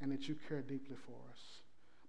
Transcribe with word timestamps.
and 0.00 0.12
that 0.12 0.28
you 0.28 0.36
care 0.48 0.62
deeply 0.62 0.96
for 0.96 1.16
us. 1.30 1.62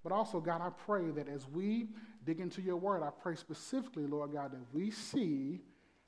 But 0.04 0.12
also, 0.12 0.40
God, 0.40 0.62
I 0.62 0.70
pray 0.70 1.12
that 1.12 1.28
as 1.28 1.48
we 1.48 1.90
dig 2.26 2.40
into 2.40 2.62
your 2.62 2.78
word, 2.78 3.04
I 3.04 3.10
pray 3.10 3.36
specifically, 3.36 4.06
Lord 4.06 4.32
God, 4.34 4.52
that 4.52 4.74
we 4.74 4.92
see 4.92 5.62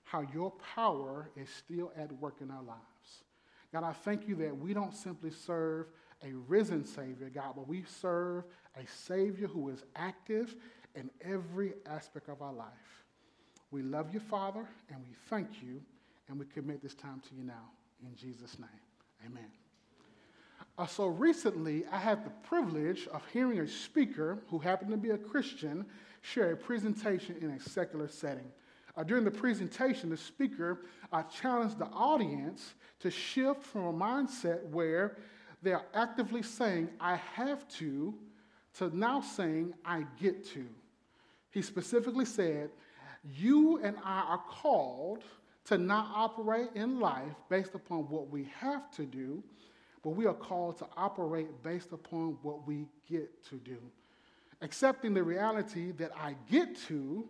how 0.03 0.21
your 0.33 0.51
power 0.75 1.29
is 1.35 1.49
still 1.49 1.91
at 1.97 2.11
work 2.13 2.35
in 2.41 2.51
our 2.51 2.63
lives. 2.63 3.23
God, 3.71 3.83
I 3.83 3.93
thank 3.93 4.27
you 4.27 4.35
that 4.35 4.57
we 4.57 4.73
don't 4.73 4.95
simply 4.95 5.31
serve 5.31 5.87
a 6.23 6.33
risen 6.47 6.85
Savior, 6.85 7.29
God, 7.33 7.53
but 7.55 7.67
we 7.67 7.83
serve 7.83 8.43
a 8.75 8.85
Savior 8.87 9.47
who 9.47 9.69
is 9.69 9.83
active 9.95 10.55
in 10.95 11.09
every 11.21 11.73
aspect 11.85 12.29
of 12.29 12.41
our 12.41 12.53
life. 12.53 12.67
We 13.71 13.81
love 13.81 14.13
you, 14.13 14.19
Father, 14.19 14.67
and 14.89 14.99
we 15.07 15.13
thank 15.29 15.63
you, 15.63 15.81
and 16.27 16.37
we 16.37 16.45
commit 16.45 16.81
this 16.81 16.93
time 16.93 17.21
to 17.29 17.35
you 17.35 17.43
now. 17.43 17.71
In 18.03 18.15
Jesus' 18.15 18.59
name, 18.59 18.69
amen. 19.25 19.60
Uh, 20.81 20.87
so 20.87 21.05
recently, 21.05 21.85
I 21.91 21.99
had 21.99 22.25
the 22.25 22.31
privilege 22.41 23.07
of 23.13 23.21
hearing 23.31 23.59
a 23.59 23.67
speaker 23.67 24.39
who 24.49 24.57
happened 24.57 24.89
to 24.89 24.97
be 24.97 25.11
a 25.11 25.17
Christian 25.17 25.85
share 26.21 26.53
a 26.53 26.57
presentation 26.57 27.35
in 27.39 27.51
a 27.51 27.59
secular 27.59 28.07
setting. 28.07 28.51
Uh, 28.97 29.03
during 29.03 29.23
the 29.23 29.29
presentation, 29.29 30.09
the 30.09 30.17
speaker 30.17 30.79
uh, 31.13 31.21
challenged 31.21 31.77
the 31.77 31.85
audience 31.85 32.73
to 32.99 33.11
shift 33.11 33.61
from 33.61 33.83
a 33.83 33.93
mindset 33.93 34.67
where 34.69 35.17
they 35.61 35.71
are 35.71 35.85
actively 35.93 36.41
saying, 36.41 36.89
I 36.99 37.17
have 37.35 37.67
to, 37.77 38.15
to 38.79 38.97
now 38.97 39.21
saying, 39.21 39.75
I 39.85 40.07
get 40.19 40.43
to. 40.53 40.65
He 41.51 41.61
specifically 41.61 42.25
said, 42.25 42.71
You 43.35 43.77
and 43.83 43.97
I 44.03 44.21
are 44.21 44.41
called 44.49 45.25
to 45.65 45.77
not 45.77 46.09
operate 46.15 46.69
in 46.73 46.99
life 46.99 47.35
based 47.49 47.75
upon 47.75 48.09
what 48.09 48.31
we 48.31 48.49
have 48.59 48.89
to 48.95 49.05
do, 49.05 49.43
but 50.03 50.11
we 50.11 50.25
are 50.25 50.33
called 50.33 50.77
to 50.79 50.87
operate 50.97 51.63
based 51.63 51.91
upon 51.91 52.37
what 52.41 52.67
we 52.67 52.87
get 53.09 53.43
to 53.49 53.55
do. 53.55 53.77
Accepting 54.61 55.13
the 55.13 55.23
reality 55.23 55.91
that 55.93 56.11
I 56.15 56.35
get 56.49 56.75
to 56.87 57.27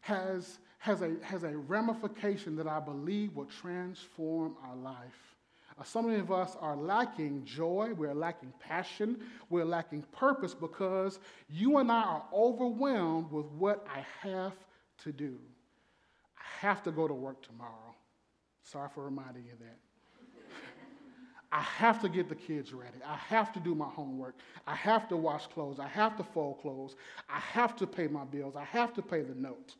has, 0.00 0.58
has, 0.78 1.02
a, 1.02 1.16
has 1.22 1.42
a 1.42 1.56
ramification 1.56 2.56
that 2.56 2.66
I 2.66 2.80
believe 2.80 3.34
will 3.34 3.46
transform 3.46 4.56
our 4.66 4.76
life. 4.76 5.36
Uh, 5.78 5.84
so 5.84 6.00
many 6.00 6.18
of 6.18 6.32
us 6.32 6.56
are 6.60 6.76
lacking 6.76 7.44
joy, 7.44 7.92
we're 7.96 8.14
lacking 8.14 8.52
passion, 8.60 9.18
we're 9.50 9.64
lacking 9.64 10.02
purpose 10.12 10.54
because 10.54 11.18
you 11.50 11.78
and 11.78 11.92
I 11.92 12.02
are 12.02 12.24
overwhelmed 12.32 13.30
with 13.30 13.46
what 13.46 13.86
I 13.94 14.06
have 14.26 14.54
to 15.04 15.12
do. 15.12 15.36
I 16.38 16.66
have 16.66 16.82
to 16.84 16.90
go 16.90 17.06
to 17.06 17.14
work 17.14 17.42
tomorrow. 17.46 17.94
Sorry 18.62 18.88
for 18.94 19.04
reminding 19.04 19.44
you 19.44 19.52
that. 19.60 19.85
I 21.56 21.60
have 21.60 22.02
to 22.02 22.10
get 22.10 22.28
the 22.28 22.34
kids 22.34 22.74
ready. 22.74 22.98
I 23.02 23.16
have 23.16 23.50
to 23.54 23.60
do 23.60 23.74
my 23.74 23.86
homework. 23.86 24.34
I 24.66 24.74
have 24.74 25.08
to 25.08 25.16
wash 25.16 25.46
clothes. 25.46 25.80
I 25.80 25.88
have 25.88 26.14
to 26.18 26.22
fold 26.22 26.60
clothes. 26.60 26.96
I 27.30 27.38
have 27.38 27.74
to 27.76 27.86
pay 27.86 28.08
my 28.08 28.26
bills. 28.26 28.56
I 28.56 28.64
have 28.64 28.92
to 28.92 29.00
pay 29.00 29.22
the 29.22 29.34
note. 29.34 29.74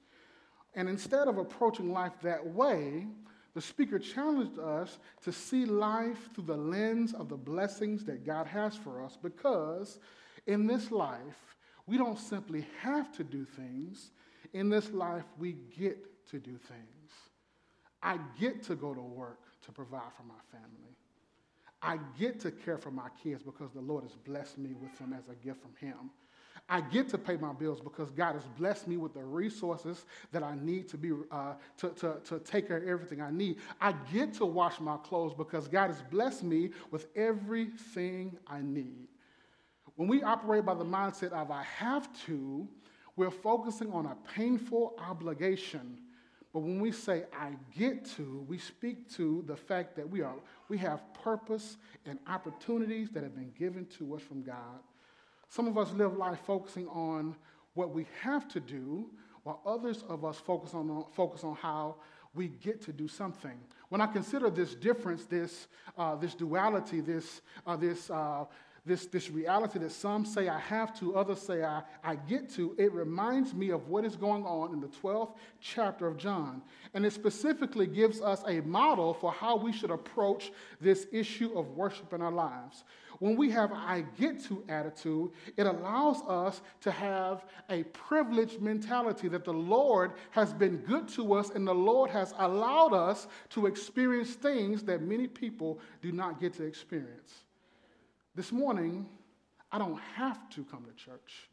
And 0.75 0.89
instead 0.89 1.29
of 1.29 1.37
approaching 1.37 1.93
life 1.93 2.15
that 2.23 2.47
way, 2.47 3.07
the 3.53 3.61
speaker 3.61 3.99
challenged 3.99 4.59
us 4.59 4.99
to 5.23 5.33
see 5.33 5.67
life 5.67 6.31
through 6.35 6.45
the 6.45 6.57
lens 6.57 7.13
of 7.13 7.29
the 7.29 7.37
blessings 7.37 8.07
that 8.07 8.25
God 8.25 8.47
has 8.47 8.75
for 8.75 9.05
us 9.05 9.19
because 9.23 9.99
in 10.47 10.67
this 10.67 10.91
life, 10.91 11.57
we 11.87 11.99
don't 11.99 12.19
simply 12.19 12.67
have 12.81 13.15
to 13.19 13.23
do 13.23 13.45
things. 13.45 14.13
In 14.55 14.71
this 14.71 14.93
life, 14.93 15.25
we 15.39 15.57
get 15.79 15.99
to 16.31 16.39
do 16.39 16.57
things. 16.57 17.13
I 18.03 18.19
get 18.41 18.63
to 18.63 18.77
go 18.77 18.95
to 18.95 19.03
work 19.03 19.41
to 19.67 19.73
provide 19.73 20.15
for 20.17 20.23
my 20.23 20.41
family. 20.51 20.97
I 21.87 22.01
get 22.19 22.41
to 22.41 22.51
care 22.51 22.79
for 22.79 22.91
my 22.91 23.09
kids 23.23 23.45
because 23.45 23.71
the 23.71 23.81
Lord 23.81 24.03
has 24.03 24.17
blessed 24.17 24.59
me 24.59 24.75
with 24.75 24.99
them 24.99 25.15
as 25.17 25.29
a 25.29 25.37
gift 25.37 25.63
from 25.63 25.71
Him. 25.79 26.11
I 26.69 26.81
get 26.81 27.09
to 27.11 27.19
pay 27.19 27.37
my 27.37 27.53
bills 27.53 27.81
because 27.81 28.11
God 28.11 28.35
has 28.35 28.43
blessed 28.59 28.89
me 28.89 28.97
with 28.97 29.15
the 29.15 29.23
resources 29.23 30.05
that 30.33 30.43
I 30.43 30.57
need 30.57 30.89
to 30.89 30.97
be 30.97 31.13
uh, 31.31 31.53
to, 31.79 31.91
to, 31.91 32.17
to 32.25 32.41
take 32.41 32.67
care 32.67 32.79
of 32.79 32.89
everything 32.89 33.23
I 33.23 33.31
need. 33.31 33.59
I 33.81 33.93
get 34.13 34.35
to 34.35 34.47
wash 34.47 34.81
my 34.81 34.97
clothes 34.97 35.33
because 35.33 35.69
God 35.69 35.87
has 35.87 36.03
blessed 36.11 36.43
me 36.43 36.71
with 36.91 37.07
everything 37.15 38.37
I 38.49 38.63
need. 38.63 39.07
When 39.95 40.09
we 40.09 40.25
operate 40.25 40.65
by 40.65 40.75
the 40.75 40.85
mindset 40.85 41.31
of 41.31 41.53
I 41.53 41.63
have 41.63 42.09
to, 42.27 42.67
we're 43.15 43.31
focusing 43.31 43.93
on 43.93 44.07
a 44.07 44.17
painful 44.35 44.95
obligation. 44.99 45.99
But 46.53 46.63
when 46.63 46.81
we 46.81 46.91
say 46.91 47.25
I 47.39 47.53
get 47.79 48.07
to, 48.17 48.45
we 48.49 48.59
speak 48.59 49.09
to 49.17 49.45
the 49.47 49.57
fact 49.57 49.95
that 49.97 50.09
we 50.09 50.23
are 50.23 50.35
we 50.69 50.79
have 50.79 51.01
purpose 51.15 51.77
and 52.05 52.19
opportunities 52.27 53.11
that 53.11 53.23
have 53.23 53.35
been 53.35 53.53
given 53.59 53.87
to 53.99 54.15
us 54.15 54.23
from 54.23 54.43
God. 54.43 54.81
Some 55.49 55.69
of 55.69 55.79
us 55.79 55.93
live 55.93 56.17
life 56.17 56.39
focusing 56.47 56.89
on 56.89 57.37
what 57.75 57.91
we 57.91 58.07
have 58.23 58.49
to 58.49 58.61
do, 58.61 59.11
while 59.45 59.61
others 59.65 60.05
of 60.09 60.25
us 60.25 60.39
focus 60.39 60.75
on, 60.75 61.05
focus 61.13 61.45
on 61.45 61.55
how 61.57 61.97
we 62.35 62.49
get 62.49 62.81
to 62.83 62.93
do 62.93 63.09
something. 63.09 63.59
When 63.89 64.01
I 64.01 64.07
consider 64.07 64.51
this 64.51 64.75
difference, 64.75 65.25
this, 65.25 65.69
uh, 65.97 66.17
this 66.17 66.35
duality, 66.35 67.01
this, 67.01 67.41
uh, 67.67 67.77
this, 67.77 68.11
uh, 68.11 68.45
this, 68.87 69.07
this 69.07 69.31
reality 69.31 69.81
that 69.81 69.91
some 69.91 70.25
say 70.25 70.49
I 70.49 70.61
have 70.61 70.97
to, 71.01 71.17
others 71.17 71.41
say 71.41 71.65
I, 71.65 71.83
I 72.05 72.15
get 72.15 72.49
to, 72.55 72.75
it 72.79 72.93
reminds 72.93 73.53
me 73.53 73.71
of 73.71 73.89
what 73.89 74.05
is 74.05 74.15
going 74.15 74.45
on 74.45 74.73
in 74.73 74.81
the 74.81 74.87
12th 74.87 75.33
chapter 75.61 76.07
of 76.07 76.17
John. 76.17 76.63
And 76.95 77.05
it 77.05 77.13
specifically 77.13 77.89
gives 77.89 78.21
us 78.21 78.45
a 78.47 78.61
model 78.61 79.13
for 79.13 79.33
how 79.33 79.57
we 79.57 79.73
should 79.73 79.91
approach 79.91 80.53
this 80.81 81.07
issue 81.11 81.59
of 81.59 81.71
worship 81.71 82.13
in 82.13 82.23
our 82.23 82.31
lives. 82.31 82.85
When 83.19 83.35
we 83.35 83.51
have 83.51 83.73
I 83.73 84.05
get 84.19 84.45
to 84.45 84.63
attitude, 84.69 85.31
it 85.57 85.67
allows 85.67 86.23
us 86.29 86.61
to 86.83 86.91
have 86.91 87.45
a 87.71 87.83
privileged 87.85 88.61
mentality 88.61 89.29
that 89.29 89.45
the 89.45 89.53
Lord 89.53 90.13
has 90.31 90.53
been 90.53 90.77
good 90.79 91.09
to 91.09 91.35
us 91.35 91.51
and 91.51 91.67
the 91.67 91.75
Lord 91.75 92.11
has 92.11 92.35
allowed 92.39 92.93
us 92.93 93.27
to 93.51 93.67
experience 93.67 94.35
things 94.35 94.83
that 94.85 95.03
many 95.03 95.27
people 95.27 95.81
do 96.03 96.13
not 96.13 96.41
get 96.41 96.53
to 96.55 96.65
experience. 96.65 97.46
This 98.37 98.53
morning, 98.53 99.07
I 99.73 99.79
don't 99.79 99.99
have 100.15 100.51
to 100.51 100.65
come 100.65 100.85
to 100.85 100.93
church. 100.93 101.49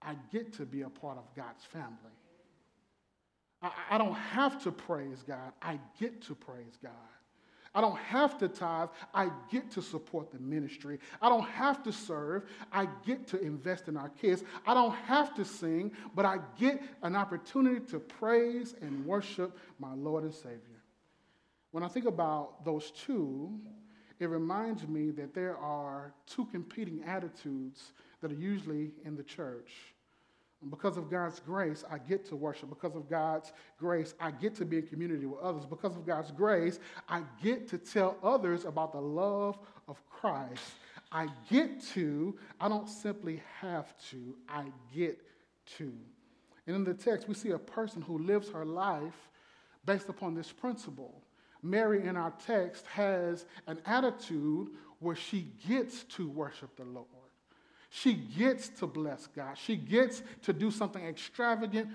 I 0.00 0.16
get 0.32 0.54
to 0.54 0.64
be 0.64 0.82
a 0.82 0.88
part 0.88 1.18
of 1.18 1.24
God's 1.36 1.62
family. 1.64 2.16
I, 3.60 3.70
I, 3.90 3.98
don't 3.98 4.14
have 4.14 4.62
to 4.64 4.72
praise 4.72 5.22
God. 5.28 5.52
I 5.60 5.78
get 6.00 6.22
to 6.22 6.34
praise 6.34 6.78
God. 6.82 6.92
I 7.74 7.82
don't 7.82 7.98
have 7.98 8.38
to 8.38 8.48
tithe. 8.48 8.88
I 9.12 9.30
get 9.50 9.70
to 9.72 9.82
support 9.82 10.32
the 10.32 10.38
ministry. 10.38 10.98
I 11.20 11.28
don't 11.28 11.44
have 11.44 11.82
to 11.84 11.92
serve. 11.92 12.44
I 12.72 12.88
get 13.04 13.26
to 13.28 13.40
invest 13.40 13.86
in 13.88 13.98
our 13.98 14.08
kids. 14.08 14.44
I 14.66 14.72
don't 14.72 14.94
have 14.94 15.34
to 15.34 15.44
sing, 15.44 15.92
but 16.14 16.24
I 16.24 16.38
get 16.58 16.82
an 17.02 17.14
opportunity 17.14 17.80
to 17.90 17.98
praise 17.98 18.74
and 18.80 19.04
worship 19.04 19.58
my 19.78 19.92
Lord 19.92 20.24
and 20.24 20.34
Savior. 20.34 20.58
When 21.70 21.82
I 21.82 21.88
think 21.88 22.06
about 22.06 22.64
those 22.64 22.90
two, 22.92 23.60
it 24.22 24.28
reminds 24.28 24.86
me 24.86 25.10
that 25.12 25.34
there 25.34 25.56
are 25.56 26.12
two 26.26 26.46
competing 26.46 27.02
attitudes 27.04 27.92
that 28.20 28.30
are 28.30 28.36
usually 28.36 28.92
in 29.04 29.16
the 29.16 29.22
church. 29.22 29.72
And 30.60 30.70
because 30.70 30.96
of 30.96 31.10
God's 31.10 31.40
grace, 31.40 31.82
I 31.90 31.98
get 31.98 32.24
to 32.26 32.36
worship. 32.36 32.68
Because 32.68 32.94
of 32.94 33.10
God's 33.10 33.52
grace, 33.78 34.14
I 34.20 34.30
get 34.30 34.54
to 34.56 34.64
be 34.64 34.78
in 34.78 34.86
community 34.86 35.26
with 35.26 35.40
others. 35.40 35.66
Because 35.66 35.96
of 35.96 36.06
God's 36.06 36.30
grace, 36.30 36.78
I 37.08 37.22
get 37.42 37.68
to 37.70 37.78
tell 37.78 38.16
others 38.22 38.64
about 38.64 38.92
the 38.92 39.00
love 39.00 39.58
of 39.88 40.00
Christ. 40.08 40.62
I 41.10 41.26
get 41.50 41.82
to, 41.94 42.38
I 42.60 42.68
don't 42.68 42.88
simply 42.88 43.42
have 43.60 43.92
to, 44.10 44.36
I 44.48 44.66
get 44.94 45.18
to. 45.78 45.92
And 46.66 46.76
in 46.76 46.84
the 46.84 46.94
text, 46.94 47.28
we 47.28 47.34
see 47.34 47.50
a 47.50 47.58
person 47.58 48.00
who 48.00 48.18
lives 48.18 48.48
her 48.50 48.64
life 48.64 49.30
based 49.84 50.08
upon 50.08 50.34
this 50.34 50.52
principle. 50.52 51.22
Mary 51.62 52.06
in 52.06 52.16
our 52.16 52.32
text 52.46 52.86
has 52.86 53.46
an 53.66 53.78
attitude 53.86 54.68
where 54.98 55.16
she 55.16 55.48
gets 55.68 56.04
to 56.04 56.28
worship 56.28 56.76
the 56.76 56.84
Lord. 56.84 57.06
She 57.90 58.14
gets 58.14 58.68
to 58.70 58.86
bless 58.86 59.26
God. 59.26 59.58
She 59.58 59.76
gets 59.76 60.22
to 60.42 60.52
do 60.52 60.70
something 60.70 61.04
extravagant 61.04 61.88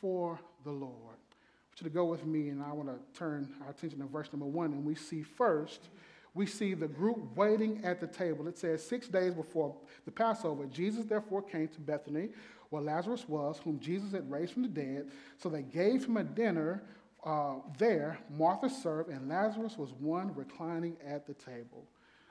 for 0.00 0.38
the 0.64 0.70
Lord. 0.70 0.92
I 0.92 1.72
want 1.72 1.80
you 1.80 1.84
to 1.84 1.90
go 1.90 2.04
with 2.04 2.24
me, 2.24 2.50
and 2.50 2.62
I 2.62 2.72
want 2.72 2.88
to 2.88 3.18
turn 3.18 3.52
our 3.64 3.70
attention 3.70 3.98
to 3.98 4.06
verse 4.06 4.28
number 4.32 4.46
one, 4.46 4.72
and 4.72 4.84
we 4.84 4.94
see 4.94 5.22
first, 5.22 5.88
we 6.34 6.46
see 6.46 6.74
the 6.74 6.86
group 6.86 7.36
waiting 7.36 7.84
at 7.84 8.00
the 8.00 8.06
table. 8.06 8.46
It 8.46 8.58
says, 8.58 8.86
Six 8.86 9.08
days 9.08 9.34
before 9.34 9.74
the 10.04 10.12
Passover, 10.12 10.66
Jesus 10.66 11.04
therefore 11.04 11.42
came 11.42 11.66
to 11.68 11.80
Bethany, 11.80 12.28
where 12.68 12.82
Lazarus 12.82 13.24
was, 13.28 13.58
whom 13.64 13.80
Jesus 13.80 14.12
had 14.12 14.30
raised 14.30 14.52
from 14.52 14.62
the 14.62 14.68
dead. 14.68 15.10
So 15.36 15.48
they 15.48 15.62
gave 15.62 16.04
him 16.04 16.16
a 16.16 16.24
dinner 16.24 16.84
uh, 17.24 17.54
there, 17.78 18.18
Martha 18.36 18.70
served, 18.70 19.10
and 19.10 19.28
Lazarus 19.28 19.76
was 19.76 19.92
one 19.92 20.34
reclining 20.34 20.96
at 21.06 21.26
the 21.26 21.34
table. 21.34 21.86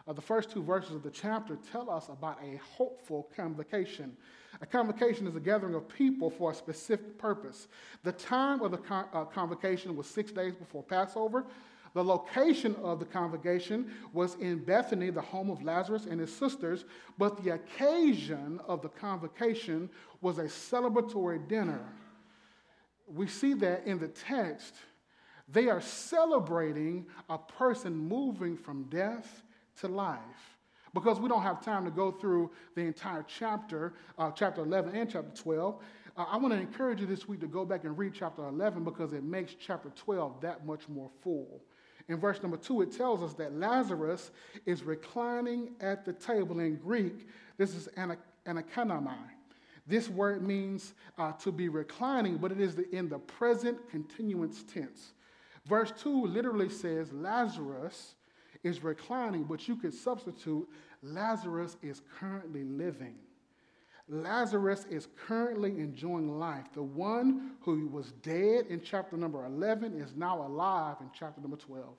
Uh, 0.08 0.14
the 0.14 0.22
first 0.22 0.50
two 0.50 0.64
verses 0.64 0.96
of 0.96 1.04
the 1.04 1.12
chapter 1.12 1.58
tell 1.72 1.90
us 1.90 2.10
about 2.10 2.40
a 2.44 2.58
hopeful 2.58 3.30
convocation. 3.36 4.16
A 4.62 4.66
convocation 4.66 5.28
is 5.28 5.36
a 5.36 5.40
gathering 5.40 5.76
of 5.76 5.88
people 5.88 6.32
for 6.32 6.52
a 6.52 6.56
specific 6.56 7.18
purpose. 7.20 7.68
The 8.04 8.12
time 8.14 8.62
of 8.62 8.72
the 8.72 8.78
con- 8.78 9.06
uh, 9.14 9.26
convocation 9.26 9.96
was 9.96 10.08
six 10.08 10.32
days 10.32 10.56
before 10.56 10.82
Passover. 10.82 11.46
The 11.94 12.04
location 12.04 12.76
of 12.84 13.00
the 13.00 13.06
convocation 13.06 13.92
was 14.14 14.36
in 14.36 14.64
Bethany, 14.64 15.10
the 15.10 15.22
home 15.22 15.50
of 15.50 15.64
Lazarus 15.64 16.06
and 16.06 16.20
his 16.20 16.36
sisters, 16.36 16.86
but 17.18 17.44
the 17.44 17.52
occasion 17.52 18.60
of 18.68 18.82
the 18.82 18.90
convocation 18.90 19.90
was 20.22 20.38
a 20.38 20.44
celebratory 20.44 21.48
dinner. 21.48 21.82
We 23.14 23.28
see 23.28 23.54
that 23.56 23.86
in 23.86 24.00
the 24.00 24.08
text. 24.08 24.76
They 25.52 25.68
are 25.68 25.82
celebrating 25.82 27.08
a 27.30 27.38
person 27.38 27.96
moving 27.96 28.56
from 28.56 28.84
death 28.84 29.44
to 29.82 29.88
life. 29.88 30.58
Because 30.94 31.20
we 31.20 31.30
don't 31.30 31.44
have 31.44 31.64
time 31.64 31.86
to 31.86 31.92
go 31.92 32.12
through 32.12 32.52
the 32.76 32.82
entire 32.82 33.24
chapter, 33.28 33.94
uh, 34.18 34.32
chapter 34.32 34.62
11 34.62 34.96
and 34.96 35.10
chapter 35.10 35.30
12, 35.42 35.82
uh, 36.18 36.26
I 36.30 36.38
want 36.38 36.54
to 36.54 36.60
encourage 36.60 37.00
you 37.00 37.06
this 37.06 37.28
week 37.28 37.40
to 37.42 37.48
go 37.48 37.64
back 37.64 37.84
and 37.84 37.98
read 37.98 38.14
chapter 38.14 38.46
11 38.48 38.84
because 38.84 39.14
it 39.14 39.24
makes 39.24 39.54
chapter 39.54 39.90
12 39.96 40.42
that 40.42 40.66
much 40.66 40.90
more 40.90 41.10
full. 41.22 41.62
In 42.08 42.20
verse 42.20 42.42
number 42.42 42.58
two, 42.58 42.82
it 42.82 42.92
tells 42.92 43.22
us 43.22 43.34
that 43.36 43.54
Lazarus 43.54 44.32
is 44.66 44.84
reclining 44.84 45.76
at 45.80 46.06
the 46.06 46.14
table. 46.14 46.60
In 46.60 46.76
Greek, 46.76 47.28
this 47.58 47.76
is 47.76 47.88
anakeimai. 47.96 49.16
This 49.90 50.08
word 50.08 50.46
means 50.46 50.94
uh, 51.18 51.32
to 51.34 51.52
be 51.52 51.68
reclining, 51.68 52.38
but 52.38 52.52
it 52.52 52.60
is 52.62 52.76
the, 52.76 52.88
in 52.96 53.10
the 53.10 53.18
present 53.18 53.90
continuance 53.90 54.64
tense. 54.72 55.14
Verse 55.66 55.92
2 56.04 56.28
literally 56.28 56.70
says 56.70 57.12
Lazarus 57.12 58.14
is 58.64 58.84
reclining, 58.84 59.46
but 59.46 59.68
you 59.68 59.76
could 59.76 59.94
substitute 59.94 60.70
Lazarus 61.02 61.76
is 61.82 62.04
currently 62.20 62.64
living. 62.64 63.16
Lazarus 64.08 64.86
is 64.92 65.08
currently 65.28 65.72
enjoying 65.80 66.38
life. 66.38 66.66
The 66.72 66.84
one 66.84 67.56
who 67.62 67.88
was 67.88 68.12
dead 68.22 68.68
in 68.70 68.82
chapter 68.82 69.18
number 69.18 69.44
11 69.44 70.00
is 70.00 70.16
now 70.16 70.46
alive 70.46 70.98
in 71.02 71.10
chapter 71.18 71.42
number 71.42 71.58
12. 71.58 71.96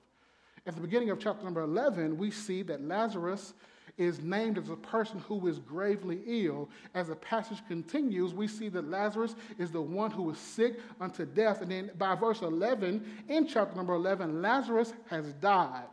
At 0.65 0.75
the 0.75 0.81
beginning 0.81 1.09
of 1.09 1.19
chapter 1.19 1.43
number 1.43 1.61
11, 1.61 2.17
we 2.17 2.31
see 2.31 2.61
that 2.63 2.81
Lazarus 2.81 3.53
is 3.97 4.21
named 4.21 4.57
as 4.57 4.69
a 4.69 4.75
person 4.75 5.19
who 5.19 5.47
is 5.47 5.59
gravely 5.59 6.21
ill. 6.25 6.69
As 6.93 7.07
the 7.07 7.15
passage 7.15 7.61
continues, 7.67 8.33
we 8.33 8.47
see 8.47 8.69
that 8.69 8.89
Lazarus 8.89 9.35
is 9.57 9.71
the 9.71 9.81
one 9.81 10.11
who 10.11 10.29
is 10.31 10.37
sick 10.37 10.79
unto 10.99 11.25
death. 11.25 11.61
And 11.61 11.71
then 11.71 11.91
by 11.97 12.15
verse 12.15 12.41
11, 12.41 13.23
in 13.29 13.47
chapter 13.47 13.75
number 13.75 13.93
11, 13.93 14.41
Lazarus 14.41 14.93
has 15.09 15.33
died 15.33 15.87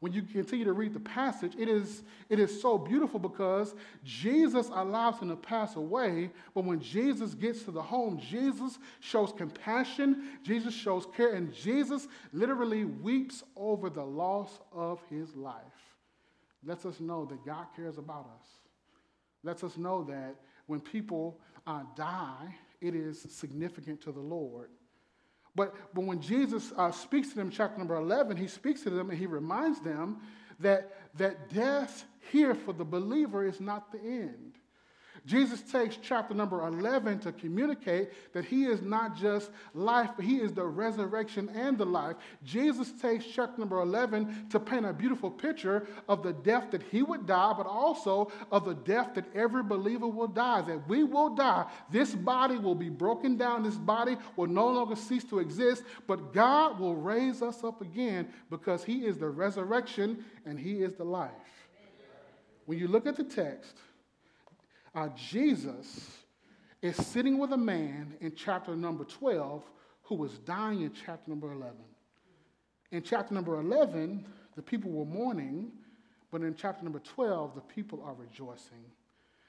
when 0.00 0.12
you 0.12 0.22
continue 0.22 0.64
to 0.64 0.72
read 0.72 0.94
the 0.94 1.00
passage, 1.00 1.54
it 1.58 1.68
is, 1.68 2.04
it 2.28 2.38
is 2.38 2.60
so 2.60 2.78
beautiful 2.78 3.18
because 3.18 3.74
Jesus 4.04 4.68
allows 4.72 5.18
him 5.18 5.28
to 5.28 5.36
pass 5.36 5.74
away, 5.74 6.30
but 6.54 6.64
when 6.64 6.80
Jesus 6.80 7.34
gets 7.34 7.64
to 7.64 7.72
the 7.72 7.82
home, 7.82 8.20
Jesus 8.20 8.78
shows 9.00 9.32
compassion, 9.36 10.38
Jesus 10.44 10.72
shows 10.72 11.06
care, 11.16 11.34
and 11.34 11.52
Jesus 11.52 12.06
literally 12.32 12.84
weeps 12.84 13.42
over 13.56 13.90
the 13.90 14.04
loss 14.04 14.60
of 14.72 15.00
his 15.10 15.34
life. 15.34 15.87
Lets 16.64 16.84
us 16.84 17.00
know 17.00 17.24
that 17.26 17.44
God 17.44 17.66
cares 17.76 17.98
about 17.98 18.28
us. 18.40 18.46
Lets 19.42 19.62
us 19.62 19.76
know 19.76 20.02
that 20.04 20.36
when 20.66 20.80
people 20.80 21.40
uh, 21.66 21.82
die, 21.96 22.54
it 22.80 22.94
is 22.94 23.20
significant 23.30 24.00
to 24.02 24.12
the 24.12 24.20
Lord. 24.20 24.68
But, 25.54 25.74
but 25.94 26.04
when 26.04 26.20
Jesus 26.20 26.72
uh, 26.76 26.90
speaks 26.90 27.30
to 27.30 27.36
them, 27.36 27.50
chapter 27.50 27.78
number 27.78 27.96
11, 27.96 28.36
he 28.36 28.46
speaks 28.46 28.82
to 28.82 28.90
them 28.90 29.10
and 29.10 29.18
he 29.18 29.26
reminds 29.26 29.80
them 29.80 30.18
that, 30.60 30.92
that 31.16 31.52
death 31.52 32.04
here 32.30 32.54
for 32.54 32.72
the 32.72 32.84
believer 32.84 33.44
is 33.44 33.60
not 33.60 33.90
the 33.90 33.98
end. 33.98 34.47
Jesus 35.26 35.60
takes 35.62 35.98
chapter 36.00 36.34
number 36.34 36.66
11 36.66 37.20
to 37.20 37.32
communicate 37.32 38.10
that 38.32 38.44
he 38.44 38.64
is 38.64 38.82
not 38.82 39.16
just 39.16 39.50
life, 39.74 40.10
but 40.16 40.24
he 40.24 40.36
is 40.36 40.52
the 40.52 40.64
resurrection 40.64 41.48
and 41.54 41.76
the 41.76 41.84
life. 41.84 42.16
Jesus 42.44 42.92
takes 43.00 43.24
chapter 43.26 43.60
number 43.60 43.80
11 43.80 44.48
to 44.50 44.60
paint 44.60 44.86
a 44.86 44.92
beautiful 44.92 45.30
picture 45.30 45.86
of 46.08 46.22
the 46.22 46.32
death 46.32 46.70
that 46.70 46.82
he 46.84 47.02
would 47.02 47.26
die, 47.26 47.52
but 47.56 47.66
also 47.66 48.30
of 48.50 48.64
the 48.64 48.74
death 48.74 49.14
that 49.14 49.24
every 49.34 49.62
believer 49.62 50.08
will 50.08 50.28
die, 50.28 50.62
that 50.62 50.88
we 50.88 51.04
will 51.04 51.30
die. 51.30 51.66
This 51.90 52.14
body 52.14 52.56
will 52.56 52.74
be 52.74 52.88
broken 52.88 53.36
down, 53.36 53.62
this 53.62 53.76
body 53.76 54.16
will 54.36 54.46
no 54.46 54.68
longer 54.68 54.96
cease 54.96 55.24
to 55.24 55.38
exist, 55.38 55.82
but 56.06 56.32
God 56.32 56.78
will 56.78 56.96
raise 56.96 57.42
us 57.42 57.64
up 57.64 57.80
again 57.80 58.28
because 58.50 58.84
he 58.84 59.06
is 59.06 59.18
the 59.18 59.28
resurrection 59.28 60.24
and 60.46 60.58
he 60.58 60.82
is 60.82 60.94
the 60.94 61.04
life. 61.04 61.30
When 62.66 62.78
you 62.78 62.86
look 62.86 63.06
at 63.06 63.16
the 63.16 63.24
text, 63.24 63.78
uh, 64.94 65.08
Jesus 65.16 66.10
is 66.82 66.96
sitting 66.96 67.38
with 67.38 67.52
a 67.52 67.56
man 67.56 68.14
in 68.20 68.34
chapter 68.34 68.76
number 68.76 69.04
12 69.04 69.62
who 70.02 70.14
was 70.14 70.38
dying 70.38 70.82
in 70.82 70.92
chapter 70.92 71.30
number 71.30 71.52
11. 71.52 71.76
In 72.90 73.02
chapter 73.02 73.34
number 73.34 73.58
11, 73.60 74.26
the 74.56 74.62
people 74.62 74.90
were 74.90 75.04
mourning, 75.04 75.70
but 76.30 76.42
in 76.42 76.54
chapter 76.54 76.84
number 76.84 77.00
12, 77.00 77.54
the 77.54 77.60
people 77.60 78.02
are 78.04 78.14
rejoicing. 78.14 78.84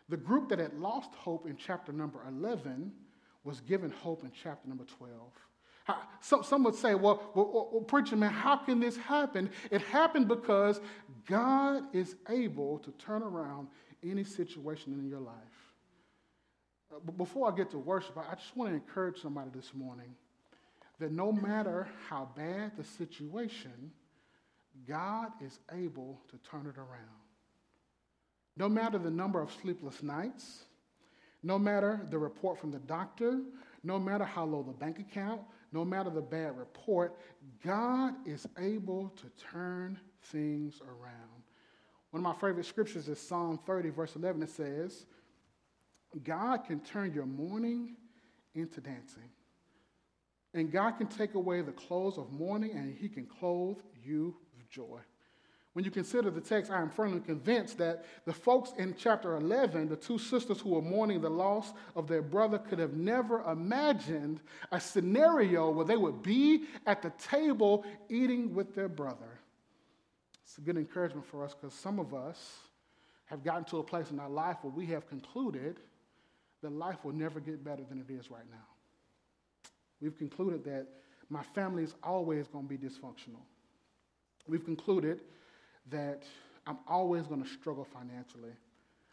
The 0.09 0.18
group 0.18 0.50
that 0.50 0.59
had 0.59 0.74
lost 0.74 1.12
hope 1.13 1.47
in 1.47 1.56
chapter 1.56 1.92
number 1.92 2.19
11 2.27 2.92
was 3.44 3.62
given 3.62 3.92
hope 3.92 4.24
in 4.24 4.31
chapter 4.31 4.68
number 4.68 4.85
12. 4.97 5.31
Some, 6.21 6.44
some 6.44 6.63
would 6.63 6.75
say, 6.75 6.94
well, 6.95 7.31
well, 7.33 7.69
well, 7.71 7.81
preacher 7.81 8.15
man, 8.15 8.31
how 8.31 8.57
can 8.57 8.80
this 8.80 8.97
happen? 8.97 9.50
It 9.71 9.81
happened 9.81 10.27
because 10.27 10.81
God 11.25 11.83
is 11.94 12.15
able 12.27 12.80
to 12.80 12.92
turn 12.92 13.24
around 13.24 13.69
any 14.03 14.23
situation 14.23 14.93
in 14.93 15.07
your 15.09 15.19
life. 15.19 15.35
Uh, 16.91 16.99
but 17.05 17.17
before 17.17 17.51
I 17.51 17.55
get 17.55 17.71
to 17.71 17.77
worship, 17.77 18.17
I 18.17 18.35
just 18.35 18.55
want 18.55 18.71
to 18.71 18.75
encourage 18.75 19.21
somebody 19.21 19.49
this 19.53 19.73
morning 19.73 20.15
that 20.99 21.11
no 21.11 21.31
matter 21.31 21.87
how 22.09 22.29
bad 22.35 22.73
the 22.77 22.83
situation, 22.83 23.91
God 24.87 25.31
is 25.41 25.59
able 25.71 26.19
to 26.29 26.37
turn 26.49 26.67
it 26.67 26.77
around. 26.77 27.19
No 28.57 28.67
matter 28.67 28.97
the 28.97 29.11
number 29.11 29.41
of 29.41 29.51
sleepless 29.61 30.03
nights, 30.03 30.65
no 31.43 31.57
matter 31.57 32.01
the 32.09 32.17
report 32.17 32.59
from 32.59 32.71
the 32.71 32.79
doctor, 32.79 33.39
no 33.83 33.97
matter 33.97 34.25
how 34.25 34.43
low 34.43 34.61
the 34.61 34.73
bank 34.73 34.99
account, 34.99 35.41
no 35.71 35.85
matter 35.85 36.09
the 36.09 36.21
bad 36.21 36.57
report, 36.57 37.15
God 37.65 38.15
is 38.25 38.47
able 38.57 39.09
to 39.09 39.29
turn 39.51 39.97
things 40.23 40.81
around. 40.81 41.38
One 42.11 42.25
of 42.25 42.35
my 42.35 42.39
favorite 42.39 42.65
scriptures 42.65 43.07
is 43.07 43.19
Psalm 43.19 43.59
30, 43.65 43.89
verse 43.89 44.15
11. 44.15 44.41
It 44.41 44.50
says, 44.50 45.06
God 46.23 46.65
can 46.65 46.79
turn 46.79 47.13
your 47.13 47.25
mourning 47.25 47.95
into 48.56 48.81
dancing. 48.81 49.29
And 50.53 50.71
God 50.71 50.91
can 50.97 51.07
take 51.07 51.35
away 51.35 51.61
the 51.61 51.71
clothes 51.71 52.17
of 52.17 52.31
mourning 52.31 52.71
and 52.71 52.97
he 52.97 53.07
can 53.07 53.25
clothe 53.25 53.77
you 54.03 54.35
with 54.57 54.69
joy. 54.69 55.00
When 55.73 55.85
you 55.85 55.91
consider 55.91 56.31
the 56.31 56.41
text, 56.41 56.71
I 56.71 56.81
am 56.81 56.89
firmly 56.89 57.19
convinced 57.19 57.77
that 57.77 58.03
the 58.25 58.33
folks 58.33 58.73
in 58.79 58.95
chapter 58.97 59.35
11, 59.35 59.88
the 59.88 59.95
two 59.95 60.18
sisters 60.18 60.59
who 60.59 60.71
were 60.71 60.81
mourning 60.81 61.21
the 61.21 61.30
loss 61.30 61.71
of 61.95 62.07
their 62.07 62.23
brother, 62.23 62.57
could 62.57 62.80
have 62.80 62.95
never 62.95 63.44
imagined 63.44 64.42
a 64.71 64.80
scenario 64.81 65.69
where 65.69 65.85
they 65.85 65.95
would 65.95 66.23
be 66.23 66.63
at 66.87 67.04
the 67.04 67.11
table 67.19 67.85
eating 68.09 68.56
with 68.56 68.73
their 68.73 68.89
brother. 68.89 69.29
It's 70.49 70.57
a 70.57 70.61
good 70.61 70.77
encouragement 70.77 71.27
for 71.27 71.45
us 71.45 71.53
because 71.53 71.75
some 71.75 71.99
of 71.99 72.15
us 72.15 72.57
have 73.25 73.44
gotten 73.44 73.65
to 73.65 73.77
a 73.77 73.83
place 73.83 74.09
in 74.09 74.19
our 74.19 74.29
life 74.29 74.57
where 74.63 74.73
we 74.73 74.87
have 74.87 75.07
concluded 75.07 75.79
that 76.63 76.71
life 76.71 77.06
will 77.06 77.13
never 77.13 77.39
get 77.39 77.63
better 77.63 77.83
than 77.87 77.99
it 77.99 78.11
is 78.11 78.31
right 78.31 78.49
now. 78.49 78.65
We've 80.01 80.18
concluded 80.18 80.63
that 80.65 80.87
my 81.29 81.44
family 81.44 81.83
is 81.83 81.94
always 82.01 82.47
going 82.47 82.68
to 82.68 82.77
be 82.77 82.79
dysfunctional. 82.79 83.44
We've 84.47 84.65
concluded 84.65 85.21
that 85.91 86.23
I'm 86.65 86.79
always 86.87 87.27
going 87.27 87.44
to 87.44 87.49
struggle 87.49 87.85
financially. 87.85 88.53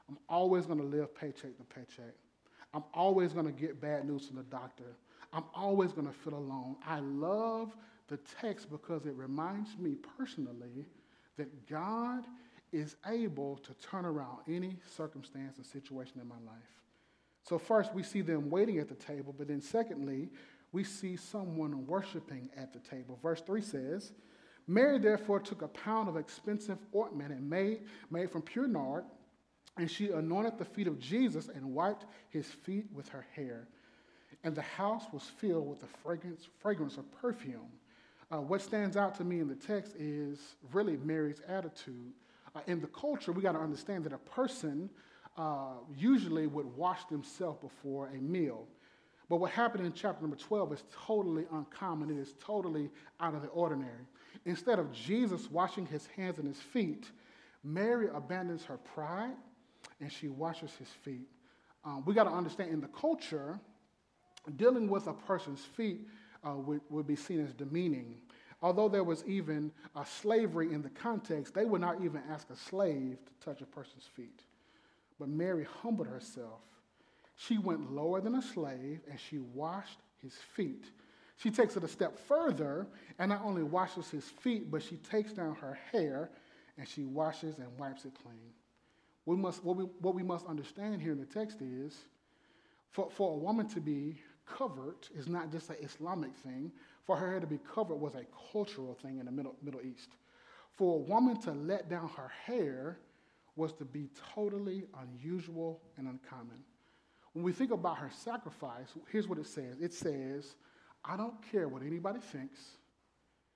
I'm 0.09 0.17
always 0.31 0.65
going 0.65 0.79
to 0.79 0.87
live 0.87 1.15
paycheck 1.15 1.55
to 1.59 1.65
paycheck. 1.65 2.15
I'm 2.73 2.85
always 2.95 3.35
going 3.35 3.45
to 3.45 3.53
get 3.53 3.79
bad 3.79 4.09
news 4.09 4.27
from 4.27 4.37
the 4.37 4.43
doctor. 4.45 4.97
I'm 5.35 5.45
always 5.55 5.93
going 5.93 6.07
to 6.07 6.15
feel 6.15 6.39
alone. 6.39 6.77
I 6.87 7.01
love 7.01 7.77
the 8.09 8.19
text 8.41 8.71
because 8.71 9.05
it 9.05 9.15
reminds 9.17 9.77
me 9.77 9.97
personally 10.17 10.87
that 11.37 11.69
God 11.69 12.25
is 12.73 12.97
able 13.07 13.57
to 13.59 13.75
turn 13.75 14.05
around 14.05 14.39
any 14.49 14.77
circumstance 14.97 15.57
and 15.57 15.67
situation 15.67 16.21
in 16.21 16.29
my 16.29 16.41
life. 16.47 16.63
So, 17.43 17.59
first, 17.59 17.95
we 17.95 18.03
see 18.03 18.23
them 18.23 18.51
waiting 18.51 18.79
at 18.79 18.89
the 18.89 18.95
table, 18.95 19.35
but 19.37 19.49
then, 19.49 19.61
secondly, 19.61 20.31
we 20.73 20.83
see 20.83 21.17
someone 21.17 21.87
worshiping 21.87 22.51
at 22.57 22.73
the 22.73 22.81
table. 22.81 23.19
Verse 23.23 23.41
3 23.41 23.63
says, 23.63 24.13
Mary 24.67 24.99
therefore 24.99 25.39
took 25.39 25.63
a 25.63 25.69
pound 25.69 26.09
of 26.09 26.17
expensive 26.17 26.79
ointment 26.95 27.31
and 27.31 27.49
made, 27.49 27.83
made 28.11 28.31
from 28.31 28.43
pure 28.43 28.67
nard, 28.67 29.05
and 29.79 29.91
she 29.91 30.11
anointed 30.11 30.59
the 30.59 30.65
feet 30.65 30.89
of 30.89 30.99
Jesus 30.99 31.49
and 31.49 31.65
wiped 31.73 32.07
his 32.31 32.47
feet 32.47 32.87
with 32.93 33.09
her 33.11 33.27
hair. 33.35 33.69
And 34.43 34.55
the 34.55 34.63
house 34.63 35.05
was 35.13 35.23
filled 35.23 35.69
with 35.69 35.81
the 35.81 35.87
fragrance, 36.03 36.49
fragrance 36.61 36.97
of 36.97 37.11
perfume. 37.21 37.71
Uh, 38.31 38.39
what 38.39 38.61
stands 38.61 38.97
out 38.97 39.15
to 39.15 39.25
me 39.25 39.39
in 39.39 39.47
the 39.47 39.55
text 39.55 39.95
is 39.97 40.57
really 40.73 40.97
Mary's 40.97 41.41
attitude. 41.47 42.13
Uh, 42.55 42.61
in 42.67 42.81
the 42.81 42.89
culture, 42.89 43.31
we 43.31 43.41
got 43.41 43.53
to 43.53 43.61
understand 43.61 44.03
that 44.05 44.13
a 44.13 44.19
person 44.19 44.91
uh, 45.37 45.75
usually 45.97 46.49
would 46.49 46.67
wash 46.77 47.05
themselves 47.05 47.59
before 47.61 48.09
a 48.09 48.21
meal. 48.21 48.67
But 49.29 49.37
what 49.37 49.53
happened 49.53 49.87
in 49.87 49.93
chapter 49.93 50.23
number 50.23 50.37
12 50.37 50.73
is 50.73 50.85
totally 51.07 51.45
uncommon. 51.53 52.11
It 52.11 52.21
is 52.21 52.35
totally 52.45 52.91
out 53.21 53.35
of 53.35 53.43
the 53.43 53.49
ordinary. 53.49 54.07
Instead 54.45 54.79
of 54.79 54.93
Jesus 54.93 55.51
washing 55.51 55.87
his 55.87 56.07
hands 56.07 56.39
and 56.39 56.49
his 56.49 56.61
feet, 56.61 57.11
Mary 57.63 58.09
abandons 58.13 58.65
her 58.65 58.77
pride 58.77 59.35
and 60.01 60.11
she 60.11 60.29
washes 60.29 60.73
his 60.79 60.89
feet. 60.89 61.29
Um, 61.85 62.05
we 62.07 62.15
got 62.15 62.25
to 62.25 62.31
understand 62.31 62.71
in 62.71 62.81
the 62.81 62.89
culture, 62.89 63.59
dealing 64.57 64.89
with 64.89 65.07
a 65.07 65.13
person's 65.13 65.61
feet 65.61 66.09
uh, 66.47 66.55
would, 66.57 66.81
would 66.91 67.07
be 67.07 67.17
seen 67.17 67.45
as 67.45 67.53
demeaning. 67.53 68.17
Although 68.63 68.89
there 68.89 69.05
was 69.05 69.25
even 69.27 69.71
uh, 69.95 70.05
slavery 70.05 70.73
in 70.73 70.83
the 70.83 70.91
context, 70.91 71.55
they 71.55 71.65
would 71.65 71.81
not 71.81 72.01
even 72.03 72.23
ask 72.31 72.49
a 72.51 72.57
slave 72.57 73.19
to 73.27 73.45
touch 73.45 73.61
a 73.61 73.67
person's 73.67 74.09
feet. 74.15 74.43
But 75.19 75.29
Mary 75.29 75.67
humbled 75.83 76.09
herself. 76.09 76.61
She 77.37 77.59
went 77.59 77.93
lower 77.93 78.21
than 78.21 78.35
a 78.35 78.43
slave 78.43 79.01
and 79.11 79.21
she 79.21 79.39
washed 79.39 79.99
his 80.23 80.35
feet. 80.55 80.87
She 81.37 81.51
takes 81.51 81.77
it 81.77 81.85
a 81.85 81.89
step 81.89 82.19
further 82.19 82.87
and 83.19 83.29
not 83.29 83.43
only 83.45 83.63
washes 83.63 84.09
his 84.09 84.25
feet, 84.25 84.71
but 84.71 84.83
she 84.83 84.97
takes 84.97 85.33
down 85.33 85.55
her 85.57 85.79
hair 85.93 86.31
and 86.79 86.89
she 86.89 87.05
washes 87.05 87.59
and 87.59 87.67
wipes 87.79 88.07
it 88.07 88.13
clean. 88.23 88.53
We 89.27 89.37
must, 89.37 89.63
what, 89.65 89.77
we, 89.77 89.85
what 90.01 90.15
we 90.15 90.23
must 90.23 90.47
understand 90.47 91.03
here 91.03 91.13
in 91.13 91.19
the 91.19 91.27
text 91.27 91.61
is 91.61 91.95
for, 92.91 93.11
for 93.11 93.35
a 93.35 93.37
woman 93.37 93.69
to 93.69 93.81
be 93.81 94.21
covered 94.47 95.09
is 95.15 95.29
not 95.29 95.51
just 95.51 95.71
an 95.71 95.77
Islamic 95.83 96.35
thing. 96.37 96.73
For 97.05 97.17
her 97.17 97.31
hair 97.31 97.41
to 97.41 97.47
be 97.47 97.59
covered 97.75 97.97
was 97.97 98.15
a 98.15 98.25
cultural 98.53 98.95
thing 98.95 99.19
in 99.19 99.27
the 99.27 99.33
Middle, 99.33 99.55
Middle 99.63 99.83
East. 99.83 100.11
For 100.73 100.97
a 100.97 101.03
woman 101.03 101.41
to 101.43 101.53
let 101.53 101.89
down 101.89 102.09
her 102.17 102.31
hair 102.45 102.99
was 103.55 103.73
to 103.75 103.85
be 103.85 104.09
totally 104.35 104.85
unusual 105.01 105.81
and 105.97 106.07
uncommon. 106.09 106.63
When 107.33 107.45
we 107.45 107.53
think 107.53 107.71
about 107.71 107.99
her 107.99 108.11
sacrifice, 108.11 108.89
here's 109.11 109.29
what 109.29 109.39
it 109.39 109.47
says 109.47 109.77
it 109.81 109.93
says, 109.93 110.57
I 111.05 111.17
don't 111.17 111.35
care 111.51 111.69
what 111.69 111.83
anybody 111.83 112.21
thinks. 112.21 112.61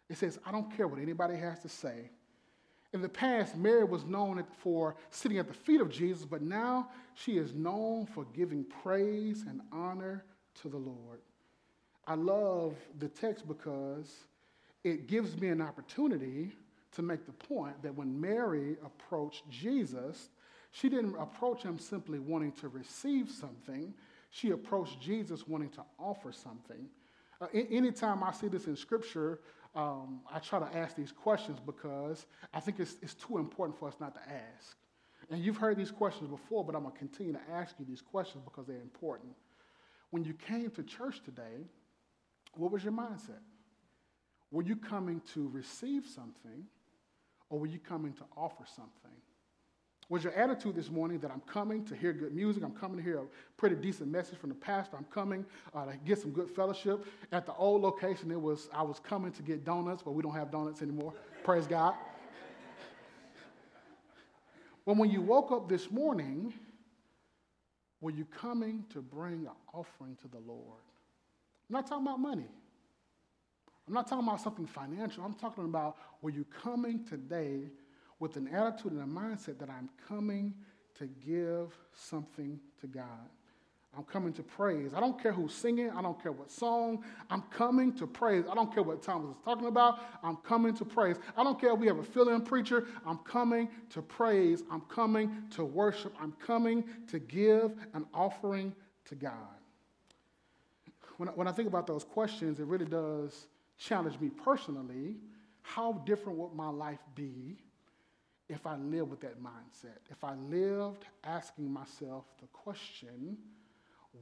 It 0.09 0.17
says, 0.17 0.39
I 0.45 0.53
don't 0.53 0.75
care 0.77 0.89
what 0.89 1.01
anybody 1.01 1.37
has 1.37 1.61
to 1.61 1.69
say. 1.69 2.11
In 2.93 3.03
the 3.03 3.09
past, 3.09 3.57
Mary 3.57 3.85
was 3.85 4.05
known 4.05 4.45
for 4.59 4.97
sitting 5.11 5.39
at 5.39 5.47
the 5.47 5.55
feet 5.55 5.81
of 5.81 5.91
Jesus, 5.91 6.25
but 6.25 6.43
now 6.43 6.89
she 7.15 7.39
is 7.39 7.55
known 7.55 8.07
for 8.07 8.25
giving 8.35 8.65
praise 8.83 9.45
and 9.49 9.61
honor 9.73 10.25
to 10.63 10.69
the 10.69 10.77
Lord. 10.77 11.21
I 12.07 12.15
love 12.15 12.75
the 12.99 13.09
text 13.09 13.47
because 13.47 14.15
it 14.85 15.07
gives 15.07 15.39
me 15.41 15.49
an 15.49 15.61
opportunity 15.61 16.53
to 16.93 17.03
make 17.03 17.25
the 17.27 17.33
point 17.33 17.83
that 17.83 17.95
when 17.95 18.21
Mary 18.21 18.77
approached 18.85 19.49
Jesus, 19.49 20.31
she 20.73 20.89
didn't 20.89 21.15
approach 21.17 21.63
him 21.63 21.79
simply 21.79 22.19
wanting 22.19 22.53
to 22.53 22.69
receive 22.69 23.31
something, 23.31 23.95
she 24.31 24.51
approached 24.51 25.01
Jesus 25.01 25.47
wanting 25.47 25.71
to 25.71 25.83
offer 25.99 26.33
something. 26.33 26.89
Uh, 27.41 27.47
anytime 27.53 28.23
I 28.23 28.33
see 28.33 28.49
this 28.49 28.67
in 28.67 28.77
Scripture, 28.77 29.41
um, 29.75 30.21
I 30.33 30.39
try 30.41 30.59
to 30.59 30.77
ask 30.77 30.97
these 30.97 31.13
questions 31.13 31.59
because 31.65 32.27
I 32.53 32.61
think 32.61 32.81
it's, 32.81 32.97
it's 33.03 33.15
too 33.15 33.39
important 33.39 33.79
for 33.79 33.89
us 33.89 33.95
not 34.01 34.15
to 34.15 34.21
ask. 34.21 34.77
And 35.31 35.41
you've 35.41 35.57
heard 35.57 35.77
these 35.77 35.93
questions 35.93 36.29
before, 36.29 36.65
but 36.65 36.75
I'm 36.75 36.83
going 36.83 36.93
to 36.93 36.99
continue 36.99 37.33
to 37.33 37.41
ask 37.53 37.77
you 37.79 37.85
these 37.89 38.01
questions 38.01 38.43
because 38.45 38.67
they're 38.67 38.81
important. 38.81 39.33
When 40.11 40.25
you 40.25 40.35
came 40.35 40.71
to 40.71 40.83
church 40.83 41.23
today, 41.25 41.67
what 42.55 42.73
was 42.73 42.83
your 42.83 42.93
mindset? 42.93 43.43
Were 44.51 44.63
you 44.63 44.77
coming 44.77 45.23
to 45.35 45.49
receive 45.49 46.07
something 46.07 46.65
or 47.49 47.61
were 47.61 47.67
you 47.67 47.79
coming 47.79 48.13
to 48.15 48.25
offer 48.37 48.65
something? 48.67 49.17
Was 50.09 50.25
your 50.25 50.33
attitude 50.33 50.75
this 50.75 50.91
morning 50.91 51.21
that 51.21 51.31
I'm 51.31 51.43
coming 51.43 51.85
to 51.85 51.95
hear 51.95 52.13
good 52.13 52.35
music? 52.35 52.65
I'm 52.65 52.75
coming 52.75 52.97
to 52.97 53.03
hear 53.03 53.19
a 53.19 53.27
pretty 53.57 53.77
decent 53.77 54.11
message 54.11 54.39
from 54.39 54.49
the 54.49 54.57
pastor. 54.57 54.97
I'm 54.97 55.05
coming 55.05 55.47
uh, 55.73 55.85
to 55.85 55.97
get 56.05 56.19
some 56.19 56.33
good 56.33 56.51
fellowship. 56.51 57.07
At 57.31 57.47
the 57.47 57.55
old 57.55 57.83
location, 57.83 58.33
it 58.33 58.41
was 58.41 58.69
I 58.75 58.83
was 58.83 58.99
coming 58.99 59.31
to 59.31 59.43
get 59.43 59.65
donuts, 59.65 60.03
but 60.03 60.11
we 60.11 60.23
don't 60.25 60.35
have 60.35 60.51
donuts 60.51 60.83
anymore. 60.83 61.15
Praise 61.45 61.69
God. 61.69 61.95
But 64.85 64.97
when 64.97 65.11
you 65.11 65.21
woke 65.21 65.53
up 65.53 65.69
this 65.69 65.93
morning, 65.93 66.55
were 68.01 68.11
you 68.11 68.25
coming 68.25 68.85
to 68.91 69.03
bring 69.03 69.47
an 69.47 69.53
offering 69.75 70.17
to 70.23 70.29
the 70.29 70.39
Lord? 70.39 70.83
I'm 71.69 71.75
not 71.75 71.87
talking 71.87 72.07
about 72.07 72.21
money. 72.21 72.49
I'm 73.87 73.95
not 73.95 74.09
talking 74.09 74.27
about 74.27 74.41
something 74.41 74.67
financial. 74.67 75.25
I'm 75.25 75.35
talking 75.35 75.65
about 75.65 75.97
were 76.23 76.31
you 76.31 76.45
coming 76.63 77.05
today 77.05 77.71
with 78.19 78.37
an 78.37 78.49
attitude 78.49 78.93
and 78.93 79.03
a 79.03 79.05
mindset 79.05 79.59
that 79.59 79.71
I'm 79.71 79.89
coming 80.07 80.55
to 80.99 81.07
give 81.07 81.75
something 81.93 82.61
to 82.81 82.87
God. 82.87 83.29
I'm 83.97 84.05
coming 84.05 84.33
to 84.35 84.43
praise. 84.43 84.95
I 84.95 85.01
don't 85.01 85.21
care 85.21 85.33
who's 85.33 85.53
singing. 85.53 85.91
I 85.91 86.01
don't 86.01 86.21
care 86.23 86.31
what 86.31 86.51
song. 86.51 87.05
I'm 87.29 87.43
coming 87.51 87.93
to 87.95 88.07
praise. 88.07 88.45
I 88.51 88.55
don't 88.55 88.73
care 88.73 88.85
what 88.85 89.03
Thomas 89.03 89.37
is 89.37 89.43
talking 89.45 89.67
about. 89.67 89.99
I'm 90.23 90.37
coming 90.37 90.75
to 90.75 90.85
praise. 90.85 91.17
I 91.37 91.43
don't 91.43 91.61
care 91.61 91.73
if 91.73 91.79
we 91.79 91.89
have 91.89 91.99
a 91.99 92.05
fill-in 92.05 92.43
preacher. 92.43 92.87
I'm 93.05 93.19
coming 93.19 93.69
to 93.91 94.01
praise. 94.01 94.63
I'm 94.71 94.83
coming 94.83 95.43
to 95.57 95.65
worship. 95.65 96.15
I'm 96.21 96.33
coming 96.45 96.85
to 97.09 97.19
give 97.19 97.73
an 97.95 98.07
offering 98.15 98.73
to 99.07 99.17
God. 99.17 99.33
When 101.17 101.29
I, 101.29 101.33
when 101.33 101.49
I 101.49 101.53
think 101.53 101.67
about 101.67 101.89
those 101.89 102.05
questions, 102.05 102.61
it 102.61 102.67
really 102.67 102.87
does 102.87 103.47
challenge 103.77 104.21
me 104.21 104.31
personally. 104.31 105.17
How 105.63 105.95
different 106.07 106.39
would 106.39 106.55
my 106.55 106.69
life 106.69 107.01
be 107.17 107.59
if 108.49 108.67
I 108.67 108.77
lived 108.77 109.11
with 109.11 109.21
that 109.21 109.43
mindset, 109.43 109.99
if 110.11 110.25
I 110.25 110.35
lived 110.35 111.05
asking 111.25 111.73
myself 111.73 112.25
the 112.41 112.47
question, 112.49 113.37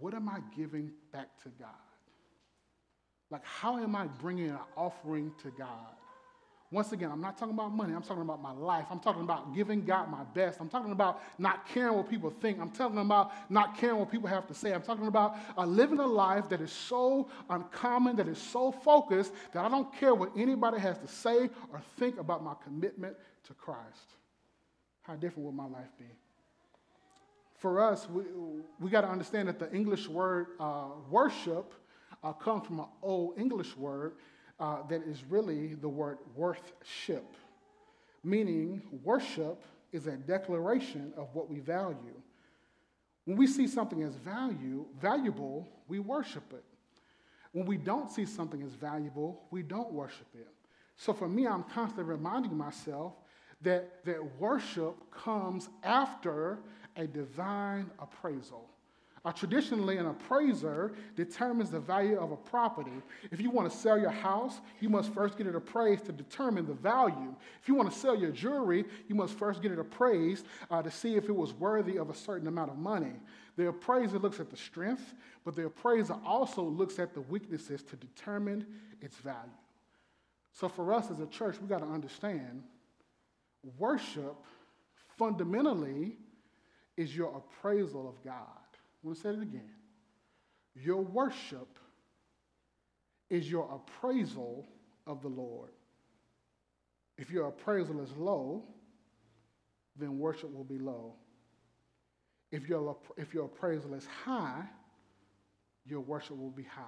what 0.01 0.15
am 0.15 0.29
I 0.29 0.39
giving 0.57 0.91
back 1.13 1.29
to 1.43 1.49
God? 1.59 1.69
Like, 3.31 3.45
how 3.45 3.79
am 3.79 3.95
I 3.95 4.07
bringing 4.07 4.51
an 4.51 4.59
offering 4.77 5.33
to 5.43 5.51
God? 5.51 5.95
Once 6.71 6.93
again, 6.93 7.11
I'm 7.11 7.21
not 7.21 7.39
talking 7.39 7.55
about 7.55 7.73
money. 7.73 7.95
I'm 7.95 8.03
talking 8.03 8.23
about 8.23 8.43
my 8.43 8.53
life. 8.53 8.85
I'm 8.91 9.01
talking 9.01 9.23
about 9.23 9.55
giving 9.55 9.85
God 9.85 10.11
my 10.11 10.23
best. 10.35 10.61
I'm 10.61 10.69
talking 10.69 10.93
about 10.93 11.23
not 11.39 11.67
caring 11.67 11.97
what 11.97 12.11
people 12.11 12.29
think. 12.29 12.61
I'm 12.61 12.71
talking 12.71 12.99
about 12.99 13.33
not 13.51 13.79
caring 13.79 13.99
what 13.99 14.11
people 14.11 14.29
have 14.29 14.47
to 14.49 14.55
say. 14.55 14.75
I'm 14.75 14.83
talking 14.83 15.07
about 15.07 15.37
uh, 15.57 15.65
living 15.65 15.99
a 15.99 16.07
life 16.07 16.49
that 16.51 16.61
is 16.61 16.71
so 16.71 17.31
uncommon, 17.49 18.17
that 18.17 18.29
is 18.29 18.39
so 18.39 18.71
focused, 18.71 19.33
that 19.55 19.65
I 19.65 19.69
don't 19.71 19.95
care 19.95 20.15
what 20.15 20.31
anybody 20.37 20.79
has 20.79 20.99
to 20.99 21.09
say 21.09 21.49
or 21.73 21.81
think 21.99 22.19
about 22.19 22.45
my 22.45 22.55
commitment 22.65 23.17
to 23.47 23.55
Christ 23.55 24.15
how 25.09 25.15
different 25.15 25.47
would 25.47 25.55
my 25.55 25.67
life 25.67 25.91
be? 25.99 26.05
For 27.59 27.81
us, 27.81 28.09
we, 28.09 28.23
we 28.81 28.89
got 28.89 29.01
to 29.03 29.09
understand 29.09 29.49
that 29.49 29.59
the 29.59 29.71
English 29.73 30.09
word 30.09 30.47
uh, 30.61 30.87
worship 31.11 31.75
uh, 32.23 32.33
comes 32.33 32.67
from 32.67 32.81
an 32.81 32.87
old 33.03 33.39
English 33.39 33.77
word 33.77 34.15
uh, 34.61 34.83
that 34.89 35.03
is 35.03 35.25
really 35.29 35.75
the 35.75 35.89
word 35.89 36.19
worthship, 36.37 37.35
meaning 38.23 38.83
worship 39.05 39.63
is 39.93 40.07
a 40.07 40.17
declaration 40.17 41.13
of 41.17 41.29
what 41.35 41.51
we 41.51 41.59
value. 41.59 42.15
When 43.25 43.37
we 43.37 43.47
see 43.47 43.67
something 43.67 44.03
as 44.03 44.15
value, 44.15 44.87
valuable, 45.01 45.69
we 45.89 45.99
worship 45.99 46.53
it. 46.53 46.65
When 47.53 47.67
we 47.67 47.77
don't 47.77 48.11
see 48.11 48.25
something 48.25 48.63
as 48.63 48.73
valuable, 48.73 49.43
we 49.51 49.63
don't 49.63 49.93
worship 49.93 50.29
it. 50.35 50.49
So 50.97 51.13
for 51.13 51.29
me, 51.29 51.47
I'm 51.47 51.65
constantly 51.65 52.05
reminding 52.05 52.57
myself 52.57 53.15
that, 53.63 54.05
that 54.05 54.19
worship 54.39 54.95
comes 55.11 55.69
after 55.83 56.59
a 56.99 57.07
divine 57.07 57.91
appraisal. 57.99 58.69
Uh, 59.25 59.33
traditionally, 59.33 59.97
an 59.97 60.07
appraiser 60.07 60.93
determines 61.17 61.71
the 61.71 61.81
value 61.81 62.19
of 62.19 62.31
a 62.31 62.37
property. 62.37 62.93
If 63.33 63.41
you 63.41 63.51
want 63.51 63.71
to 63.71 63.77
sell 63.77 63.99
your 63.99 64.11
house, 64.11 64.61
you 64.81 64.89
must 64.89 65.13
first 65.13 65.37
get 65.37 65.47
it 65.47 65.57
appraised 65.57 66.07
to 66.07 66.13
determine 66.13 66.67
the 66.67 66.75
value. 66.75 67.35
If 67.61 67.69
you 67.69 67.75
want 67.75 67.91
to 67.93 67.99
sell 67.99 68.17
your 68.17 68.31
jewelry, 68.31 68.85
you 69.09 69.15
must 69.15 69.35
first 69.35 69.61
get 69.61 69.73
it 69.73 69.79
appraised 69.79 70.47
uh, 70.71 70.83
to 70.83 70.91
see 70.91 71.17
if 71.17 71.29
it 71.29 71.35
was 71.35 71.53
worthy 71.55 71.99
of 71.99 72.11
a 72.11 72.15
certain 72.15 72.47
amount 72.47 72.71
of 72.71 72.79
money. 72.79 73.15
The 73.57 73.69
appraiser 73.69 74.19
looks 74.21 74.39
at 74.39 74.51
the 74.51 74.57
strength, 74.57 75.15
but 75.45 75.57
the 75.57 75.67
appraiser 75.67 76.17
also 76.25 76.63
looks 76.63 76.99
at 77.01 77.13
the 77.13 77.23
weaknesses 77.23 77.83
to 77.85 77.97
determine 77.97 78.67
its 79.01 79.17
value. 79.17 79.51
So, 80.53 80.69
for 80.69 80.93
us 80.93 81.11
as 81.11 81.21
a 81.21 81.27
church, 81.27 81.57
we 81.61 81.67
got 81.69 81.81
to 81.81 81.87
understand 81.87 82.63
Worship 83.77 84.37
fundamentally 85.17 86.17
is 86.99 87.17
your 87.17 87.35
appraisal 87.37 88.09
of 88.09 88.23
God. 88.25 88.35
I 88.35 89.07
want 89.07 89.17
to 89.17 89.23
say 89.23 89.29
it 89.31 89.41
again. 89.41 89.71
Your 90.75 91.01
worship 91.01 91.79
is 93.31 93.49
your 93.49 93.71
appraisal 93.73 94.67
of 95.07 95.23
the 95.23 95.29
Lord. 95.29 95.71
If 97.17 97.31
your 97.31 97.47
appraisal 97.47 98.01
is 98.01 98.11
low, 98.17 98.65
then 99.97 100.19
worship 100.19 100.53
will 100.53 100.65
be 100.65 100.79
low. 100.79 101.15
If 102.51 102.69
your, 102.69 102.97
if 103.17 103.33
your 103.33 103.45
appraisal 103.45 103.95
is 103.95 104.07
high, 104.25 104.65
your 105.87 106.01
worship 106.01 106.37
will 106.37 106.51
be 106.51 106.65
high. 106.65 106.83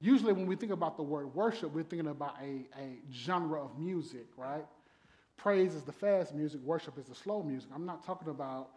Usually, 0.00 0.32
when 0.32 0.46
we 0.46 0.56
think 0.56 0.72
about 0.72 0.96
the 0.96 1.02
word 1.02 1.32
worship, 1.32 1.72
we're 1.72 1.84
thinking 1.84 2.08
about 2.08 2.36
a, 2.42 2.66
a 2.78 2.98
genre 3.12 3.62
of 3.62 3.78
music, 3.78 4.26
right? 4.36 4.66
Praise 5.36 5.74
is 5.74 5.82
the 5.82 5.92
fast 5.92 6.34
music, 6.34 6.60
worship 6.62 6.98
is 6.98 7.06
the 7.06 7.14
slow 7.14 7.42
music. 7.42 7.70
I'm 7.74 7.86
not 7.86 8.04
talking 8.04 8.28
about 8.28 8.70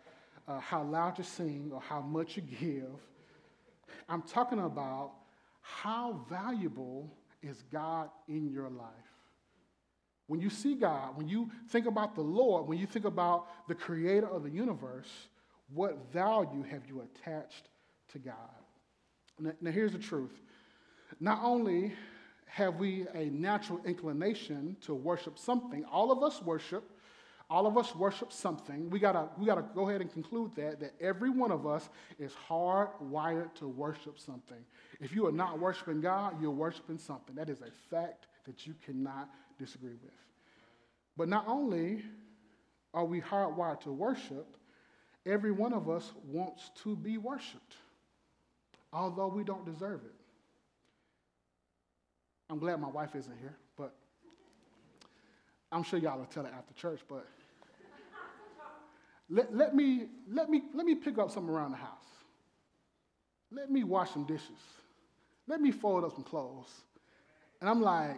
uh, 0.47 0.59
how 0.59 0.83
loud 0.83 1.17
you 1.17 1.23
sing 1.23 1.71
or 1.73 1.81
how 1.81 2.01
much 2.01 2.35
you 2.35 2.43
give. 2.43 2.99
I'm 4.09 4.21
talking 4.21 4.59
about 4.59 5.11
how 5.61 6.25
valuable 6.29 7.13
is 7.41 7.63
God 7.71 8.09
in 8.27 8.49
your 8.49 8.69
life. 8.69 8.87
When 10.27 10.41
you 10.41 10.49
see 10.49 10.75
God, 10.75 11.15
when 11.15 11.27
you 11.27 11.49
think 11.69 11.85
about 11.85 12.15
the 12.15 12.21
Lord, 12.21 12.67
when 12.67 12.77
you 12.77 12.85
think 12.85 13.05
about 13.05 13.47
the 13.67 13.75
creator 13.75 14.27
of 14.27 14.43
the 14.43 14.49
universe, 14.49 15.09
what 15.73 16.11
value 16.11 16.63
have 16.63 16.85
you 16.87 17.01
attached 17.01 17.69
to 18.11 18.19
God? 18.19 18.33
Now, 19.39 19.51
now 19.61 19.71
here's 19.71 19.93
the 19.93 19.99
truth. 19.99 20.41
Not 21.19 21.39
only 21.43 21.93
have 22.47 22.75
we 22.75 23.05
a 23.13 23.25
natural 23.25 23.79
inclination 23.85 24.75
to 24.81 24.93
worship 24.95 25.37
something, 25.37 25.85
all 25.85 26.11
of 26.11 26.23
us 26.23 26.41
worship, 26.41 26.91
all 27.49 27.65
of 27.65 27.77
us 27.77 27.95
worship 27.95 28.33
something. 28.33 28.89
We 28.89 28.99
gotta, 28.99 29.29
we 29.37 29.45
gotta 29.45 29.63
go 29.73 29.87
ahead 29.87 30.01
and 30.01 30.11
conclude 30.11 30.55
that, 30.55 30.79
that 30.81 30.93
every 30.99 31.29
one 31.29 31.51
of 31.51 31.65
us 31.65 31.89
is 32.19 32.33
hardwired 32.49 33.53
to 33.55 33.67
worship 33.67 34.19
something. 34.19 34.65
If 34.99 35.15
you 35.15 35.27
are 35.27 35.31
not 35.31 35.59
worshiping 35.59 36.01
God, 36.01 36.41
you're 36.41 36.51
worshiping 36.51 36.97
something. 36.97 37.35
That 37.35 37.49
is 37.49 37.61
a 37.61 37.71
fact 37.89 38.27
that 38.45 38.67
you 38.67 38.73
cannot 38.85 39.29
disagree 39.57 39.95
with. 40.03 40.11
But 41.15 41.29
not 41.29 41.45
only 41.47 42.03
are 42.93 43.05
we 43.05 43.21
hardwired 43.21 43.81
to 43.81 43.91
worship, 43.91 44.57
every 45.25 45.51
one 45.51 45.73
of 45.73 45.89
us 45.89 46.11
wants 46.25 46.71
to 46.83 46.95
be 46.95 47.17
worshiped, 47.17 47.75
although 48.91 49.27
we 49.27 49.43
don't 49.43 49.65
deserve 49.65 50.01
it. 50.05 50.16
I'm 52.49 52.59
glad 52.59 52.79
my 52.79 52.89
wife 52.89 53.15
isn't 53.15 53.37
here, 53.39 53.55
but 53.75 53.93
I'm 55.71 55.83
sure 55.83 55.99
y'all 55.99 56.17
will 56.17 56.25
tell 56.25 56.43
her 56.43 56.51
after 56.53 56.73
church, 56.73 57.01
but 57.09 57.27
let, 59.29 59.53
let, 59.53 59.75
me, 59.75 60.07
let, 60.29 60.49
me, 60.49 60.63
let 60.73 60.85
me 60.85 60.95
pick 60.95 61.17
up 61.17 61.29
something 61.29 61.53
around 61.53 61.71
the 61.71 61.77
house. 61.77 61.91
Let 63.51 63.69
me 63.69 63.83
wash 63.83 64.11
some 64.11 64.25
dishes. 64.25 64.59
Let 65.47 65.61
me 65.61 65.71
fold 65.71 66.05
up 66.05 66.13
some 66.13 66.23
clothes. 66.23 66.69
And 67.59 67.69
I'm 67.69 67.81
like, 67.81 68.17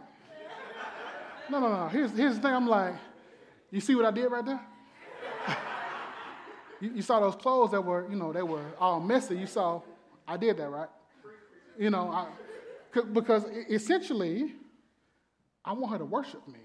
no, 1.50 1.60
no, 1.60 1.70
no. 1.70 1.88
Here's, 1.88 2.12
here's 2.12 2.36
the 2.36 2.42
thing. 2.42 2.54
I'm 2.54 2.68
like, 2.68 2.96
you 3.72 3.80
see 3.80 3.96
what 3.96 4.06
I 4.06 4.12
did 4.12 4.28
right 4.28 4.46
there? 4.46 4.62
you, 6.82 6.92
you, 6.96 7.02
saw 7.02 7.20
those 7.20 7.36
clothes 7.36 7.72
that 7.72 7.82
were, 7.82 8.08
you 8.10 8.16
know, 8.16 8.34
they 8.34 8.42
were 8.42 8.66
all 8.80 9.00
messy. 9.00 9.38
You 9.38 9.48
saw, 9.48 9.82
I 10.28 10.38
did 10.38 10.58
that, 10.58 10.70
right? 10.70 10.90
You 11.78 11.90
know, 11.92 12.10
I, 12.12 12.28
because 13.14 13.46
essentially, 13.70 14.54
I 15.64 15.74
want 15.74 15.92
her 15.92 15.98
to 16.00 16.06
worship 16.06 16.48
me. 16.48 16.60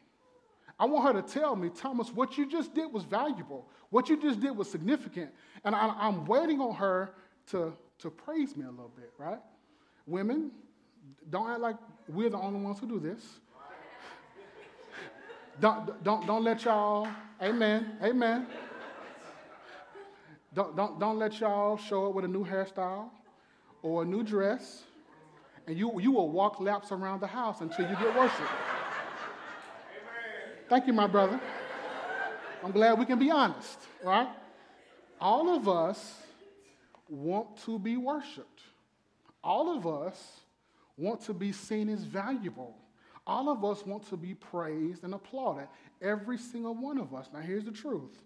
I 0.79 0.87
want 0.87 1.15
her 1.15 1.23
to 1.23 1.27
tell 1.27 1.55
me, 1.55 1.71
Thomas, 1.71 2.11
what 2.11 2.37
you 2.37 2.47
just 2.47 2.75
did 2.75 2.93
was 2.93 3.05
valuable. 3.05 3.69
What 3.91 4.09
you 4.09 4.21
just 4.21 4.41
did 4.41 4.57
was 4.57 4.69
significant. 4.69 5.31
And 5.65 5.75
I, 5.75 6.09
am 6.09 6.25
waiting 6.27 6.61
on 6.61 6.75
her 6.75 7.15
to, 7.51 7.73
to 7.99 8.11
praise 8.11 8.57
me 8.57 8.65
a 8.65 8.71
little 8.71 8.93
bit, 8.97 9.13
right? 9.19 9.39
Women, 10.07 10.51
don't 11.31 11.49
act 11.49 11.61
like 11.61 11.77
we're 12.09 12.31
the 12.31 12.39
only 12.39 12.61
ones 12.61 12.81
who 12.81 12.89
do 12.89 12.99
this. 12.99 13.23
don't, 15.61 16.03
don't, 16.03 16.27
don't 16.27 16.43
let 16.43 16.65
y'all, 16.65 17.07
amen, 17.41 17.99
amen. 18.03 18.47
Don't, 20.53 20.77
don't, 20.77 21.01
don't 21.01 21.19
let 21.19 21.41
y'all 21.41 21.77
show 21.77 22.07
up 22.07 22.15
with 22.15 22.25
a 22.25 22.29
new 22.29 22.45
hairstyle 22.45 23.11
or 23.83 24.03
a 24.03 24.05
new 24.05 24.23
dress, 24.23 24.83
and 25.67 25.79
you, 25.79 26.01
you 26.01 26.13
will 26.13 26.31
walk 26.31 26.61
laps 26.61 26.93
around 26.93 27.21
the 27.21 27.27
house 27.27 27.61
until 27.61 27.89
you 27.89 27.97
get 27.97 28.15
worship. 28.17 28.49
Thank 30.69 30.87
you, 30.87 30.93
my 30.93 31.07
brother. 31.07 31.41
I'm 32.63 32.73
glad 32.73 32.99
we 32.99 33.05
can 33.05 33.19
be 33.19 33.31
honest, 33.31 33.79
right? 34.03 34.29
All 35.21 35.55
of 35.55 35.69
us 35.69 36.15
want 37.09 37.63
to 37.65 37.79
be 37.79 37.97
worshiped. 37.97 38.63
All 39.43 39.77
of 39.77 39.87
us 39.87 40.41
want 40.97 41.21
to 41.23 41.35
be 41.35 41.53
seen 41.53 41.89
as 41.89 42.01
valuable. 42.01 42.77
All 43.27 43.49
of 43.49 43.65
us 43.65 43.85
want 43.85 44.09
to 44.09 44.17
be 44.17 44.35
praised 44.35 45.05
and 45.05 45.15
applauded. 45.15 45.69
Every 46.01 46.39
single 46.39 46.75
one 46.75 46.99
of 46.99 47.15
us. 47.15 47.29
Now, 47.33 47.41
here's 47.41 47.65
the 47.65 47.73
truth 47.73 48.23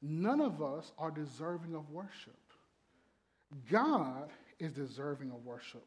none 0.00 0.40
of 0.40 0.62
us 0.62 0.92
are 0.98 1.10
deserving 1.10 1.74
of 1.74 1.90
worship. 1.90 2.38
God 3.70 4.30
is 4.58 4.72
deserving 4.72 5.30
of 5.30 5.44
worship. 5.44 5.84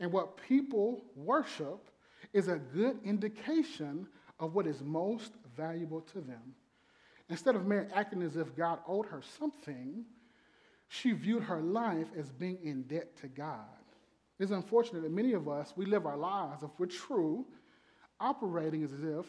And 0.00 0.10
what 0.10 0.36
people 0.48 1.04
worship 1.14 1.90
is 2.32 2.48
a 2.48 2.56
good 2.56 2.98
indication 3.04 4.06
of 4.38 4.54
what 4.54 4.66
is 4.66 4.82
most 4.82 5.32
valuable 5.56 6.00
to 6.00 6.20
them. 6.20 6.54
Instead 7.28 7.54
of 7.54 7.66
Mary 7.66 7.86
acting 7.94 8.22
as 8.22 8.36
if 8.36 8.56
God 8.56 8.80
owed 8.88 9.06
her 9.06 9.22
something, 9.38 10.04
she 10.88 11.12
viewed 11.12 11.44
her 11.44 11.60
life 11.60 12.08
as 12.18 12.30
being 12.32 12.58
in 12.64 12.82
debt 12.82 13.16
to 13.20 13.28
God. 13.28 13.66
It's 14.38 14.50
unfortunate 14.50 15.02
that 15.02 15.12
many 15.12 15.34
of 15.34 15.48
us, 15.48 15.74
we 15.76 15.84
live 15.84 16.06
our 16.06 16.16
lives, 16.16 16.62
if 16.62 16.70
we're 16.78 16.86
true, 16.86 17.44
operating 18.18 18.82
as 18.82 18.92
if 18.92 19.26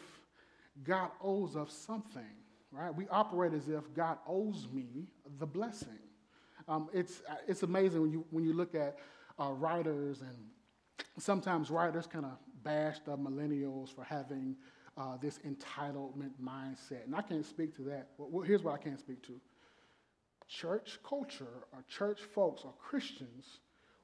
God 0.82 1.10
owes 1.22 1.54
us 1.54 1.72
something, 1.72 2.22
right? 2.72 2.94
We 2.94 3.06
operate 3.08 3.52
as 3.52 3.68
if 3.68 3.94
God 3.94 4.18
owes 4.26 4.66
me 4.72 5.06
the 5.38 5.46
blessing. 5.46 5.98
Um, 6.66 6.88
it's, 6.92 7.22
it's 7.46 7.62
amazing 7.62 8.00
when 8.00 8.10
you, 8.10 8.24
when 8.30 8.42
you 8.42 8.54
look 8.54 8.74
at 8.74 8.98
uh, 9.38 9.52
writers, 9.52 10.22
and 10.22 10.36
sometimes 11.18 11.70
writers 11.70 12.06
kind 12.06 12.24
of 12.24 12.32
bash 12.62 12.98
the 13.04 13.16
millennials 13.16 13.94
for 13.94 14.04
having 14.04 14.56
uh, 14.96 15.16
this 15.16 15.38
entitlement 15.46 16.32
mindset. 16.42 17.04
And 17.04 17.14
I 17.14 17.22
can't 17.22 17.44
speak 17.44 17.74
to 17.76 17.82
that. 17.82 18.08
Well, 18.18 18.42
here's 18.42 18.62
what 18.62 18.74
I 18.74 18.78
can't 18.78 18.98
speak 18.98 19.22
to 19.26 19.40
church 20.48 20.98
culture, 21.02 21.64
or 21.72 21.82
church 21.88 22.20
folks, 22.34 22.62
or 22.64 22.74
Christians, 22.78 23.60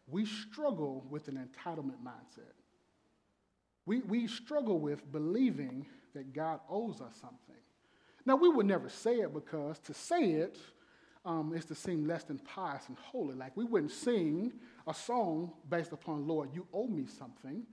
we 0.06 0.24
struggle 0.24 1.06
with 1.10 1.28
an 1.28 1.36
entitlement 1.36 2.02
mindset. 2.02 2.54
We, 3.84 4.00
we 4.00 4.26
struggle 4.26 4.78
with 4.78 5.10
believing 5.12 5.86
that 6.14 6.32
God 6.32 6.60
owes 6.70 7.00
us 7.00 7.16
something. 7.20 7.62
Now, 8.24 8.36
we 8.36 8.48
would 8.48 8.66
never 8.66 8.88
say 8.88 9.16
it 9.16 9.32
because 9.32 9.78
to 9.80 9.94
say 9.94 10.32
it 10.32 10.58
um, 11.24 11.52
is 11.54 11.64
to 11.66 11.74
seem 11.74 12.06
less 12.06 12.24
than 12.24 12.38
pious 12.38 12.88
and 12.88 12.96
holy. 12.98 13.34
Like 13.34 13.56
we 13.56 13.64
wouldn't 13.64 13.92
sing 13.92 14.52
a 14.86 14.94
song 14.94 15.52
based 15.68 15.92
upon, 15.92 16.26
Lord, 16.26 16.50
you 16.52 16.66
owe 16.72 16.86
me 16.86 17.06
something. 17.06 17.64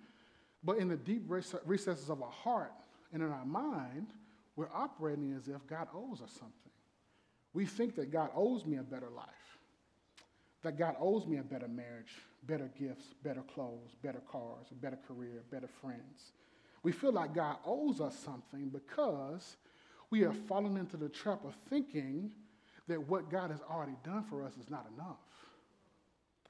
But 0.63 0.77
in 0.77 0.87
the 0.87 0.97
deep 0.97 1.23
recesses 1.27 2.09
of 2.09 2.21
our 2.23 2.31
heart, 2.31 2.73
and 3.13 3.21
in 3.21 3.31
our 3.31 3.45
mind, 3.45 4.07
we're 4.55 4.71
operating 4.73 5.33
as 5.33 5.47
if 5.47 5.65
God 5.67 5.87
owes 5.93 6.21
us 6.21 6.31
something. 6.31 6.71
We 7.53 7.65
think 7.65 7.95
that 7.95 8.11
God 8.11 8.31
owes 8.35 8.65
me 8.65 8.77
a 8.77 8.83
better 8.83 9.09
life, 9.15 9.59
that 10.63 10.77
God 10.77 10.95
owes 10.99 11.25
me 11.25 11.37
a 11.37 11.43
better 11.43 11.67
marriage, 11.67 12.11
better 12.43 12.69
gifts, 12.77 13.13
better 13.23 13.43
clothes, 13.53 13.95
better 14.03 14.21
cars, 14.29 14.67
a 14.71 14.75
better 14.75 14.99
career, 15.07 15.43
better 15.51 15.69
friends. 15.81 16.33
We 16.83 16.91
feel 16.91 17.13
like 17.13 17.33
God 17.33 17.57
owes 17.65 18.01
us 18.01 18.17
something 18.17 18.69
because 18.69 19.57
we 20.09 20.21
have 20.21 20.37
fallen 20.47 20.77
into 20.77 20.97
the 20.97 21.09
trap 21.09 21.45
of 21.45 21.55
thinking 21.69 22.31
that 22.87 23.07
what 23.07 23.29
God 23.29 23.51
has 23.51 23.61
already 23.69 23.95
done 24.03 24.23
for 24.29 24.45
us 24.45 24.53
is 24.57 24.69
not 24.69 24.87
enough. 24.93 25.17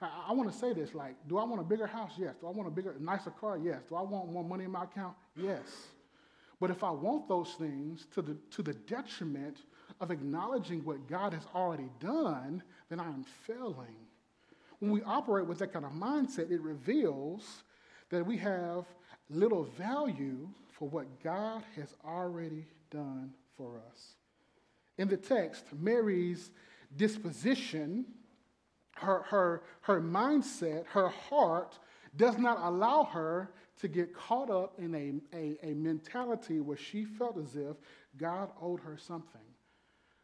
I, 0.01 0.09
I 0.29 0.33
want 0.33 0.51
to 0.51 0.57
say 0.57 0.73
this 0.73 0.93
like, 0.93 1.15
do 1.27 1.37
I 1.37 1.43
want 1.43 1.61
a 1.61 1.63
bigger 1.63 1.87
house? 1.87 2.11
Yes. 2.17 2.35
Do 2.41 2.47
I 2.47 2.51
want 2.51 2.67
a 2.67 2.71
bigger, 2.71 2.95
nicer 2.99 3.31
car? 3.31 3.57
Yes. 3.57 3.81
Do 3.89 3.95
I 3.95 4.01
want 4.01 4.31
more 4.31 4.43
money 4.43 4.65
in 4.65 4.71
my 4.71 4.83
account? 4.83 5.15
Yes. 5.35 5.87
But 6.59 6.71
if 6.71 6.83
I 6.83 6.91
want 6.91 7.27
those 7.27 7.53
things 7.53 8.07
to 8.13 8.21
the, 8.21 8.37
to 8.51 8.63
the 8.63 8.73
detriment 8.73 9.57
of 9.99 10.11
acknowledging 10.11 10.83
what 10.83 11.07
God 11.07 11.33
has 11.33 11.43
already 11.53 11.89
done, 11.99 12.63
then 12.89 12.99
I 12.99 13.07
am 13.07 13.25
failing. 13.45 13.95
When 14.79 14.91
we 14.91 15.01
operate 15.03 15.47
with 15.47 15.59
that 15.59 15.73
kind 15.73 15.85
of 15.85 15.91
mindset, 15.91 16.51
it 16.51 16.61
reveals 16.61 17.63
that 18.09 18.25
we 18.25 18.37
have 18.37 18.85
little 19.29 19.63
value 19.63 20.47
for 20.77 20.87
what 20.89 21.23
God 21.23 21.63
has 21.75 21.93
already 22.05 22.65
done 22.91 23.33
for 23.57 23.81
us. 23.89 24.15
In 24.97 25.07
the 25.07 25.17
text, 25.17 25.65
Mary's 25.77 26.51
disposition, 26.95 28.05
her, 28.95 29.23
her, 29.23 29.63
her 29.81 30.01
mindset, 30.01 30.85
her 30.87 31.09
heart 31.09 31.77
does 32.15 32.37
not 32.37 32.59
allow 32.61 33.03
her 33.03 33.51
to 33.81 33.87
get 33.87 34.15
caught 34.15 34.49
up 34.49 34.79
in 34.79 34.95
a, 34.95 35.35
a, 35.35 35.71
a 35.71 35.73
mentality 35.73 36.61
where 36.61 36.77
she 36.77 37.03
felt 37.03 37.37
as 37.37 37.55
if 37.55 37.75
God 38.17 38.49
owed 38.61 38.79
her 38.79 38.97
something. 38.97 39.41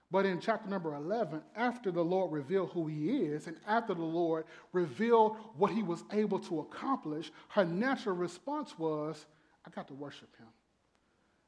But 0.09 0.25
in 0.25 0.39
chapter 0.39 0.69
number 0.69 0.93
11, 0.93 1.41
after 1.55 1.89
the 1.89 2.03
Lord 2.03 2.31
revealed 2.31 2.71
who 2.71 2.87
he 2.87 3.09
is, 3.09 3.47
and 3.47 3.55
after 3.65 3.93
the 3.93 4.01
Lord 4.01 4.45
revealed 4.73 5.37
what 5.55 5.71
he 5.71 5.83
was 5.83 6.03
able 6.11 6.39
to 6.39 6.59
accomplish, 6.59 7.31
her 7.49 7.65
natural 7.65 8.15
response 8.15 8.77
was, 8.77 9.25
I 9.65 9.69
got 9.69 9.87
to 9.87 9.93
worship 9.93 10.35
him. 10.37 10.47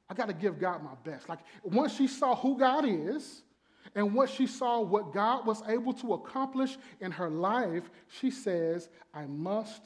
I 0.10 0.14
got 0.14 0.28
to 0.28 0.34
give 0.34 0.60
God 0.60 0.84
my 0.84 0.96
best. 1.04 1.30
Like 1.30 1.40
once 1.64 1.96
she 1.96 2.08
saw 2.08 2.36
who 2.36 2.58
God 2.58 2.86
is, 2.86 3.44
and 3.96 4.14
once 4.14 4.32
she 4.32 4.48
saw 4.48 4.82
what 4.82 5.14
God 5.14 5.46
was 5.46 5.62
able 5.68 5.94
to 5.94 6.14
accomplish 6.14 6.78
in 7.00 7.12
her 7.12 7.30
life, 7.30 7.90
she 8.20 8.32
says, 8.32 8.90
I 9.14 9.26
must 9.26 9.82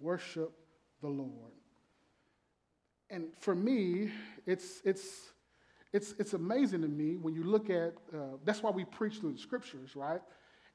worship 0.00 0.52
the 1.00 1.08
Lord 1.08 1.50
and 3.10 3.26
for 3.40 3.54
me, 3.54 4.10
it's, 4.46 4.80
it's, 4.84 5.32
it's, 5.92 6.14
it's 6.18 6.32
amazing 6.32 6.82
to 6.82 6.88
me 6.88 7.16
when 7.16 7.34
you 7.34 7.42
look 7.42 7.68
at, 7.68 7.94
uh, 8.14 8.36
that's 8.44 8.62
why 8.62 8.70
we 8.70 8.84
preach 8.84 9.18
through 9.18 9.32
the 9.32 9.38
scriptures, 9.38 9.96
right? 9.96 10.20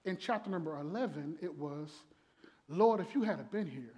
In 0.03 0.17
chapter 0.17 0.49
number 0.49 0.77
11, 0.79 1.37
it 1.41 1.57
was, 1.57 1.91
Lord, 2.67 2.99
if 2.99 3.15
you 3.15 3.23
had 3.23 3.49
been 3.51 3.67
here, 3.67 3.93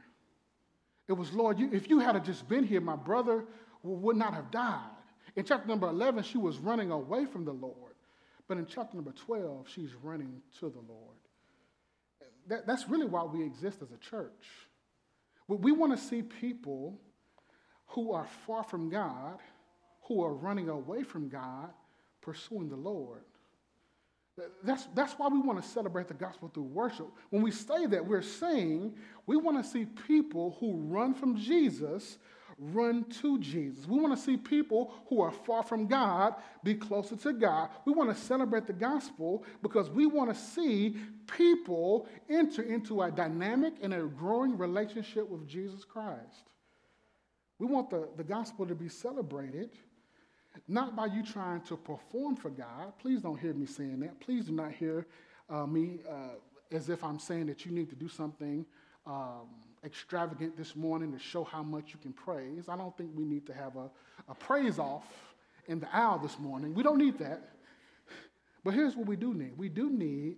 it 1.07 1.13
was, 1.13 1.33
Lord, 1.33 1.57
you, 1.57 1.69
if 1.71 1.89
you 1.89 1.99
had 1.99 2.23
just 2.23 2.47
been 2.47 2.63
here, 2.63 2.81
my 2.81 2.95
brother 2.95 3.45
would 3.95 4.17
not 4.17 4.33
have 4.33 4.51
died. 4.51 4.89
In 5.35 5.45
chapter 5.45 5.67
number 5.67 5.87
11, 5.87 6.23
she 6.23 6.37
was 6.37 6.57
running 6.57 6.91
away 6.91 7.25
from 7.25 7.45
the 7.45 7.53
Lord. 7.53 7.93
But 8.47 8.57
in 8.57 8.65
chapter 8.65 8.95
number 8.95 9.11
12, 9.11 9.67
she's 9.69 9.93
running 10.01 10.41
to 10.59 10.69
the 10.69 10.81
Lord. 10.87 11.15
That, 12.47 12.65
that's 12.65 12.87
really 12.87 13.05
why 13.05 13.23
we 13.23 13.43
exist 13.43 13.81
as 13.81 13.91
a 13.91 13.97
church. 13.97 14.47
We 15.47 15.71
want 15.71 15.97
to 15.97 16.03
see 16.03 16.21
people 16.21 16.99
who 17.87 18.13
are 18.13 18.27
far 18.45 18.63
from 18.63 18.89
God, 18.89 19.39
who 20.03 20.23
are 20.23 20.33
running 20.33 20.69
away 20.69 21.03
from 21.03 21.29
God, 21.29 21.69
pursuing 22.21 22.69
the 22.69 22.75
Lord. 22.75 23.23
That's, 24.63 24.85
that's 24.93 25.13
why 25.13 25.27
we 25.29 25.39
want 25.39 25.61
to 25.61 25.67
celebrate 25.67 26.07
the 26.07 26.13
gospel 26.13 26.49
through 26.53 26.63
worship. 26.63 27.07
When 27.31 27.41
we 27.41 27.51
say 27.51 27.87
that, 27.87 28.05
we're 28.05 28.21
saying 28.21 28.95
we 29.25 29.35
want 29.35 29.63
to 29.63 29.69
see 29.69 29.85
people 29.85 30.57
who 30.59 30.75
run 30.75 31.13
from 31.13 31.37
Jesus 31.37 32.17
run 32.57 33.03
to 33.21 33.37
Jesus. 33.39 33.87
We 33.87 33.99
want 33.99 34.17
to 34.17 34.21
see 34.21 34.35
people 34.35 34.93
who 35.07 35.21
are 35.21 35.31
far 35.31 35.63
from 35.63 35.85
God 35.87 36.35
be 36.63 36.73
closer 36.73 37.15
to 37.15 37.33
God. 37.33 37.69
We 37.85 37.93
want 37.93 38.15
to 38.15 38.21
celebrate 38.21 38.65
the 38.65 38.73
gospel 38.73 39.43
because 39.61 39.89
we 39.89 40.05
want 40.05 40.33
to 40.33 40.35
see 40.35 40.95
people 41.37 42.07
enter 42.29 42.63
into 42.63 43.01
a 43.01 43.11
dynamic 43.11 43.75
and 43.81 43.93
a 43.93 44.01
growing 44.01 44.57
relationship 44.57 45.29
with 45.29 45.47
Jesus 45.47 45.83
Christ. 45.83 46.49
We 47.59 47.67
want 47.67 47.89
the, 47.89 48.07
the 48.17 48.23
gospel 48.23 48.65
to 48.65 48.75
be 48.75 48.89
celebrated 48.89 49.69
not 50.67 50.95
by 50.95 51.05
you 51.05 51.23
trying 51.23 51.61
to 51.61 51.77
perform 51.77 52.35
for 52.35 52.49
God. 52.49 52.93
Please 52.99 53.21
don't 53.21 53.39
hear 53.39 53.53
me 53.53 53.65
saying 53.65 53.99
that. 53.99 54.19
Please 54.19 54.45
do 54.45 54.53
not 54.53 54.71
hear 54.71 55.05
uh, 55.49 55.65
me 55.65 55.99
uh, 56.09 56.75
as 56.75 56.89
if 56.89 57.03
I'm 57.03 57.19
saying 57.19 57.45
that 57.47 57.65
you 57.65 57.71
need 57.71 57.89
to 57.89 57.95
do 57.95 58.07
something. 58.07 58.65
Um, 59.05 59.47
extravagant 59.83 60.57
this 60.57 60.75
morning 60.75 61.11
to 61.13 61.19
show 61.19 61.43
how 61.43 61.63
much 61.63 61.93
you 61.93 61.99
can 62.01 62.13
praise. 62.13 62.67
I 62.69 62.77
don't 62.77 62.95
think 62.97 63.11
we 63.15 63.23
need 63.23 63.45
to 63.47 63.53
have 63.53 63.75
a, 63.75 63.89
a 64.29 64.35
praise 64.35 64.79
off 64.79 65.05
in 65.67 65.79
the 65.79 65.95
aisle 65.95 66.19
this 66.19 66.39
morning. 66.39 66.73
We 66.73 66.83
don't 66.83 66.97
need 66.97 67.19
that. 67.19 67.49
But 68.63 68.73
here's 68.73 68.95
what 68.95 69.07
we 69.07 69.15
do 69.15 69.33
need 69.33 69.57
we 69.57 69.69
do 69.69 69.89
need 69.89 70.37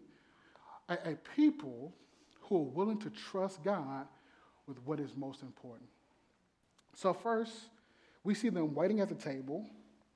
a, 0.88 0.93
a 1.12 1.15
people 1.36 1.93
who 2.41 2.58
are 2.58 2.69
willing 2.69 2.99
to 2.99 3.10
trust 3.10 3.63
God 3.63 4.08
with 4.67 4.78
what 4.86 4.99
is 4.99 5.15
most 5.15 5.41
important. 5.41 5.89
So, 6.95 7.13
first, 7.13 7.54
we 8.23 8.34
see 8.34 8.49
them 8.49 8.75
waiting 8.75 8.99
at 8.99 9.10
the 9.10 9.15
table. 9.15 9.65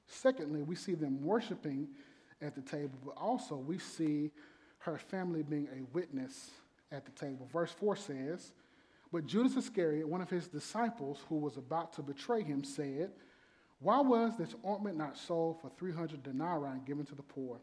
Secondly, 0.07 0.63
we 0.63 0.75
see 0.75 0.95
them 0.95 1.23
worshiping 1.23 1.88
at 2.41 2.55
the 2.55 2.62
table, 2.62 2.99
but 3.05 3.15
also 3.17 3.55
we 3.55 3.79
see 3.79 4.31
her 4.79 4.97
family 4.97 5.43
being 5.43 5.69
a 5.73 5.83
witness 5.93 6.51
at 6.91 7.05
the 7.05 7.12
table. 7.12 7.47
Verse 7.51 7.71
4 7.71 7.95
says, 7.95 8.51
but 9.13 9.28
Judas 9.28 9.56
Iscariot, 9.56 10.10
one 10.10 10.21
of 10.21 10.30
his 10.32 10.47
disciples 10.47 11.19
who 11.30 11.36
was 11.36 11.58
about 11.58 11.93
to 11.93 12.02
betray 12.02 12.41
him, 12.41 12.63
said, 12.63 13.12
Why 13.78 14.02
was 14.02 14.36
this 14.39 14.56
ointment 14.65 14.97
not 14.97 15.15
sold 15.19 15.62
for 15.62 15.69
300 15.78 16.23
denarii 16.23 16.71
and 16.71 16.84
given 16.84 17.06
to 17.06 17.13
the 17.13 17.21
poor? 17.21 17.60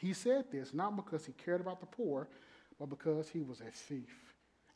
He 0.00 0.12
said 0.12 0.44
this 0.52 0.72
not 0.72 0.94
because 0.94 1.26
he 1.26 1.32
cared 1.32 1.60
about 1.60 1.80
the 1.80 1.86
poor, 1.86 2.28
but 2.78 2.88
because 2.88 3.28
he 3.28 3.40
was 3.40 3.60
a 3.60 3.72
thief. 3.72 4.14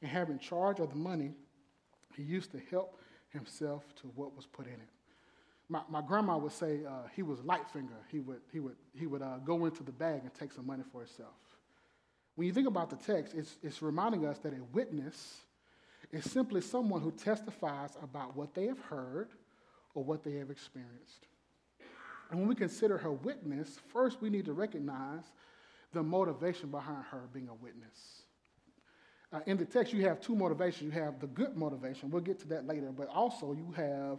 And 0.03 0.11
having 0.11 0.41
charge 0.41 0.81
of 0.81 0.91
the 0.91 0.97
money, 0.97 1.31
he 2.17 2.25
used 2.25 2.51
to 2.51 2.61
help 2.69 2.99
himself 3.29 3.85
to 4.03 4.09
what 4.17 4.35
was 4.35 4.45
put 4.45 4.67
in 4.67 4.73
it. 4.73 4.91
My, 5.69 5.83
my 5.89 6.03
grandma 6.03 6.37
would 6.37 6.53
say 6.53 6.81
uh, 6.85 7.07
he 7.15 7.23
was 7.23 7.45
light 7.45 7.71
finger. 7.71 7.95
He 8.11 8.19
would, 8.19 8.41
he 8.53 8.59
would, 8.59 8.77
he 8.99 9.07
would 9.07 9.23
uh, 9.23 9.39
go 9.45 9.65
into 9.67 9.85
the 9.85 9.93
bag 9.93 10.23
and 10.23 10.35
take 10.35 10.51
some 10.51 10.67
money 10.67 10.83
for 10.91 11.03
himself. 11.03 11.37
When 12.35 12.49
you 12.49 12.53
think 12.53 12.67
about 12.67 12.91
the 12.91 12.97
text, 12.97 13.35
it's, 13.37 13.57
it's 13.63 13.81
reminding 13.83 14.27
us 14.27 14.39
that 14.41 14.53
a 14.53 14.63
witness 14.73 15.43
is 16.13 16.31
simply 16.31 16.61
someone 16.61 17.01
who 17.01 17.11
testifies 17.11 17.91
about 18.03 18.37
what 18.37 18.55
they 18.55 18.67
have 18.67 18.81
heard 18.81 19.29
or 19.95 20.05
what 20.05 20.23
they 20.23 20.35
have 20.35 20.51
experienced. 20.51 21.27
And 22.31 22.41
when 22.41 22.49
we 22.49 22.55
consider 22.55 22.99
her 22.99 23.13
witness, 23.13 23.79
first 23.93 24.21
we 24.21 24.31
need 24.31 24.45
to 24.47 24.53
recognize 24.53 25.25
the 25.93 26.03
motivation 26.03 26.71
behind 26.71 27.05
her 27.11 27.29
being 27.33 27.49
a 27.49 27.55
witness. 27.55 28.23
Uh, 29.33 29.41
in 29.47 29.57
the 29.57 29.65
text, 29.65 29.93
you 29.93 30.03
have 30.03 30.21
two 30.21 30.37
motivations. 30.37 30.83
You 30.83 31.03
have 31.03 31.21
the 31.21 31.27
good 31.27 31.57
motivation, 31.57 32.11
we'll 32.11 32.23
get 32.23 32.39
to 32.41 32.49
that 32.49 32.67
later, 32.67 32.93
but 32.93 33.09
also 33.09 33.53
you 33.53 33.73
have 33.77 34.19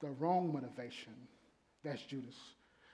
the 0.00 0.10
wrong 0.10 0.52
motivation. 0.52 1.14
That's 1.84 2.02
Judas. 2.02 2.36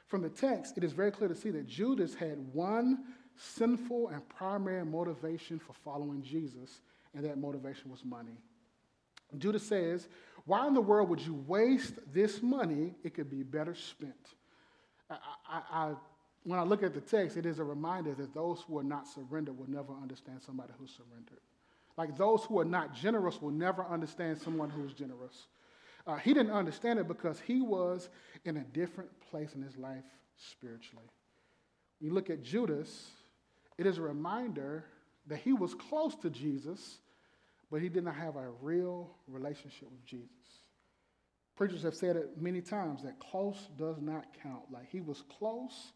From 0.07 0.23
the 0.23 0.29
text, 0.29 0.77
it 0.77 0.85
is 0.85 0.93
very 0.93 1.11
clear 1.11 1.29
to 1.29 1.35
see 1.35 1.51
that 1.51 1.67
Judas 1.67 2.15
had 2.15 2.39
one 2.53 3.05
sinful 3.37 4.09
and 4.09 4.29
primary 4.29 4.85
motivation 4.85 5.59
for 5.59 5.73
following 5.73 6.23
Jesus, 6.23 6.81
and 7.14 7.25
that 7.25 7.38
motivation 7.38 7.90
was 7.90 8.05
money. 8.05 8.38
Judas 9.38 9.66
says, 9.66 10.09
Why 10.44 10.66
in 10.66 10.75
the 10.75 10.81
world 10.81 11.09
would 11.09 11.20
you 11.20 11.35
waste 11.46 11.94
this 12.12 12.42
money? 12.42 12.94
It 13.03 13.14
could 13.14 13.31
be 13.31 13.42
better 13.42 13.75
spent. 13.75 14.14
I, 15.11 15.16
I, 15.48 15.62
I, 15.72 15.94
when 16.44 16.59
I 16.59 16.62
look 16.62 16.83
at 16.83 16.94
the 16.94 17.01
text, 17.01 17.37
it 17.37 17.46
is 17.46 17.59
a 17.59 17.64
reminder 17.64 18.14
that 18.14 18.35
those 18.35 18.64
who 18.66 18.79
are 18.79 18.85
not 18.85 19.07
surrendered 19.07 19.57
will 19.59 19.70
never 19.70 19.92
understand 19.94 20.42
somebody 20.42 20.72
who's 20.79 20.90
surrendered. 20.90 21.40
Like 21.96 22.16
those 22.16 22.44
who 22.44 22.59
are 22.59 22.64
not 22.64 22.94
generous 22.94 23.40
will 23.40 23.51
never 23.51 23.85
understand 23.85 24.40
someone 24.40 24.70
who's 24.70 24.92
generous. 24.92 25.46
Uh, 26.07 26.16
he 26.16 26.35
didn't 26.35 26.53
understand 26.53 26.98
it 26.98 27.07
because 27.07 27.38
he 27.40 27.61
was 27.61 28.09
in 28.44 28.57
a 28.57 28.64
different 28.64 29.11
place 29.31 29.55
in 29.55 29.62
his 29.62 29.77
life 29.77 30.05
spiritually. 30.37 31.05
When 32.01 32.09
you 32.09 32.14
look 32.14 32.31
at 32.31 32.42
Judas, 32.42 33.11
it 33.79 33.87
is 33.87 33.98
a 33.98 34.03
reminder 34.03 34.85
that 35.27 35.39
he 35.39 35.53
was 35.53 35.75
close 35.75 36.15
to 36.17 36.31
Jesus, 36.31 36.99
but 37.71 37.81
he 37.81 37.89
did 37.89 38.05
not 38.05 38.17
have 38.17 38.37
a 38.37 38.51
real 38.61 39.11
relationship 39.29 39.91
with 39.91 40.05
Jesus. 40.05 40.29
Preachers 41.57 41.83
have 41.83 41.95
said 41.95 42.17
it 42.17 42.41
many 42.41 42.61
times 42.61 43.03
that 43.03 43.19
close 43.19 43.69
does 43.79 44.01
not 44.01 44.27
count. 44.43 44.63
Like 44.71 44.91
he 44.91 45.01
was 45.01 45.23
close, 45.39 45.93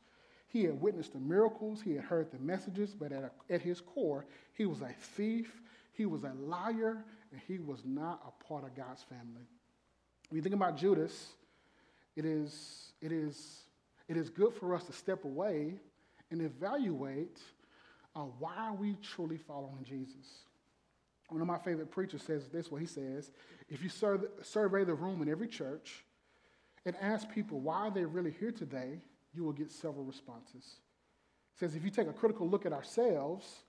he 0.49 0.65
had 0.65 0.81
witnessed 0.81 1.13
the 1.13 1.19
miracles, 1.19 1.81
he 1.83 1.95
had 1.95 2.05
heard 2.05 2.31
the 2.31 2.39
messages, 2.39 2.95
but 2.95 3.13
at, 3.13 3.25
a, 3.25 3.53
at 3.53 3.63
his 3.63 3.81
core, 3.81 4.27
he 4.55 4.67
was 4.67 4.81
a 4.81 4.95
thief, 5.17 5.61
he 5.93 6.07
was 6.07 6.25
a 6.25 6.33
liar, 6.39 7.05
and 7.33 7.41
he 7.49 7.59
was 7.59 7.81
not 7.85 8.21
a 8.27 8.45
part 8.45 8.65
of 8.65 8.75
God's 8.75 9.03
family. 9.03 9.47
When 10.29 10.37
you 10.37 10.43
think 10.43 10.55
about 10.55 10.77
Judas, 10.77 11.33
it 12.17 12.25
is, 12.25 12.93
it 13.01 13.13
is, 13.13 13.63
it 14.09 14.17
is 14.17 14.31
good 14.31 14.55
for 14.55 14.75
us 14.75 14.85
to 14.85 14.93
step 14.93 15.25
away 15.25 15.75
and 16.31 16.43
evaluate 16.43 17.41
uh, 18.17 18.21
why 18.39 18.57
are 18.57 18.75
we 18.75 18.97
truly 19.03 19.37
following 19.37 19.85
Jesus? 19.85 20.45
One 21.29 21.43
of 21.43 21.47
my 21.47 21.59
favorite 21.59 21.91
preachers 21.91 22.23
says 22.23 22.49
this 22.49 22.71
what 22.71 22.81
he 22.81 22.87
says 22.87 23.31
if 23.69 23.83
you 23.83 23.89
sur- 23.89 24.31
survey 24.43 24.85
the 24.85 24.95
room 24.95 25.23
in 25.23 25.29
every 25.29 25.49
church 25.49 26.05
and 26.85 26.97
ask 27.01 27.29
people 27.31 27.61
why 27.61 27.91
they're 27.91 28.07
really 28.07 28.35
here 28.39 28.53
today, 28.53 29.01
you 29.35 29.45
will 29.45 29.53
get 29.53 29.71
several 29.71 30.05
responses. 30.05 30.77
He 31.53 31.59
says 31.59 31.75
if 31.75 31.85
you 31.85 31.91
take 31.91 32.09
a 32.09 32.13
critical 32.13 32.49
look 32.49 32.65
at 32.65 32.73
ourselves, 32.73 33.65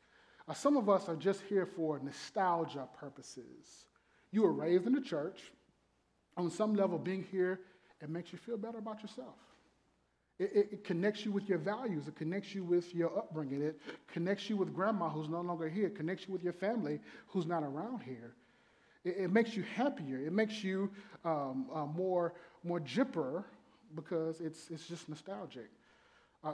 uh, 0.48 0.54
some 0.54 0.78
of 0.78 0.88
us 0.88 1.10
are 1.10 1.16
just 1.16 1.42
here 1.50 1.66
for 1.66 2.00
nostalgia 2.00 2.88
purposes. 2.98 3.88
You 4.32 4.44
were 4.44 4.54
raised 4.54 4.86
in 4.86 4.94
the 4.94 5.02
church. 5.02 5.52
On 6.38 6.52
some 6.52 6.76
level, 6.76 7.00
being 7.00 7.26
here, 7.32 7.62
it 8.02 8.10
makes 8.10 8.32
you 8.32 8.38
feel 8.38 8.58
better 8.58 8.78
about 8.78 9.02
yourself. 9.02 9.36
It, 10.40 10.52
it, 10.54 10.70
it, 10.72 10.84
connects 10.84 11.26
you 11.26 11.32
with 11.32 11.50
your 11.50 11.58
values. 11.58 12.08
It 12.08 12.16
connects 12.16 12.54
you 12.54 12.64
with 12.64 12.94
your 12.94 13.18
upbringing. 13.18 13.64
It 13.64 13.80
connects 14.08 14.50
you 14.50 14.56
with 14.56 14.74
grandma 14.74 15.10
who's 15.10 15.30
no 15.30 15.42
longer 15.42 15.68
here. 15.68 15.88
It 15.88 15.96
connects 15.96 16.28
you 16.28 16.34
with 16.34 16.44
your 16.44 16.54
family 16.54 17.00
who's 17.28 17.48
not 17.48 17.64
around 17.64 18.02
here. 18.04 18.34
It, 19.04 19.16
it 19.18 19.32
makes 19.32 19.56
you 19.56 19.64
happier. 19.64 20.20
It 20.20 20.34
makes 20.34 20.64
you 20.64 20.92
um, 21.26 21.66
uh, 21.74 21.86
more, 21.86 22.36
more 22.64 22.80
jipper 22.80 23.46
because 23.96 24.40
it's, 24.40 24.70
it's 24.70 24.88
just 24.88 25.10
nostalgic. 25.10 25.70
Uh, 26.44 26.54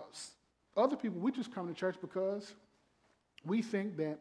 other 0.77 0.95
people, 0.95 1.19
we 1.19 1.31
just 1.31 1.53
come 1.53 1.67
to 1.67 1.73
church 1.73 1.95
because 1.99 2.53
we 3.45 3.61
think 3.61 3.97
that, 3.97 4.19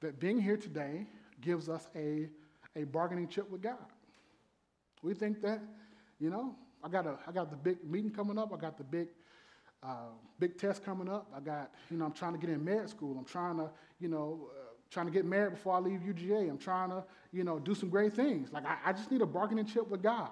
that 0.00 0.18
being 0.18 0.40
here 0.40 0.56
today 0.56 1.06
gives 1.40 1.68
us 1.68 1.88
a, 1.94 2.28
a 2.76 2.84
bargaining 2.84 3.28
chip 3.28 3.48
with 3.50 3.62
God. 3.62 3.76
We 5.02 5.14
think 5.14 5.40
that, 5.42 5.60
you 6.18 6.30
know, 6.30 6.56
I 6.84 6.88
got, 6.88 7.06
a, 7.06 7.16
I 7.26 7.32
got 7.32 7.50
the 7.50 7.56
big 7.56 7.82
meeting 7.88 8.10
coming 8.10 8.38
up. 8.38 8.52
I 8.52 8.56
got 8.58 8.76
the 8.76 8.84
big, 8.84 9.08
uh, 9.82 10.10
big 10.38 10.58
test 10.58 10.84
coming 10.84 11.08
up. 11.08 11.32
I 11.34 11.40
got, 11.40 11.70
you 11.90 11.96
know, 11.96 12.04
I'm 12.04 12.12
trying 12.12 12.32
to 12.34 12.38
get 12.38 12.50
in 12.50 12.62
med 12.62 12.90
school. 12.90 13.16
I'm 13.18 13.24
trying 13.24 13.56
to, 13.56 13.70
you 13.98 14.08
know, 14.08 14.50
uh, 14.50 14.74
trying 14.90 15.06
to 15.06 15.12
get 15.12 15.24
married 15.24 15.54
before 15.54 15.74
I 15.74 15.78
leave 15.78 16.00
UGA. 16.00 16.48
I'm 16.50 16.58
trying 16.58 16.90
to, 16.90 17.04
you 17.32 17.42
know, 17.42 17.58
do 17.58 17.74
some 17.74 17.88
great 17.88 18.12
things. 18.12 18.52
Like, 18.52 18.66
I, 18.66 18.76
I 18.84 18.92
just 18.92 19.10
need 19.10 19.22
a 19.22 19.26
bargaining 19.26 19.64
chip 19.64 19.88
with 19.88 20.02
God. 20.02 20.30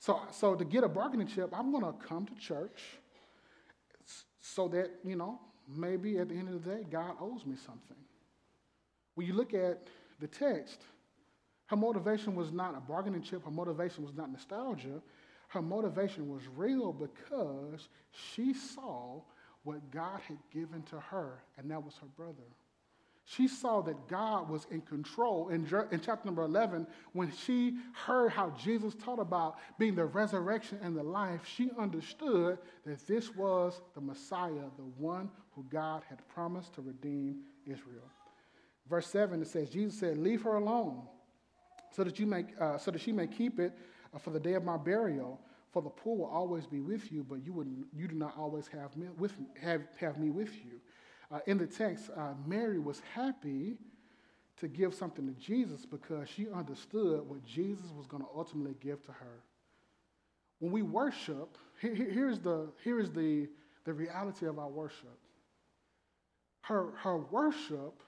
So, 0.00 0.20
so 0.30 0.54
to 0.54 0.64
get 0.64 0.84
a 0.84 0.88
bargaining 0.88 1.26
chip, 1.26 1.50
I'm 1.52 1.72
to 1.72 1.92
come 2.06 2.26
to 2.26 2.34
church 2.34 2.82
so 4.40 4.68
that, 4.68 4.90
you 5.04 5.16
know, 5.16 5.40
maybe 5.68 6.18
at 6.18 6.28
the 6.28 6.34
end 6.34 6.48
of 6.48 6.64
the 6.64 6.70
day, 6.70 6.86
God 6.90 7.14
owes 7.20 7.44
me 7.44 7.56
something. 7.56 7.96
When 9.14 9.26
you 9.26 9.34
look 9.34 9.54
at 9.54 9.86
the 10.20 10.26
text, 10.26 10.82
her 11.66 11.76
motivation 11.76 12.34
was 12.34 12.50
not 12.50 12.76
a 12.76 12.80
bargaining 12.80 13.22
chip, 13.22 13.44
her 13.44 13.50
motivation 13.50 14.04
was 14.04 14.14
not 14.14 14.30
nostalgia, 14.30 15.02
her 15.48 15.62
motivation 15.62 16.28
was 16.28 16.42
real 16.56 16.92
because 16.92 17.88
she 18.10 18.54
saw 18.54 19.20
what 19.64 19.90
God 19.90 20.20
had 20.28 20.38
given 20.52 20.82
to 20.84 21.00
her, 21.00 21.42
and 21.56 21.70
that 21.70 21.82
was 21.82 21.94
her 22.00 22.06
brother. 22.16 22.44
She 23.24 23.46
saw 23.46 23.82
that 23.82 24.08
God 24.08 24.48
was 24.48 24.66
in 24.70 24.80
control. 24.80 25.50
In, 25.50 25.66
in 25.90 26.00
chapter 26.00 26.24
number 26.24 26.42
11, 26.42 26.86
when 27.12 27.30
she 27.30 27.76
heard 27.92 28.32
how 28.32 28.50
Jesus 28.50 28.94
taught 28.94 29.18
about 29.18 29.58
being 29.78 29.94
the 29.94 30.06
resurrection 30.06 30.78
and 30.82 30.96
the 30.96 31.02
life, 31.02 31.42
she 31.44 31.70
understood 31.78 32.56
that 32.86 33.06
this 33.06 33.34
was 33.34 33.82
the 33.94 34.00
Messiah, 34.00 34.70
the 34.78 34.90
one 34.96 35.28
who 35.54 35.62
God 35.68 36.04
had 36.08 36.26
promised 36.28 36.72
to 36.74 36.80
redeem 36.80 37.40
Israel. 37.66 38.08
Verse 38.88 39.06
7, 39.08 39.42
it 39.42 39.48
says, 39.48 39.68
Jesus 39.68 40.00
said, 40.00 40.16
Leave 40.16 40.40
her 40.42 40.54
alone 40.54 41.02
so 41.90 42.04
that, 42.04 42.18
you 42.18 42.26
may, 42.26 42.46
uh, 42.58 42.78
so 42.78 42.90
that 42.90 43.00
she 43.02 43.12
may 43.12 43.26
keep 43.26 43.60
it 43.60 43.76
for 44.18 44.30
the 44.30 44.40
day 44.40 44.54
of 44.54 44.64
my 44.64 44.76
burial. 44.76 45.40
For 45.72 45.82
the 45.82 45.90
poor 45.90 46.16
will 46.16 46.26
always 46.26 46.66
be 46.66 46.80
with 46.80 47.12
you, 47.12 47.24
but 47.28 47.44
you, 47.44 47.52
would, 47.52 47.68
you 47.94 48.08
do 48.08 48.14
not 48.14 48.34
always 48.38 48.66
have 48.68 48.96
me 48.96 49.08
with, 49.18 49.34
have, 49.60 49.82
have 50.00 50.18
me 50.18 50.30
with 50.30 50.54
you. 50.64 50.80
Uh, 51.30 51.40
in 51.46 51.58
the 51.58 51.66
text, 51.66 52.10
uh, 52.16 52.32
Mary 52.46 52.78
was 52.78 53.02
happy 53.14 53.76
to 54.60 54.66
give 54.66 54.94
something 54.94 55.26
to 55.26 55.34
Jesus 55.34 55.84
because 55.84 56.28
she 56.28 56.48
understood 56.48 57.28
what 57.28 57.44
Jesus 57.44 57.86
was 57.96 58.06
going 58.06 58.22
to 58.22 58.28
ultimately 58.34 58.74
give 58.80 59.02
to 59.04 59.12
her. 59.12 59.42
When 60.58 60.72
we 60.72 60.82
worship, 60.82 61.58
here, 61.80 61.94
here's, 61.94 62.38
the, 62.38 62.68
here's 62.82 63.10
the, 63.10 63.48
the 63.84 63.92
reality 63.92 64.46
of 64.46 64.58
our 64.58 64.68
worship. 64.68 65.18
Her, 66.62 66.92
her 67.02 67.18
worship 67.18 68.02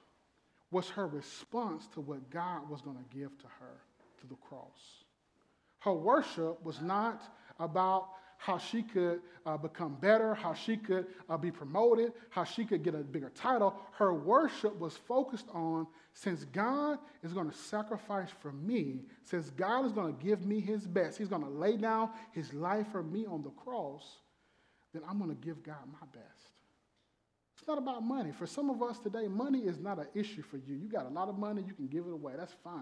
was 0.70 0.88
her 0.90 1.06
response 1.06 1.86
to 1.94 2.00
what 2.00 2.30
God 2.30 2.68
was 2.68 2.80
going 2.80 2.96
to 2.96 3.16
give 3.16 3.36
to 3.38 3.46
her 3.46 3.80
through 4.18 4.30
the 4.30 4.36
cross. 4.36 5.04
Her 5.80 5.92
worship 5.92 6.62
was 6.64 6.80
not 6.80 7.22
about 7.58 8.08
how 8.40 8.56
she 8.56 8.82
could 8.82 9.20
uh, 9.44 9.58
become 9.58 9.96
better, 10.00 10.34
how 10.34 10.54
she 10.54 10.76
could 10.76 11.06
uh, 11.28 11.36
be 11.36 11.50
promoted, 11.50 12.12
how 12.30 12.42
she 12.42 12.64
could 12.64 12.82
get 12.82 12.94
a 12.94 12.98
bigger 12.98 13.30
title. 13.34 13.74
Her 13.92 14.14
worship 14.14 14.78
was 14.78 14.96
focused 14.96 15.46
on 15.52 15.86
since 16.14 16.44
God 16.44 16.98
is 17.22 17.34
going 17.34 17.50
to 17.50 17.56
sacrifice 17.56 18.30
for 18.40 18.52
me, 18.52 19.02
since 19.24 19.50
God 19.50 19.84
is 19.84 19.92
going 19.92 20.16
to 20.16 20.24
give 20.24 20.46
me 20.46 20.58
his 20.58 20.86
best, 20.86 21.18
he's 21.18 21.28
going 21.28 21.42
to 21.42 21.50
lay 21.50 21.76
down 21.76 22.10
his 22.32 22.52
life 22.54 22.86
for 22.90 23.02
me 23.02 23.26
on 23.26 23.42
the 23.42 23.50
cross, 23.50 24.04
then 24.94 25.02
I'm 25.08 25.18
going 25.18 25.30
to 25.30 25.46
give 25.46 25.62
God 25.62 25.84
my 25.92 26.06
best. 26.12 26.50
It's 27.58 27.68
not 27.68 27.76
about 27.76 28.02
money. 28.02 28.32
For 28.32 28.46
some 28.46 28.70
of 28.70 28.82
us 28.82 28.98
today, 28.98 29.28
money 29.28 29.60
is 29.60 29.78
not 29.78 29.98
an 29.98 30.06
issue 30.14 30.42
for 30.42 30.56
you. 30.56 30.76
You 30.76 30.88
got 30.88 31.04
a 31.04 31.10
lot 31.10 31.28
of 31.28 31.38
money, 31.38 31.62
you 31.66 31.74
can 31.74 31.88
give 31.88 32.06
it 32.06 32.12
away. 32.12 32.32
That's 32.38 32.54
fine. 32.64 32.80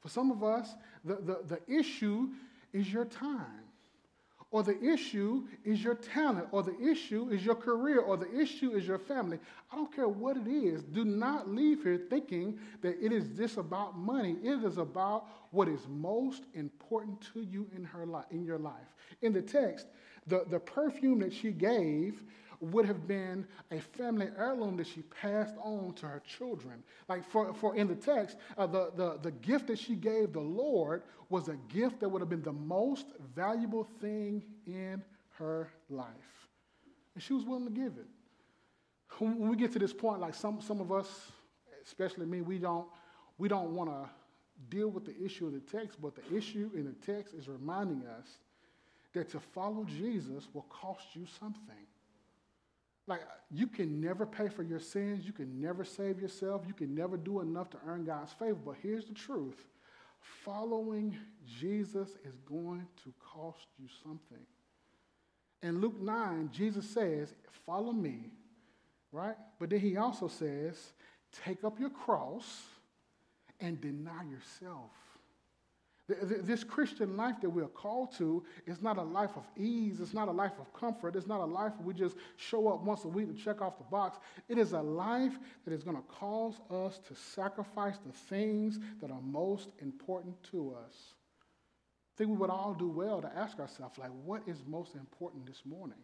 For 0.00 0.08
some 0.08 0.30
of 0.30 0.42
us, 0.42 0.74
the, 1.04 1.16
the, 1.16 1.40
the 1.46 1.78
issue 1.78 2.28
is 2.72 2.92
your 2.92 3.04
time 3.04 3.68
or 4.50 4.62
the 4.62 4.82
issue 4.82 5.46
is 5.64 5.84
your 5.84 5.94
talent, 5.94 6.48
or 6.52 6.62
the 6.62 6.78
issue 6.80 7.28
is 7.28 7.44
your 7.44 7.54
career, 7.54 8.00
or 8.00 8.16
the 8.16 8.40
issue 8.40 8.72
is 8.72 8.86
your 8.86 8.98
family. 8.98 9.38
I 9.70 9.76
don't 9.76 9.94
care 9.94 10.08
what 10.08 10.38
it 10.38 10.48
is. 10.48 10.82
Do 10.84 11.04
not 11.04 11.50
leave 11.50 11.82
here 11.82 12.00
thinking 12.08 12.58
that 12.80 12.96
it 13.04 13.12
is 13.12 13.28
just 13.36 13.58
about 13.58 13.98
money. 13.98 14.36
It 14.42 14.64
is 14.64 14.78
about 14.78 15.26
what 15.50 15.68
is 15.68 15.80
most 15.86 16.44
important 16.54 17.20
to 17.34 17.42
you 17.42 17.68
in 17.76 17.84
her 17.84 18.06
life, 18.06 18.24
in 18.30 18.42
your 18.42 18.58
life. 18.58 18.94
In 19.20 19.34
the 19.34 19.42
text, 19.42 19.86
the, 20.26 20.44
the 20.48 20.60
perfume 20.60 21.18
that 21.18 21.32
she 21.32 21.50
gave 21.50 22.22
would 22.60 22.86
have 22.86 23.06
been 23.06 23.46
a 23.70 23.80
family 23.80 24.28
heirloom 24.36 24.76
that 24.76 24.86
she 24.86 25.02
passed 25.02 25.54
on 25.62 25.92
to 25.94 26.06
her 26.06 26.22
children. 26.26 26.82
Like 27.08 27.24
for, 27.24 27.54
for 27.54 27.76
in 27.76 27.88
the 27.88 27.94
text, 27.94 28.36
uh, 28.56 28.66
the, 28.66 28.90
the, 28.96 29.18
the 29.22 29.30
gift 29.30 29.68
that 29.68 29.78
she 29.78 29.94
gave 29.94 30.32
the 30.32 30.40
Lord 30.40 31.02
was 31.28 31.48
a 31.48 31.56
gift 31.68 32.00
that 32.00 32.08
would 32.08 32.20
have 32.20 32.28
been 32.28 32.42
the 32.42 32.52
most 32.52 33.06
valuable 33.34 33.84
thing 34.00 34.42
in 34.66 35.02
her 35.38 35.70
life. 35.88 36.06
And 37.14 37.22
she 37.22 37.32
was 37.32 37.44
willing 37.44 37.66
to 37.66 37.70
give 37.70 37.96
it. 37.98 38.06
When 39.18 39.48
we 39.48 39.56
get 39.56 39.72
to 39.72 39.78
this 39.78 39.92
point, 39.92 40.20
like 40.20 40.34
some, 40.34 40.60
some 40.60 40.80
of 40.80 40.92
us, 40.92 41.32
especially 41.84 42.26
me, 42.26 42.40
we 42.40 42.58
don't, 42.58 42.86
we 43.38 43.48
don't 43.48 43.74
want 43.74 43.90
to 43.90 44.08
deal 44.68 44.88
with 44.88 45.04
the 45.04 45.16
issue 45.24 45.46
of 45.46 45.52
the 45.52 45.60
text, 45.60 46.00
but 46.00 46.14
the 46.14 46.36
issue 46.36 46.70
in 46.74 46.84
the 46.84 47.12
text 47.12 47.34
is 47.34 47.48
reminding 47.48 48.06
us 48.06 48.38
that 49.14 49.30
to 49.30 49.40
follow 49.40 49.84
Jesus 49.84 50.48
will 50.52 50.66
cost 50.68 51.06
you 51.14 51.26
something. 51.40 51.87
Like, 53.08 53.22
you 53.50 53.66
can 53.66 54.00
never 54.00 54.26
pay 54.26 54.48
for 54.48 54.62
your 54.62 54.78
sins. 54.78 55.24
You 55.24 55.32
can 55.32 55.60
never 55.60 55.82
save 55.82 56.20
yourself. 56.20 56.62
You 56.66 56.74
can 56.74 56.94
never 56.94 57.16
do 57.16 57.40
enough 57.40 57.70
to 57.70 57.78
earn 57.86 58.04
God's 58.04 58.32
favor. 58.34 58.58
But 58.64 58.76
here's 58.82 59.06
the 59.06 59.14
truth 59.14 59.66
following 60.44 61.16
Jesus 61.58 62.10
is 62.24 62.36
going 62.46 62.86
to 63.02 63.12
cost 63.32 63.66
you 63.78 63.86
something. 64.02 64.44
In 65.62 65.80
Luke 65.80 66.00
9, 66.00 66.50
Jesus 66.52 66.88
says, 66.88 67.34
Follow 67.64 67.92
me, 67.92 68.30
right? 69.10 69.36
But 69.58 69.70
then 69.70 69.80
he 69.80 69.96
also 69.96 70.28
says, 70.28 70.92
Take 71.44 71.64
up 71.64 71.80
your 71.80 71.90
cross 71.90 72.62
and 73.58 73.80
deny 73.80 74.22
yourself. 74.30 74.90
This 76.08 76.64
Christian 76.64 77.18
life 77.18 77.34
that 77.42 77.50
we're 77.50 77.68
called 77.68 78.16
to 78.16 78.42
is 78.66 78.80
not 78.80 78.96
a 78.96 79.02
life 79.02 79.36
of 79.36 79.44
ease. 79.58 80.00
It's 80.00 80.14
not 80.14 80.28
a 80.28 80.32
life 80.32 80.52
of 80.58 80.72
comfort. 80.72 81.14
It's 81.14 81.26
not 81.26 81.40
a 81.40 81.44
life 81.44 81.72
where 81.76 81.86
we 81.86 81.92
just 81.92 82.16
show 82.36 82.68
up 82.68 82.80
once 82.80 83.04
a 83.04 83.08
week 83.08 83.28
to 83.28 83.34
check 83.34 83.60
off 83.60 83.76
the 83.76 83.84
box. 83.84 84.18
It 84.48 84.56
is 84.56 84.72
a 84.72 84.80
life 84.80 85.38
that 85.66 85.74
is 85.74 85.82
going 85.82 85.96
to 85.98 86.02
cause 86.04 86.60
us 86.70 86.98
to 87.08 87.14
sacrifice 87.14 87.98
the 88.06 88.12
things 88.12 88.78
that 89.02 89.10
are 89.10 89.20
most 89.20 89.72
important 89.82 90.42
to 90.44 90.74
us. 90.82 90.94
I 91.40 92.16
think 92.16 92.30
we 92.30 92.36
would 92.36 92.50
all 92.50 92.72
do 92.72 92.88
well 92.88 93.20
to 93.20 93.30
ask 93.36 93.58
ourselves, 93.58 93.98
like, 93.98 94.10
what 94.24 94.42
is 94.48 94.64
most 94.66 94.94
important 94.94 95.44
this 95.46 95.62
morning? 95.66 95.98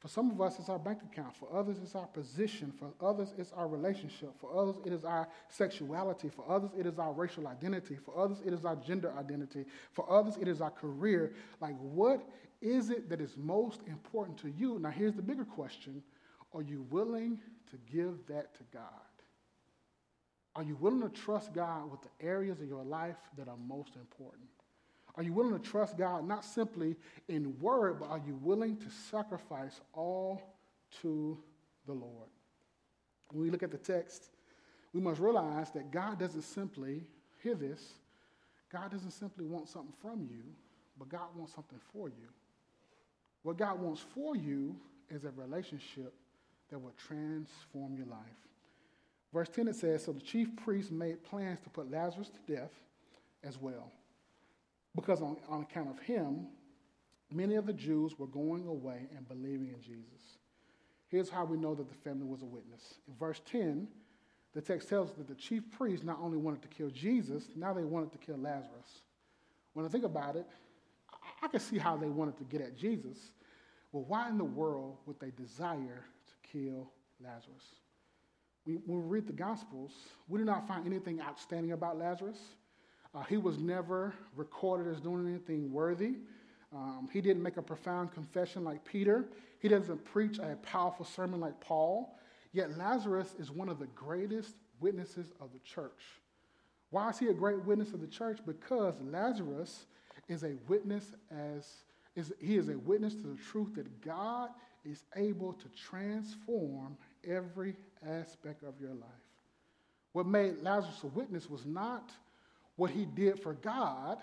For 0.00 0.08
some 0.08 0.30
of 0.30 0.40
us, 0.40 0.58
it's 0.58 0.70
our 0.70 0.78
bank 0.78 1.00
account. 1.02 1.36
For 1.36 1.46
others, 1.52 1.76
it's 1.82 1.94
our 1.94 2.06
position. 2.06 2.72
For 2.72 2.90
others, 3.06 3.34
it's 3.36 3.52
our 3.52 3.68
relationship. 3.68 4.30
For 4.40 4.50
others, 4.58 4.76
it 4.86 4.94
is 4.94 5.04
our 5.04 5.28
sexuality. 5.48 6.30
For 6.30 6.42
others, 6.48 6.70
it 6.76 6.86
is 6.86 6.98
our 6.98 7.12
racial 7.12 7.46
identity. 7.46 7.96
For 8.02 8.16
others, 8.18 8.38
it 8.44 8.54
is 8.54 8.64
our 8.64 8.76
gender 8.76 9.12
identity. 9.18 9.66
For 9.92 10.10
others, 10.10 10.38
it 10.40 10.48
is 10.48 10.62
our 10.62 10.70
career. 10.70 11.34
Like, 11.60 11.76
what 11.78 12.26
is 12.62 12.88
it 12.88 13.10
that 13.10 13.20
is 13.20 13.36
most 13.36 13.82
important 13.86 14.38
to 14.38 14.50
you? 14.50 14.78
Now, 14.78 14.88
here's 14.88 15.14
the 15.14 15.22
bigger 15.22 15.44
question 15.44 16.02
Are 16.54 16.62
you 16.62 16.86
willing 16.88 17.38
to 17.70 17.76
give 17.92 18.26
that 18.28 18.54
to 18.54 18.62
God? 18.72 18.82
Are 20.56 20.62
you 20.62 20.76
willing 20.76 21.02
to 21.02 21.10
trust 21.10 21.52
God 21.52 21.90
with 21.90 22.00
the 22.00 22.26
areas 22.26 22.60
of 22.60 22.66
your 22.66 22.84
life 22.84 23.18
that 23.36 23.48
are 23.48 23.56
most 23.68 23.96
important? 23.96 24.48
Are 25.16 25.22
you 25.22 25.32
willing 25.32 25.58
to 25.58 25.70
trust 25.70 25.98
God 25.98 26.26
not 26.26 26.44
simply 26.44 26.96
in 27.28 27.58
word, 27.60 28.00
but 28.00 28.08
are 28.08 28.20
you 28.26 28.38
willing 28.42 28.76
to 28.76 28.90
sacrifice 29.10 29.80
all 29.92 30.40
to 31.02 31.38
the 31.86 31.92
Lord? 31.92 32.28
When 33.30 33.42
we 33.42 33.50
look 33.50 33.62
at 33.62 33.70
the 33.70 33.78
text, 33.78 34.30
we 34.92 35.00
must 35.00 35.20
realize 35.20 35.70
that 35.72 35.90
God 35.90 36.18
doesn't 36.18 36.42
simply, 36.42 37.02
hear 37.42 37.54
this, 37.54 37.94
God 38.72 38.90
doesn't 38.90 39.12
simply 39.12 39.44
want 39.44 39.68
something 39.68 39.92
from 40.00 40.26
you, 40.30 40.42
but 40.98 41.08
God 41.08 41.28
wants 41.36 41.54
something 41.54 41.80
for 41.92 42.08
you. 42.08 42.28
What 43.42 43.56
God 43.56 43.80
wants 43.80 44.04
for 44.14 44.36
you 44.36 44.76
is 45.08 45.24
a 45.24 45.30
relationship 45.30 46.12
that 46.70 46.78
will 46.78 46.94
transform 47.08 47.96
your 47.96 48.06
life. 48.06 48.18
Verse 49.32 49.48
10 49.48 49.68
it 49.68 49.76
says 49.76 50.04
So 50.04 50.12
the 50.12 50.20
chief 50.20 50.54
priests 50.56 50.90
made 50.90 51.22
plans 51.24 51.60
to 51.60 51.70
put 51.70 51.90
Lazarus 51.90 52.30
to 52.30 52.52
death 52.52 52.72
as 53.42 53.58
well 53.58 53.90
because 54.94 55.22
on, 55.22 55.36
on 55.48 55.62
account 55.62 55.88
of 55.88 55.98
him, 56.00 56.46
many 57.30 57.54
of 57.54 57.66
the 57.66 57.72
Jews 57.72 58.18
were 58.18 58.26
going 58.26 58.66
away 58.66 59.08
and 59.16 59.28
believing 59.28 59.68
in 59.68 59.80
Jesus. 59.80 60.38
Here's 61.08 61.28
how 61.28 61.44
we 61.44 61.56
know 61.56 61.74
that 61.74 61.88
the 61.88 61.94
family 61.94 62.26
was 62.26 62.42
a 62.42 62.46
witness. 62.46 62.94
In 63.08 63.14
verse 63.14 63.40
10, 63.50 63.88
the 64.52 64.60
text 64.60 64.88
tells 64.88 65.10
us 65.10 65.16
that 65.16 65.28
the 65.28 65.34
chief 65.34 65.62
priests 65.76 66.04
not 66.04 66.18
only 66.20 66.38
wanted 66.38 66.62
to 66.62 66.68
kill 66.68 66.90
Jesus, 66.90 67.44
now 67.56 67.72
they 67.72 67.84
wanted 67.84 68.12
to 68.12 68.18
kill 68.18 68.36
Lazarus. 68.36 69.02
When 69.74 69.86
I 69.86 69.88
think 69.88 70.04
about 70.04 70.36
it, 70.36 70.46
I, 71.12 71.46
I 71.46 71.48
can 71.48 71.60
see 71.60 71.78
how 71.78 71.96
they 71.96 72.08
wanted 72.08 72.36
to 72.38 72.44
get 72.44 72.60
at 72.60 72.76
Jesus. 72.76 73.18
Well, 73.92 74.04
why 74.06 74.28
in 74.28 74.38
the 74.38 74.44
world 74.44 74.98
would 75.06 75.18
they 75.20 75.30
desire 75.30 76.04
to 76.26 76.48
kill 76.52 76.90
Lazarus? 77.22 77.64
when 78.64 79.02
we 79.02 79.08
read 79.08 79.26
the 79.26 79.32
Gospels, 79.32 79.92
we 80.28 80.38
do 80.38 80.44
not 80.44 80.68
find 80.68 80.86
anything 80.86 81.20
outstanding 81.20 81.72
about 81.72 81.98
Lazarus. 81.98 82.38
Uh, 83.14 83.22
he 83.24 83.36
was 83.36 83.58
never 83.58 84.14
recorded 84.36 84.92
as 84.92 85.00
doing 85.00 85.26
anything 85.26 85.72
worthy. 85.72 86.16
Um, 86.72 87.08
he 87.12 87.20
didn't 87.20 87.42
make 87.42 87.56
a 87.56 87.62
profound 87.62 88.12
confession 88.12 88.62
like 88.62 88.84
Peter. 88.84 89.28
He 89.58 89.68
doesn't 89.68 90.04
preach 90.04 90.38
a 90.38 90.56
powerful 90.62 91.04
sermon 91.04 91.40
like 91.40 91.60
Paul. 91.60 92.16
Yet 92.52 92.76
Lazarus 92.78 93.34
is 93.38 93.50
one 93.50 93.68
of 93.68 93.78
the 93.78 93.86
greatest 93.88 94.54
witnesses 94.80 95.32
of 95.40 95.52
the 95.52 95.58
church. 95.60 96.02
Why 96.90 97.10
is 97.10 97.18
he 97.18 97.28
a 97.28 97.32
great 97.32 97.64
witness 97.64 97.92
of 97.92 98.00
the 98.00 98.06
church? 98.06 98.38
Because 98.46 98.94
Lazarus 99.02 99.86
is 100.28 100.42
a 100.44 100.56
witness 100.68 101.12
as 101.30 101.66
is, 102.16 102.32
he 102.40 102.56
is 102.56 102.68
a 102.68 102.78
witness 102.78 103.14
to 103.14 103.22
the 103.22 103.38
truth 103.50 103.74
that 103.76 104.00
God 104.00 104.50
is 104.84 105.04
able 105.16 105.52
to 105.52 105.68
transform 105.68 106.96
every 107.28 107.76
aspect 108.04 108.62
of 108.64 108.74
your 108.80 108.94
life. 108.94 109.10
What 110.12 110.26
made 110.26 110.58
Lazarus 110.62 111.02
a 111.04 111.06
witness 111.08 111.48
was 111.48 111.66
not 111.66 112.10
what 112.80 112.90
he 112.90 113.04
did 113.04 113.38
for 113.38 113.52
God, 113.52 114.16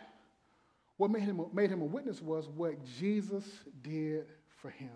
what 0.98 1.12
made 1.12 1.22
him, 1.22 1.46
made 1.54 1.70
him 1.70 1.84
a 1.84 1.86
witness 1.86 2.24
was 2.24 2.50
what 2.50 2.84
Jesus 3.00 3.46
did 3.84 4.26
for 4.48 4.72
him. 4.72 4.90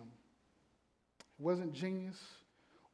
Wasn't 1.37 1.71
genius, 1.71 2.17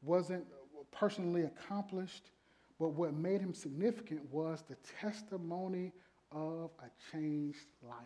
wasn't 0.02 0.44
personally 0.92 1.44
accomplished, 1.44 2.32
but 2.78 2.90
what 2.90 3.14
made 3.14 3.40
him 3.40 3.54
significant 3.54 4.20
was 4.30 4.62
the 4.68 4.76
testimony 5.00 5.90
of 6.32 6.68
a 6.80 6.90
changed 7.10 7.64
life. 7.82 7.96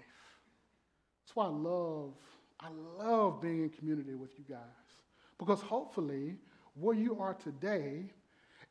That's 1.24 1.34
why 1.34 1.46
I 1.46 1.48
love, 1.48 2.14
I 2.60 2.68
love 2.96 3.40
being 3.40 3.64
in 3.64 3.70
community 3.70 4.14
with 4.14 4.38
you 4.38 4.44
guys. 4.48 4.60
Because 5.36 5.60
hopefully, 5.60 6.36
where 6.74 6.94
you 6.94 7.18
are 7.18 7.34
today 7.34 8.04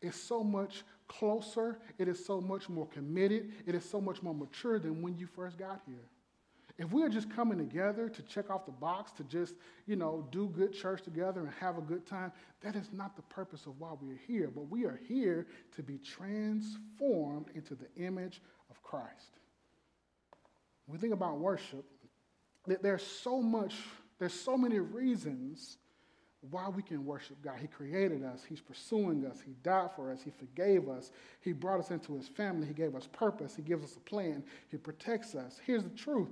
is 0.01 0.15
so 0.15 0.45
much 0.45 0.83
closer, 1.11 1.77
it 1.97 2.07
is 2.07 2.23
so 2.23 2.39
much 2.39 2.69
more 2.69 2.87
committed, 2.87 3.51
it 3.65 3.75
is 3.75 3.83
so 3.83 3.99
much 3.99 4.23
more 4.23 4.33
mature 4.33 4.79
than 4.79 5.01
when 5.01 5.17
you 5.17 5.27
first 5.27 5.57
got 5.57 5.81
here. 5.85 6.05
If 6.77 6.91
we 6.91 7.03
are 7.03 7.09
just 7.09 7.29
coming 7.29 7.57
together 7.57 8.09
to 8.09 8.21
check 8.23 8.49
off 8.49 8.65
the 8.65 8.71
box, 8.71 9.11
to 9.13 9.23
just, 9.25 9.55
you 9.85 9.97
know, 9.97 10.25
do 10.31 10.47
good 10.47 10.73
church 10.73 11.03
together 11.03 11.41
and 11.41 11.49
have 11.59 11.77
a 11.77 11.81
good 11.81 12.07
time, 12.07 12.31
that 12.61 12.75
is 12.75 12.89
not 12.93 13.15
the 13.15 13.21
purpose 13.23 13.65
of 13.65 13.79
why 13.79 13.91
we 14.01 14.13
are 14.13 14.19
here. 14.25 14.49
But 14.53 14.69
we 14.69 14.85
are 14.85 14.99
here 15.07 15.47
to 15.75 15.83
be 15.83 15.99
transformed 15.99 17.47
into 17.53 17.75
the 17.75 17.87
image 18.03 18.41
of 18.69 18.81
Christ. 18.81 19.39
When 20.85 20.93
we 20.93 20.99
think 20.99 21.13
about 21.13 21.39
worship, 21.39 21.85
there's 22.65 23.05
so 23.05 23.41
much, 23.41 23.75
there's 24.17 24.33
so 24.33 24.57
many 24.57 24.79
reasons 24.79 25.77
why 26.49 26.67
we 26.69 26.81
can 26.81 27.05
worship 27.05 27.37
God. 27.43 27.57
He 27.59 27.67
created 27.67 28.23
us, 28.23 28.43
He's 28.47 28.61
pursuing 28.61 29.25
us, 29.25 29.37
He 29.45 29.53
died 29.63 29.89
for 29.95 30.11
us, 30.11 30.21
He 30.23 30.31
forgave 30.31 30.89
us, 30.89 31.11
He 31.41 31.53
brought 31.53 31.79
us 31.79 31.91
into 31.91 32.15
His 32.15 32.27
family, 32.27 32.67
He 32.67 32.73
gave 32.73 32.95
us 32.95 33.07
purpose, 33.07 33.55
He 33.55 33.61
gives 33.61 33.83
us 33.83 33.95
a 33.95 33.99
plan, 33.99 34.43
He 34.69 34.77
protects 34.77 35.35
us. 35.35 35.59
Here's 35.63 35.83
the 35.83 35.89
truth 35.89 36.29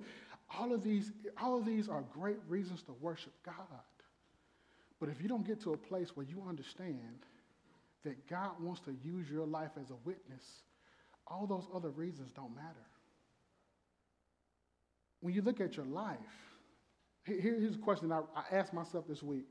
all 0.58 0.74
of 0.74 0.84
these, 0.84 1.12
all 1.40 1.60
of 1.60 1.66
these 1.66 1.88
are 1.88 2.04
great 2.12 2.40
reasons 2.48 2.82
to 2.84 2.94
worship 2.94 3.34
God. 3.46 3.56
But 5.00 5.10
if 5.10 5.22
you 5.22 5.28
don't 5.30 5.46
get 5.46 5.62
to 5.62 5.74
a 5.74 5.78
place 5.78 6.16
where 6.16 6.26
you 6.26 6.44
understand 6.48 7.26
that 8.04 8.28
God 8.28 8.52
wants 8.60 8.82
to 8.82 8.96
use 9.04 9.30
your 9.30 9.46
life 9.46 9.72
as 9.80 9.92
a 9.92 9.96
witness, 10.06 10.64
all 11.28 11.46
those 11.46 11.68
other 11.74 11.90
reasons 11.90 12.32
don't 12.32 12.56
matter. 12.56 12.88
When 15.22 15.34
you 15.34 15.42
look 15.42 15.62
at 15.62 15.78
your 15.78 15.86
life, 15.86 16.18
here's 17.24 17.76
a 17.76 17.80
question 17.80 18.12
I, 18.12 18.22
I 18.36 18.56
asked 18.56 18.74
myself 18.74 19.06
this 19.08 19.22
week. 19.22 19.46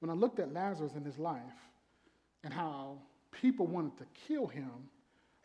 When 0.00 0.10
I 0.10 0.14
looked 0.14 0.38
at 0.38 0.52
Lazarus 0.52 0.92
in 0.96 1.04
his 1.04 1.18
life 1.18 1.40
and 2.42 2.52
how 2.52 2.98
people 3.30 3.66
wanted 3.66 3.96
to 3.98 4.06
kill 4.26 4.46
him 4.46 4.88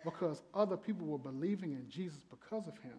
because 0.03 0.41
other 0.53 0.77
people 0.77 1.07
were 1.07 1.17
believing 1.17 1.71
in 1.71 1.85
Jesus 1.89 2.23
because 2.29 2.67
of 2.67 2.77
him, 2.79 2.97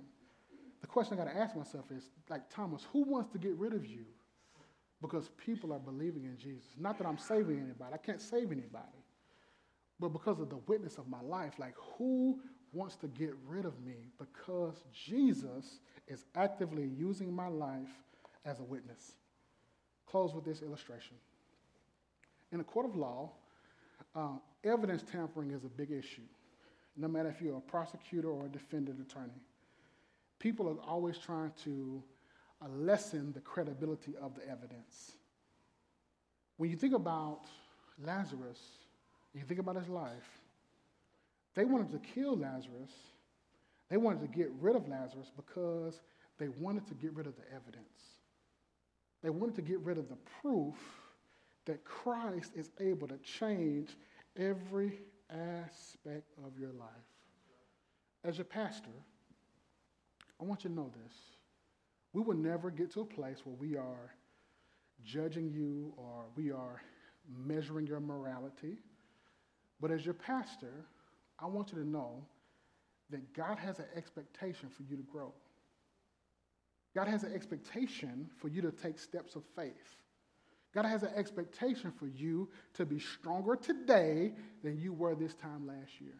the 0.80 0.86
question 0.86 1.18
I 1.18 1.24
got 1.24 1.32
to 1.32 1.36
ask 1.36 1.56
myself 1.56 1.84
is 1.94 2.04
like 2.28 2.48
Thomas, 2.50 2.86
who 2.92 3.02
wants 3.02 3.30
to 3.32 3.38
get 3.38 3.54
rid 3.56 3.74
of 3.74 3.84
you? 3.84 4.04
Because 5.02 5.30
people 5.44 5.72
are 5.72 5.78
believing 5.78 6.24
in 6.24 6.36
Jesus. 6.36 6.64
Not 6.78 6.98
that 6.98 7.06
I'm 7.06 7.18
saving 7.18 7.58
anybody, 7.58 7.94
I 7.94 7.98
can't 7.98 8.20
save 8.20 8.52
anybody. 8.52 9.04
But 9.98 10.10
because 10.10 10.40
of 10.40 10.48
the 10.48 10.58
witness 10.66 10.96
of 10.96 11.08
my 11.08 11.20
life, 11.20 11.54
like 11.58 11.74
who 11.98 12.40
wants 12.72 12.96
to 12.96 13.08
get 13.08 13.34
rid 13.46 13.64
of 13.66 13.78
me 13.84 14.10
because 14.18 14.84
Jesus 14.92 15.80
is 16.06 16.24
actively 16.34 16.90
using 16.96 17.34
my 17.34 17.48
life 17.48 17.88
as 18.44 18.60
a 18.60 18.62
witness? 18.62 19.12
Close 20.06 20.34
with 20.34 20.44
this 20.44 20.62
illustration. 20.62 21.16
In 22.52 22.60
a 22.60 22.64
court 22.64 22.86
of 22.86 22.96
law, 22.96 23.30
uh, 24.14 24.38
evidence 24.64 25.02
tampering 25.10 25.50
is 25.52 25.64
a 25.64 25.68
big 25.68 25.90
issue, 25.90 26.22
no 26.96 27.08
matter 27.08 27.28
if 27.28 27.40
you're 27.40 27.58
a 27.58 27.60
prosecutor 27.60 28.28
or 28.28 28.46
a 28.46 28.48
defendant 28.48 29.00
attorney 29.00 29.40
people 30.40 30.68
are 30.68 30.90
always 30.90 31.18
trying 31.18 31.52
to 31.64 32.02
uh, 32.60 32.66
lessen 32.68 33.32
the 33.32 33.40
credibility 33.40 34.14
of 34.20 34.34
the 34.34 34.42
evidence. 34.50 35.12
When 36.56 36.70
you 36.70 36.76
think 36.76 36.94
about 36.94 37.42
Lazarus, 38.04 38.58
you 39.34 39.42
think 39.42 39.60
about 39.60 39.76
his 39.76 39.88
life, 39.88 40.40
they 41.54 41.64
wanted 41.64 41.90
to 41.92 41.98
kill 41.98 42.36
Lazarus. 42.36 42.90
They 43.88 43.96
wanted 43.96 44.20
to 44.20 44.38
get 44.38 44.50
rid 44.60 44.76
of 44.76 44.88
Lazarus 44.88 45.30
because 45.36 46.00
they 46.38 46.48
wanted 46.48 46.86
to 46.88 46.94
get 46.94 47.12
rid 47.12 47.26
of 47.26 47.36
the 47.36 47.46
evidence. 47.54 48.16
They 49.22 49.30
wanted 49.30 49.56
to 49.56 49.62
get 49.62 49.80
rid 49.80 49.98
of 49.98 50.08
the 50.08 50.16
proof 50.40 50.74
that 51.66 51.84
Christ 51.84 52.52
is 52.54 52.70
able 52.80 53.08
to 53.08 53.18
change 53.18 53.96
every 54.36 55.00
aspect 55.30 56.32
of 56.44 56.58
your 56.58 56.72
life. 56.72 56.88
As 58.24 58.38
a 58.38 58.44
pastor, 58.44 58.90
I 60.40 60.44
want 60.44 60.64
you 60.64 60.70
to 60.70 60.76
know 60.76 60.90
this. 61.04 61.14
We 62.12 62.22
will 62.22 62.36
never 62.36 62.70
get 62.70 62.90
to 62.92 63.00
a 63.02 63.04
place 63.04 63.38
where 63.44 63.54
we 63.56 63.76
are 63.76 64.14
judging 65.04 65.50
you 65.50 65.92
or 65.96 66.24
we 66.36 66.50
are 66.50 66.82
measuring 67.46 67.86
your 67.86 68.00
morality. 68.00 68.78
But 69.80 69.90
as 69.90 70.04
your 70.04 70.14
pastor, 70.14 70.86
I 71.38 71.46
want 71.46 71.72
you 71.72 71.78
to 71.78 71.88
know 71.88 72.22
that 73.10 73.32
God 73.34 73.58
has 73.58 73.78
an 73.78 73.86
expectation 73.96 74.68
for 74.68 74.82
you 74.82 74.96
to 74.96 75.02
grow. 75.02 75.32
God 76.94 77.08
has 77.08 77.22
an 77.22 77.32
expectation 77.32 78.28
for 78.40 78.48
you 78.48 78.60
to 78.62 78.72
take 78.72 78.98
steps 78.98 79.36
of 79.36 79.44
faith. 79.56 79.96
God 80.74 80.84
has 80.84 81.02
an 81.02 81.10
expectation 81.16 81.92
for 81.92 82.06
you 82.06 82.48
to 82.74 82.86
be 82.86 82.98
stronger 83.00 83.56
today 83.56 84.32
than 84.62 84.78
you 84.78 84.92
were 84.92 85.14
this 85.14 85.34
time 85.34 85.66
last 85.66 86.00
year. 86.00 86.14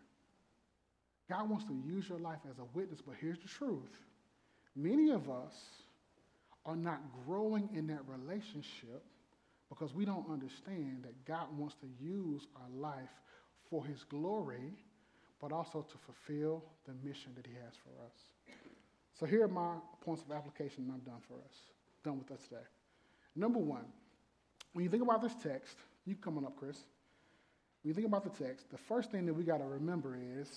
God 1.28 1.48
wants 1.48 1.64
to 1.66 1.74
use 1.86 2.08
your 2.08 2.18
life 2.18 2.40
as 2.50 2.58
a 2.58 2.64
witness, 2.74 3.00
but 3.00 3.14
here's 3.20 3.38
the 3.38 3.48
truth 3.48 3.96
Many 4.76 5.10
of 5.10 5.28
us 5.28 5.54
are 6.64 6.76
not 6.76 7.00
growing 7.26 7.68
in 7.74 7.86
that 7.88 8.00
relationship 8.06 9.02
because 9.68 9.94
we 9.94 10.04
don't 10.04 10.28
understand 10.30 11.04
that 11.04 11.24
God 11.24 11.46
wants 11.56 11.76
to 11.76 11.86
use 12.04 12.46
our 12.56 12.80
life 12.80 13.10
for 13.68 13.84
his 13.84 14.04
glory, 14.04 14.72
but 15.40 15.52
also 15.52 15.82
to 15.82 15.98
fulfill 15.98 16.64
the 16.86 16.92
mission 17.06 17.32
that 17.36 17.46
he 17.46 17.54
has 17.54 17.74
for 17.84 17.90
us. 18.04 18.56
So 19.18 19.26
here 19.26 19.44
are 19.44 19.48
my 19.48 19.74
points 20.00 20.22
of 20.22 20.32
application 20.32 20.84
and 20.84 20.92
I'm 20.92 21.00
done 21.00 21.20
for 21.28 21.34
us, 21.34 21.54
done 22.04 22.18
with 22.18 22.30
us 22.30 22.42
today. 22.44 22.62
Number 23.36 23.58
one, 23.58 23.84
when 24.72 24.85
you 24.85 24.90
think 24.90 25.02
about 25.02 25.22
this 25.22 25.35
text, 25.42 25.76
you 26.04 26.14
coming 26.14 26.44
up, 26.44 26.56
Chris. 26.56 26.76
When 27.83 27.90
you 27.90 27.94
think 27.94 28.06
about 28.06 28.24
the 28.24 28.44
text, 28.44 28.70
the 28.70 28.78
first 28.78 29.11
thing 29.11 29.26
that 29.26 29.35
we 29.35 29.42
got 29.42 29.59
to 29.59 29.64
remember 29.64 30.16
is 30.16 30.48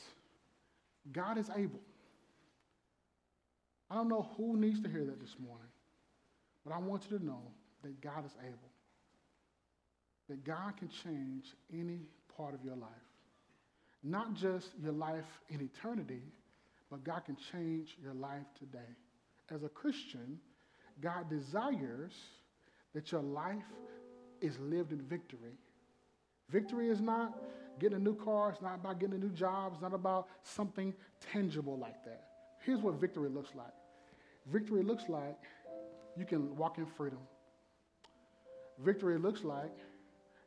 God 1.11 1.37
is 1.37 1.49
able. 1.55 1.79
I 3.89 3.95
don't 3.95 4.09
know 4.09 4.27
who 4.37 4.57
needs 4.57 4.81
to 4.81 4.89
hear 4.89 5.05
that 5.05 5.19
this 5.19 5.35
morning, 5.39 5.67
but 6.65 6.73
I 6.73 6.79
want 6.79 7.03
you 7.09 7.17
to 7.17 7.25
know 7.25 7.41
that 7.83 8.01
God 8.01 8.25
is 8.25 8.31
able. 8.41 8.57
That 10.29 10.43
God 10.43 10.77
can 10.77 10.89
change 11.03 11.45
any 11.71 11.99
part 12.35 12.53
of 12.53 12.63
your 12.63 12.75
life. 12.75 12.89
Not 14.03 14.33
just 14.33 14.67
your 14.81 14.93
life 14.93 15.25
in 15.49 15.61
eternity, 15.61 16.23
but 16.89 17.03
God 17.03 17.25
can 17.25 17.37
change 17.51 17.97
your 18.01 18.13
life 18.13 18.45
today. 18.57 18.79
As 19.53 19.63
a 19.63 19.69
Christian, 19.69 20.39
God 21.01 21.29
desires 21.29 22.13
that 22.93 23.11
your 23.11 23.21
life 23.21 23.63
is 24.43 24.59
lived 24.59 24.91
in 24.91 25.01
victory. 25.01 25.57
Victory 26.49 26.89
is 26.89 27.01
not 27.01 27.39
getting 27.79 27.97
a 27.97 28.01
new 28.01 28.15
car, 28.15 28.51
it's 28.51 28.61
not 28.61 28.75
about 28.75 28.99
getting 28.99 29.15
a 29.15 29.19
new 29.19 29.31
job, 29.31 29.71
it's 29.73 29.81
not 29.81 29.93
about 29.93 30.27
something 30.43 30.93
tangible 31.31 31.77
like 31.77 32.03
that. 32.05 32.27
Here's 32.63 32.79
what 32.81 32.95
victory 32.95 33.29
looks 33.29 33.55
like 33.55 33.73
Victory 34.51 34.83
looks 34.83 35.07
like 35.07 35.39
you 36.17 36.25
can 36.25 36.55
walk 36.57 36.77
in 36.77 36.85
freedom. 36.85 37.19
Victory 38.79 39.17
looks 39.17 39.43
like 39.43 39.77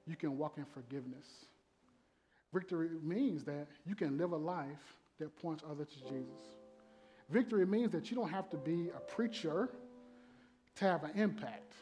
you 0.07 0.17
can 0.17 0.37
walk 0.37 0.59
in 0.59 0.67
forgiveness. 0.67 1.27
Victory 2.53 2.91
means 3.03 3.45
that 3.45 3.67
you 3.87 3.95
can 3.95 4.19
live 4.19 4.33
a 4.33 4.37
life 4.37 4.99
that 5.19 5.35
points 5.41 5.65
others 5.69 5.89
to 5.89 6.01
Jesus. 6.11 6.57
Victory 7.31 7.67
means 7.67 7.91
that 7.93 8.11
you 8.11 8.17
don't 8.17 8.31
have 8.31 8.51
to 8.51 8.57
be 8.57 8.91
a 8.91 9.01
preacher 9.01 9.71
to 10.77 10.85
have 10.85 11.05
an 11.05 11.13
impact. 11.15 11.73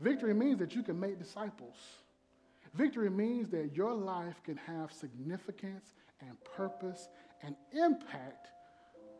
Victory 0.00 0.34
means 0.34 0.58
that 0.58 0.74
you 0.74 0.82
can 0.82 0.98
make 0.98 1.18
disciples. 1.18 1.76
Victory 2.74 3.10
means 3.10 3.48
that 3.50 3.74
your 3.74 3.94
life 3.94 4.42
can 4.44 4.56
have 4.56 4.92
significance 4.92 5.94
and 6.20 6.36
purpose 6.44 7.08
and 7.42 7.54
impact 7.72 8.48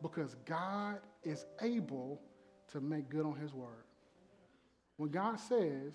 because 0.01 0.35
God 0.45 0.99
is 1.23 1.45
able 1.61 2.21
to 2.71 2.81
make 2.81 3.09
good 3.09 3.25
on 3.25 3.35
his 3.35 3.53
word. 3.53 3.85
When 4.97 5.09
God 5.09 5.39
says 5.39 5.93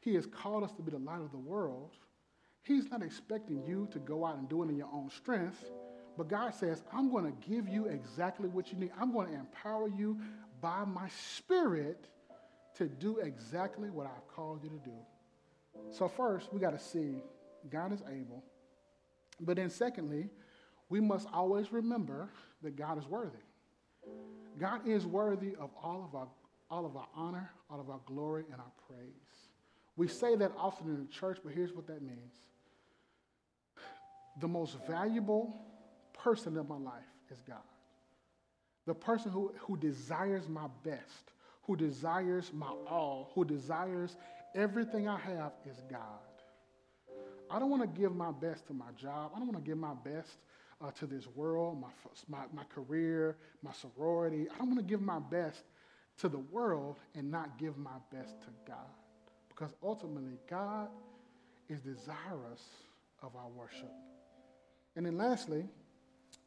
he 0.00 0.14
has 0.14 0.26
called 0.26 0.64
us 0.64 0.72
to 0.72 0.82
be 0.82 0.92
the 0.92 0.98
light 0.98 1.20
of 1.20 1.32
the 1.32 1.38
world, 1.38 1.90
he's 2.62 2.90
not 2.90 3.02
expecting 3.02 3.64
you 3.64 3.88
to 3.92 3.98
go 3.98 4.24
out 4.24 4.38
and 4.38 4.48
do 4.48 4.62
it 4.62 4.68
in 4.68 4.76
your 4.76 4.90
own 4.92 5.10
strength. 5.10 5.64
But 6.16 6.28
God 6.28 6.54
says, 6.54 6.82
I'm 6.92 7.10
going 7.10 7.24
to 7.24 7.48
give 7.48 7.68
you 7.68 7.86
exactly 7.86 8.48
what 8.48 8.70
you 8.72 8.78
need. 8.78 8.92
I'm 9.00 9.12
going 9.12 9.28
to 9.28 9.34
empower 9.34 9.88
you 9.88 10.18
by 10.60 10.84
my 10.84 11.08
spirit 11.08 12.06
to 12.74 12.86
do 12.88 13.18
exactly 13.18 13.90
what 13.90 14.06
I've 14.06 14.28
called 14.34 14.62
you 14.62 14.70
to 14.70 14.78
do. 14.78 14.96
So, 15.90 16.08
first, 16.08 16.52
we 16.52 16.60
got 16.60 16.72
to 16.72 16.78
see 16.78 17.16
God 17.70 17.92
is 17.92 18.02
able. 18.08 18.44
But 19.40 19.56
then, 19.56 19.70
secondly, 19.70 20.30
we 20.88 21.00
must 21.00 21.26
always 21.32 21.72
remember 21.72 22.30
that 22.62 22.76
God 22.76 22.98
is 22.98 23.06
worthy. 23.06 23.38
God 24.58 24.86
is 24.86 25.06
worthy 25.06 25.54
of 25.58 25.70
all 25.82 26.04
of 26.04 26.14
our, 26.14 26.28
all 26.70 26.86
of 26.86 26.96
our 26.96 27.08
honor, 27.14 27.50
all 27.70 27.80
of 27.80 27.90
our 27.90 28.00
glory, 28.06 28.44
and 28.52 28.60
our 28.60 28.72
praise. 28.88 29.08
We 29.96 30.08
say 30.08 30.36
that 30.36 30.52
often 30.56 30.88
in 30.88 31.00
the 31.00 31.12
church, 31.12 31.38
but 31.44 31.52
here's 31.52 31.72
what 31.72 31.86
that 31.86 32.02
means 32.02 32.34
the 34.40 34.48
most 34.48 34.76
valuable 34.86 35.54
person 36.12 36.56
in 36.56 36.66
my 36.66 36.76
life 36.76 37.04
is 37.30 37.40
God. 37.46 37.58
The 38.86 38.94
person 38.94 39.30
who, 39.30 39.52
who 39.60 39.76
desires 39.76 40.48
my 40.48 40.66
best, 40.82 41.32
who 41.66 41.76
desires 41.76 42.50
my 42.52 42.70
all, 42.88 43.30
who 43.34 43.44
desires 43.44 44.16
everything 44.54 45.08
I 45.08 45.18
have 45.18 45.52
is 45.68 45.80
God. 45.90 46.00
I 47.50 47.58
don't 47.58 47.70
want 47.70 47.82
to 47.82 48.00
give 48.00 48.14
my 48.14 48.30
best 48.32 48.66
to 48.68 48.74
my 48.74 48.90
job. 48.96 49.32
I 49.34 49.38
don't 49.38 49.52
want 49.52 49.64
to 49.64 49.68
give 49.68 49.78
my 49.78 49.94
best 50.04 50.38
uh, 50.82 50.90
to 50.92 51.06
this 51.06 51.26
world, 51.34 51.80
my, 51.80 51.88
my, 52.28 52.44
my 52.52 52.64
career, 52.64 53.36
my 53.62 53.72
sorority. 53.72 54.46
I 54.52 54.58
don't 54.58 54.68
want 54.68 54.80
to 54.80 54.84
give 54.84 55.00
my 55.00 55.18
best 55.18 55.62
to 56.18 56.28
the 56.28 56.38
world 56.38 56.98
and 57.14 57.30
not 57.30 57.58
give 57.58 57.76
my 57.76 57.98
best 58.12 58.40
to 58.42 58.48
God. 58.66 58.76
Because 59.48 59.74
ultimately, 59.82 60.38
God 60.50 60.88
is 61.68 61.80
desirous 61.80 62.62
of 63.22 63.36
our 63.36 63.48
worship. 63.48 63.92
And 64.96 65.06
then 65.06 65.16
lastly, 65.16 65.64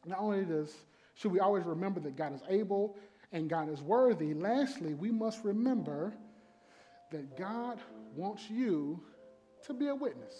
not 0.05 0.19
only 0.19 0.45
does 0.45 0.73
should 1.15 1.31
we 1.31 1.39
always 1.39 1.65
remember 1.65 1.99
that 2.01 2.15
God 2.15 2.35
is 2.35 2.41
able 2.47 2.95
and 3.31 3.49
God 3.49 3.69
is 3.69 3.81
worthy, 3.81 4.33
lastly, 4.33 4.93
we 4.93 5.11
must 5.11 5.43
remember 5.43 6.13
that 7.11 7.37
God 7.37 7.79
wants 8.15 8.49
you 8.49 9.01
to 9.65 9.73
be 9.73 9.87
a 9.87 9.95
witness. 9.95 10.33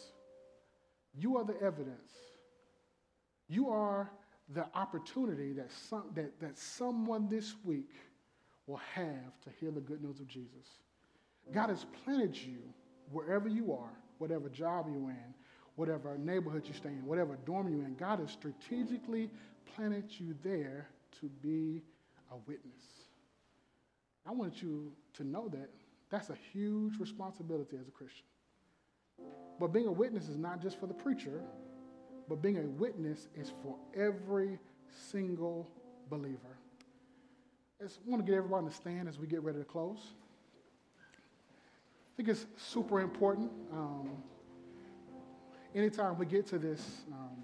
You 1.13 1.37
are 1.37 1.43
the 1.43 1.59
evidence. 1.61 2.11
You 3.49 3.69
are 3.69 4.11
the 4.53 4.65
opportunity 4.73 5.53
that, 5.53 5.71
some, 5.71 6.03
that, 6.15 6.39
that 6.39 6.57
someone 6.57 7.27
this 7.29 7.55
week 7.63 7.91
will 8.67 8.81
have 8.93 9.39
to 9.43 9.49
hear 9.59 9.71
the 9.71 9.81
good 9.81 10.01
news 10.01 10.19
of 10.19 10.27
Jesus. 10.27 10.79
God 11.53 11.69
has 11.69 11.85
planted 12.03 12.35
you 12.35 12.59
wherever 13.11 13.47
you 13.47 13.73
are, 13.73 13.91
whatever 14.17 14.49
job 14.49 14.87
you're 14.89 15.09
in, 15.09 15.33
whatever 15.75 16.17
neighborhood 16.17 16.63
you 16.67 16.73
stay 16.73 16.89
in, 16.89 17.05
whatever 17.05 17.37
dorm 17.45 17.69
you're 17.69 17.85
in. 17.85 17.95
God 17.95 18.19
has 18.19 18.31
strategically 18.31 19.29
planted 19.75 20.05
you 20.19 20.35
there 20.43 20.89
to 21.21 21.29
be 21.41 21.81
a 22.31 22.35
witness. 22.47 22.83
I 24.25 24.31
want 24.31 24.61
you 24.61 24.91
to 25.13 25.23
know 25.23 25.47
that 25.49 25.69
that's 26.09 26.29
a 26.29 26.37
huge 26.51 26.99
responsibility 26.99 27.77
as 27.79 27.87
a 27.87 27.91
Christian. 27.91 28.25
But 29.59 29.67
being 29.73 29.87
a 29.87 29.91
witness 29.91 30.29
is 30.29 30.37
not 30.37 30.61
just 30.61 30.79
for 30.79 30.87
the 30.87 30.93
preacher, 30.93 31.41
but 32.29 32.41
being 32.41 32.57
a 32.57 32.61
witness 32.61 33.27
is 33.35 33.51
for 33.63 33.75
every 33.95 34.59
single 35.11 35.67
believer. 36.09 36.57
I 37.79 37.85
just 37.85 37.99
want 38.05 38.25
to 38.25 38.29
get 38.29 38.37
everybody 38.37 38.67
to 38.67 38.73
stand 38.73 39.07
as 39.07 39.19
we 39.19 39.27
get 39.27 39.43
ready 39.43 39.59
to 39.59 39.65
close. 39.65 39.99
I 40.99 42.17
think 42.17 42.29
it's 42.29 42.45
super 42.57 43.01
important. 43.01 43.51
Um, 43.71 44.09
anytime 45.75 46.17
we 46.17 46.25
get 46.25 46.47
to 46.47 46.57
this, 46.57 47.01
um, 47.11 47.37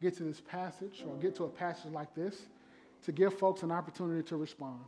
get 0.00 0.16
to 0.18 0.22
this 0.22 0.40
passage 0.40 1.04
or 1.08 1.16
get 1.16 1.34
to 1.36 1.44
a 1.44 1.48
passage 1.48 1.92
like 1.92 2.14
this, 2.14 2.42
to 3.04 3.12
give 3.12 3.34
folks 3.38 3.62
an 3.62 3.70
opportunity 3.70 4.22
to 4.28 4.36
respond. 4.36 4.80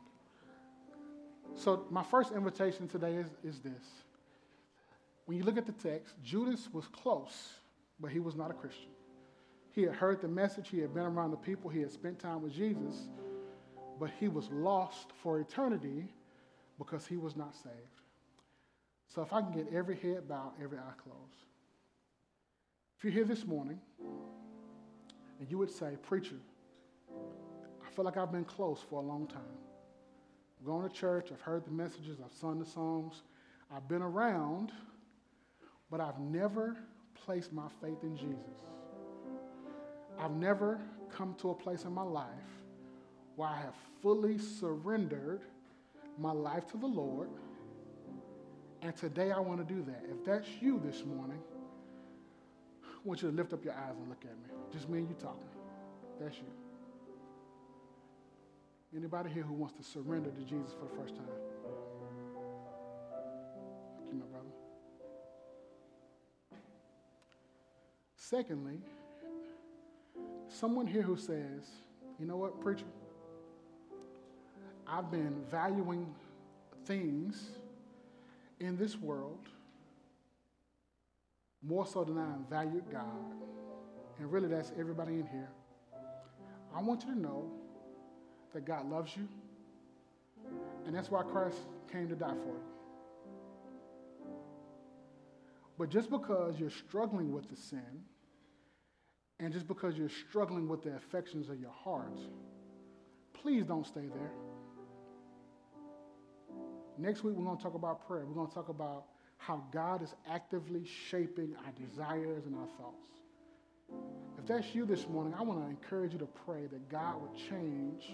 So, 1.54 1.86
my 1.90 2.02
first 2.02 2.32
invitation 2.32 2.88
today 2.88 3.14
is, 3.14 3.26
is 3.44 3.60
this. 3.60 3.86
When 5.26 5.36
you 5.36 5.44
look 5.44 5.58
at 5.58 5.66
the 5.66 5.72
text, 5.72 6.14
Judas 6.22 6.68
was 6.72 6.86
close, 6.88 7.52
but 8.00 8.10
he 8.10 8.20
was 8.20 8.34
not 8.34 8.50
a 8.50 8.54
Christian. 8.54 8.90
He 9.72 9.82
had 9.82 9.94
heard 9.94 10.20
the 10.20 10.28
message, 10.28 10.68
he 10.68 10.78
had 10.78 10.94
been 10.94 11.04
around 11.04 11.30
the 11.30 11.36
people, 11.36 11.70
he 11.70 11.80
had 11.80 11.92
spent 11.92 12.18
time 12.18 12.42
with 12.42 12.52
Jesus, 12.52 13.08
but 13.98 14.10
he 14.18 14.28
was 14.28 14.48
lost 14.50 15.12
for 15.22 15.38
eternity 15.38 16.08
because 16.78 17.06
he 17.06 17.16
was 17.16 17.36
not 17.36 17.54
saved. 17.54 17.74
So, 19.08 19.22
if 19.22 19.32
I 19.32 19.40
can 19.42 19.52
get 19.52 19.72
every 19.72 19.96
head 19.96 20.28
bowed, 20.28 20.52
every 20.62 20.78
eye 20.78 20.92
closed. 21.02 21.44
If 22.96 23.04
you're 23.04 23.12
here 23.12 23.24
this 23.24 23.46
morning 23.46 23.78
and 25.38 25.50
you 25.50 25.58
would 25.58 25.70
say, 25.70 25.96
Preacher, 26.02 26.36
feel 28.00 28.06
like 28.06 28.16
I've 28.16 28.32
been 28.32 28.46
close 28.46 28.82
for 28.88 28.98
a 28.98 29.04
long 29.04 29.26
time. 29.26 29.42
I've 30.58 30.66
gone 30.66 30.88
to 30.88 30.88
church, 30.88 31.28
I've 31.30 31.40
heard 31.42 31.66
the 31.66 31.70
messages, 31.70 32.16
I've 32.24 32.32
sung 32.32 32.58
the 32.58 32.64
songs, 32.64 33.24
I've 33.70 33.88
been 33.88 34.00
around, 34.00 34.72
but 35.90 36.00
I've 36.00 36.18
never 36.18 36.78
placed 37.14 37.52
my 37.52 37.66
faith 37.82 37.98
in 38.02 38.16
Jesus. 38.16 38.70
I've 40.18 40.30
never 40.30 40.80
come 41.10 41.34
to 41.42 41.50
a 41.50 41.54
place 41.54 41.84
in 41.84 41.92
my 41.92 42.02
life 42.02 42.24
where 43.36 43.50
I 43.50 43.60
have 43.60 43.74
fully 44.00 44.38
surrendered 44.38 45.42
my 46.16 46.32
life 46.32 46.66
to 46.68 46.78
the 46.78 46.86
Lord. 46.86 47.28
And 48.80 48.96
today 48.96 49.30
I 49.30 49.40
want 49.40 49.58
to 49.68 49.74
do 49.74 49.82
that. 49.82 50.04
If 50.10 50.24
that's 50.24 50.48
you 50.62 50.80
this 50.82 51.04
morning, 51.04 51.42
I 52.82 52.98
want 53.04 53.20
you 53.20 53.30
to 53.30 53.36
lift 53.36 53.52
up 53.52 53.62
your 53.62 53.74
eyes 53.74 53.94
and 53.98 54.08
look 54.08 54.24
at 54.24 54.30
me. 54.30 54.54
Just 54.72 54.88
me 54.88 55.00
and 55.00 55.08
you 55.10 55.16
talking. 55.16 55.42
That's 56.18 56.36
you. 56.36 56.69
Anybody 58.96 59.30
here 59.30 59.44
who 59.44 59.54
wants 59.54 59.76
to 59.76 59.84
surrender 59.84 60.30
to 60.30 60.42
Jesus 60.42 60.72
for 60.72 60.84
the 60.84 61.00
first 61.00 61.14
time? 61.14 61.26
Thank 63.96 64.12
you, 64.12 64.18
my 64.18 64.26
brother. 64.26 64.48
Secondly, 68.16 68.80
someone 70.48 70.86
here 70.86 71.02
who 71.02 71.16
says, 71.16 71.68
you 72.18 72.26
know 72.26 72.36
what, 72.36 72.60
preacher? 72.60 72.84
I've 74.86 75.10
been 75.10 75.44
valuing 75.48 76.12
things 76.84 77.50
in 78.58 78.76
this 78.76 78.96
world 78.96 79.48
more 81.62 81.86
so 81.86 82.02
than 82.02 82.18
I 82.18 82.34
valued 82.48 82.90
God. 82.90 83.34
And 84.18 84.32
really, 84.32 84.48
that's 84.48 84.72
everybody 84.78 85.14
in 85.14 85.26
here. 85.26 85.50
I 86.74 86.80
want 86.82 87.04
you 87.04 87.14
to 87.14 87.18
know 87.18 87.50
that 88.52 88.64
God 88.64 88.88
loves 88.88 89.16
you, 89.16 89.28
and 90.86 90.94
that's 90.94 91.10
why 91.10 91.22
Christ 91.22 91.58
came 91.92 92.08
to 92.08 92.14
die 92.14 92.28
for 92.28 92.54
you. 92.54 92.64
But 95.78 95.88
just 95.88 96.10
because 96.10 96.58
you're 96.58 96.70
struggling 96.70 97.32
with 97.32 97.48
the 97.48 97.56
sin, 97.56 98.04
and 99.38 99.52
just 99.52 99.66
because 99.66 99.96
you're 99.96 100.10
struggling 100.28 100.68
with 100.68 100.82
the 100.82 100.94
affections 100.94 101.48
of 101.48 101.58
your 101.58 101.70
heart, 101.70 102.18
please 103.32 103.64
don't 103.64 103.86
stay 103.86 104.06
there. 104.14 104.32
Next 106.98 107.24
week, 107.24 107.34
we're 107.34 107.44
going 107.44 107.56
to 107.56 107.62
talk 107.62 107.74
about 107.74 108.06
prayer. 108.06 108.26
We're 108.26 108.34
going 108.34 108.48
to 108.48 108.54
talk 108.54 108.68
about 108.68 109.04
how 109.38 109.64
God 109.72 110.02
is 110.02 110.14
actively 110.30 110.84
shaping 111.08 111.56
our 111.64 111.72
desires 111.72 112.44
and 112.44 112.54
our 112.54 112.68
thoughts. 112.76 113.06
If 114.38 114.46
that's 114.46 114.74
you 114.74 114.84
this 114.84 115.08
morning, 115.08 115.32
I 115.38 115.42
want 115.42 115.62
to 115.64 115.70
encourage 115.70 116.12
you 116.12 116.18
to 116.18 116.28
pray 116.44 116.66
that 116.66 116.90
God 116.90 117.22
would 117.22 117.34
change 117.48 118.12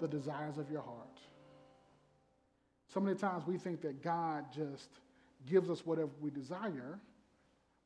the 0.00 0.08
desires 0.08 0.58
of 0.58 0.70
your 0.70 0.82
heart. 0.82 1.20
So 2.92 3.00
many 3.00 3.16
times 3.16 3.46
we 3.46 3.56
think 3.56 3.80
that 3.82 4.02
God 4.02 4.46
just 4.52 4.88
gives 5.48 5.70
us 5.70 5.86
whatever 5.86 6.10
we 6.20 6.30
desire, 6.30 6.98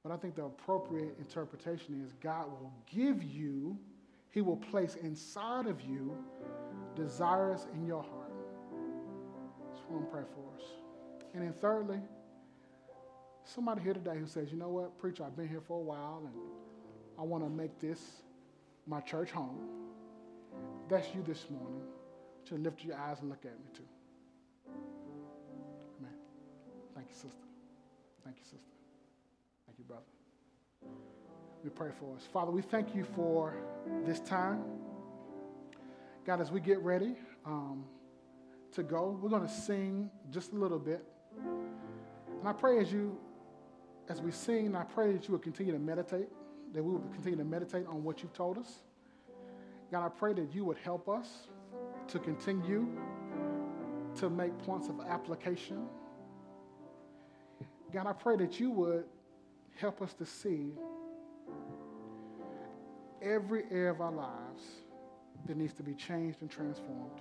but 0.02 0.12
I 0.12 0.16
think 0.16 0.34
the 0.34 0.44
appropriate 0.44 1.16
interpretation 1.18 2.02
is 2.04 2.12
God 2.22 2.46
will 2.50 2.72
give 2.90 3.22
you, 3.22 3.78
He 4.30 4.40
will 4.40 4.56
place 4.56 4.96
inside 4.96 5.66
of 5.66 5.80
you 5.82 6.16
desires 6.94 7.66
in 7.74 7.86
your 7.86 8.02
heart. 8.02 8.32
Just 9.74 9.88
want 9.90 10.04
to 10.04 10.10
pray 10.10 10.22
for 10.34 10.56
us. 10.56 10.66
And 11.34 11.42
then, 11.42 11.52
thirdly, 11.52 12.00
somebody 13.44 13.82
here 13.82 13.94
today 13.94 14.16
who 14.18 14.26
says, 14.26 14.50
you 14.50 14.58
know 14.58 14.68
what, 14.68 14.98
preacher, 14.98 15.24
I've 15.24 15.36
been 15.36 15.48
here 15.48 15.60
for 15.60 15.78
a 15.78 15.82
while 15.82 16.22
and 16.24 16.34
I 17.18 17.22
want 17.22 17.44
to 17.44 17.50
make 17.50 17.78
this 17.80 18.22
my 18.86 19.00
church 19.00 19.30
home. 19.30 19.83
That's 20.88 21.14
you 21.14 21.22
this 21.22 21.46
morning. 21.50 21.82
To 22.46 22.56
lift 22.56 22.84
your 22.84 22.96
eyes 22.96 23.20
and 23.20 23.30
look 23.30 23.44
at 23.46 23.52
me 23.58 23.66
too. 23.74 23.82
Amen. 25.98 26.12
Thank 26.94 27.08
you, 27.08 27.14
sister. 27.14 27.48
Thank 28.22 28.36
you, 28.36 28.44
sister. 28.44 28.76
Thank 29.66 29.78
you, 29.78 29.84
brother. 29.84 30.02
We 31.62 31.70
pray 31.70 31.90
for 31.98 32.14
us. 32.14 32.28
Father, 32.30 32.50
we 32.50 32.60
thank 32.60 32.94
you 32.94 33.04
for 33.16 33.56
this 34.04 34.20
time. 34.20 34.62
God, 36.26 36.42
as 36.42 36.50
we 36.50 36.60
get 36.60 36.80
ready 36.80 37.16
um, 37.46 37.84
to 38.72 38.82
go, 38.82 39.18
we're 39.22 39.30
going 39.30 39.46
to 39.46 39.52
sing 39.52 40.10
just 40.30 40.52
a 40.52 40.56
little 40.56 40.78
bit. 40.78 41.02
And 42.40 42.46
I 42.46 42.52
pray 42.52 42.78
as 42.78 42.92
you, 42.92 43.18
as 44.10 44.20
we 44.20 44.32
sing, 44.32 44.76
I 44.76 44.84
pray 44.84 45.12
that 45.12 45.26
you 45.26 45.32
will 45.32 45.38
continue 45.38 45.72
to 45.72 45.78
meditate, 45.78 46.28
that 46.74 46.82
we 46.82 46.92
will 46.92 47.08
continue 47.14 47.38
to 47.38 47.44
meditate 47.44 47.86
on 47.86 48.04
what 48.04 48.22
you've 48.22 48.34
told 48.34 48.58
us. 48.58 48.82
God, 49.94 50.06
I 50.06 50.08
pray 50.08 50.32
that 50.32 50.52
you 50.52 50.64
would 50.64 50.78
help 50.78 51.08
us 51.08 51.46
to 52.08 52.18
continue 52.18 52.88
to 54.16 54.28
make 54.28 54.58
points 54.58 54.88
of 54.88 54.98
application. 55.08 55.86
God, 57.92 58.08
I 58.08 58.12
pray 58.12 58.36
that 58.38 58.58
you 58.58 58.72
would 58.72 59.04
help 59.76 60.02
us 60.02 60.12
to 60.14 60.26
see 60.26 60.72
every 63.22 63.66
area 63.70 63.92
of 63.92 64.00
our 64.00 64.10
lives 64.10 64.64
that 65.46 65.56
needs 65.56 65.74
to 65.74 65.84
be 65.84 65.94
changed 65.94 66.38
and 66.40 66.50
transformed. 66.50 67.20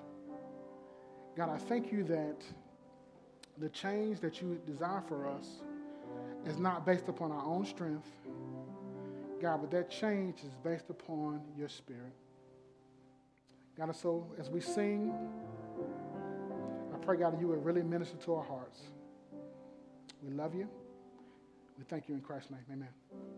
God, 1.38 1.49
I 1.49 1.59
thank 1.59 1.91
you 1.91 2.03
that 2.05 2.38
the 3.59 3.69
change 3.69 4.19
that 4.21 4.41
you 4.41 4.59
desire 4.65 5.03
for 5.07 5.30
us 5.30 5.45
is 6.47 6.57
not 6.57 6.88
based 6.88 7.07
upon 7.07 7.32
our 7.32 7.45
own 7.45 7.67
strength, 7.67 8.09
God, 9.39 9.61
but 9.61 9.69
that 9.69 9.91
change 9.91 10.39
is 10.39 10.55
based 10.63 10.89
upon 10.89 11.39
your 11.55 11.69
spirit. 11.69 12.13
God, 13.78 13.86
and 13.86 13.95
so 13.95 14.32
as 14.39 14.49
we 14.49 14.61
sing, 14.61 15.13
I 16.93 16.97
pray, 16.97 17.17
God, 17.17 17.34
that 17.34 17.41
you 17.41 17.47
would 17.47 17.65
really 17.65 17.82
minister 17.82 18.17
to 18.17 18.36
our 18.36 18.43
hearts. 18.43 18.82
We 20.21 20.32
love 20.32 20.53
you. 20.53 20.69
We 21.78 21.84
thank 21.86 22.07
you 22.07 22.15
in 22.15 22.21
Christ's 22.21 22.51
name. 22.51 22.65
Amen. 22.71 23.32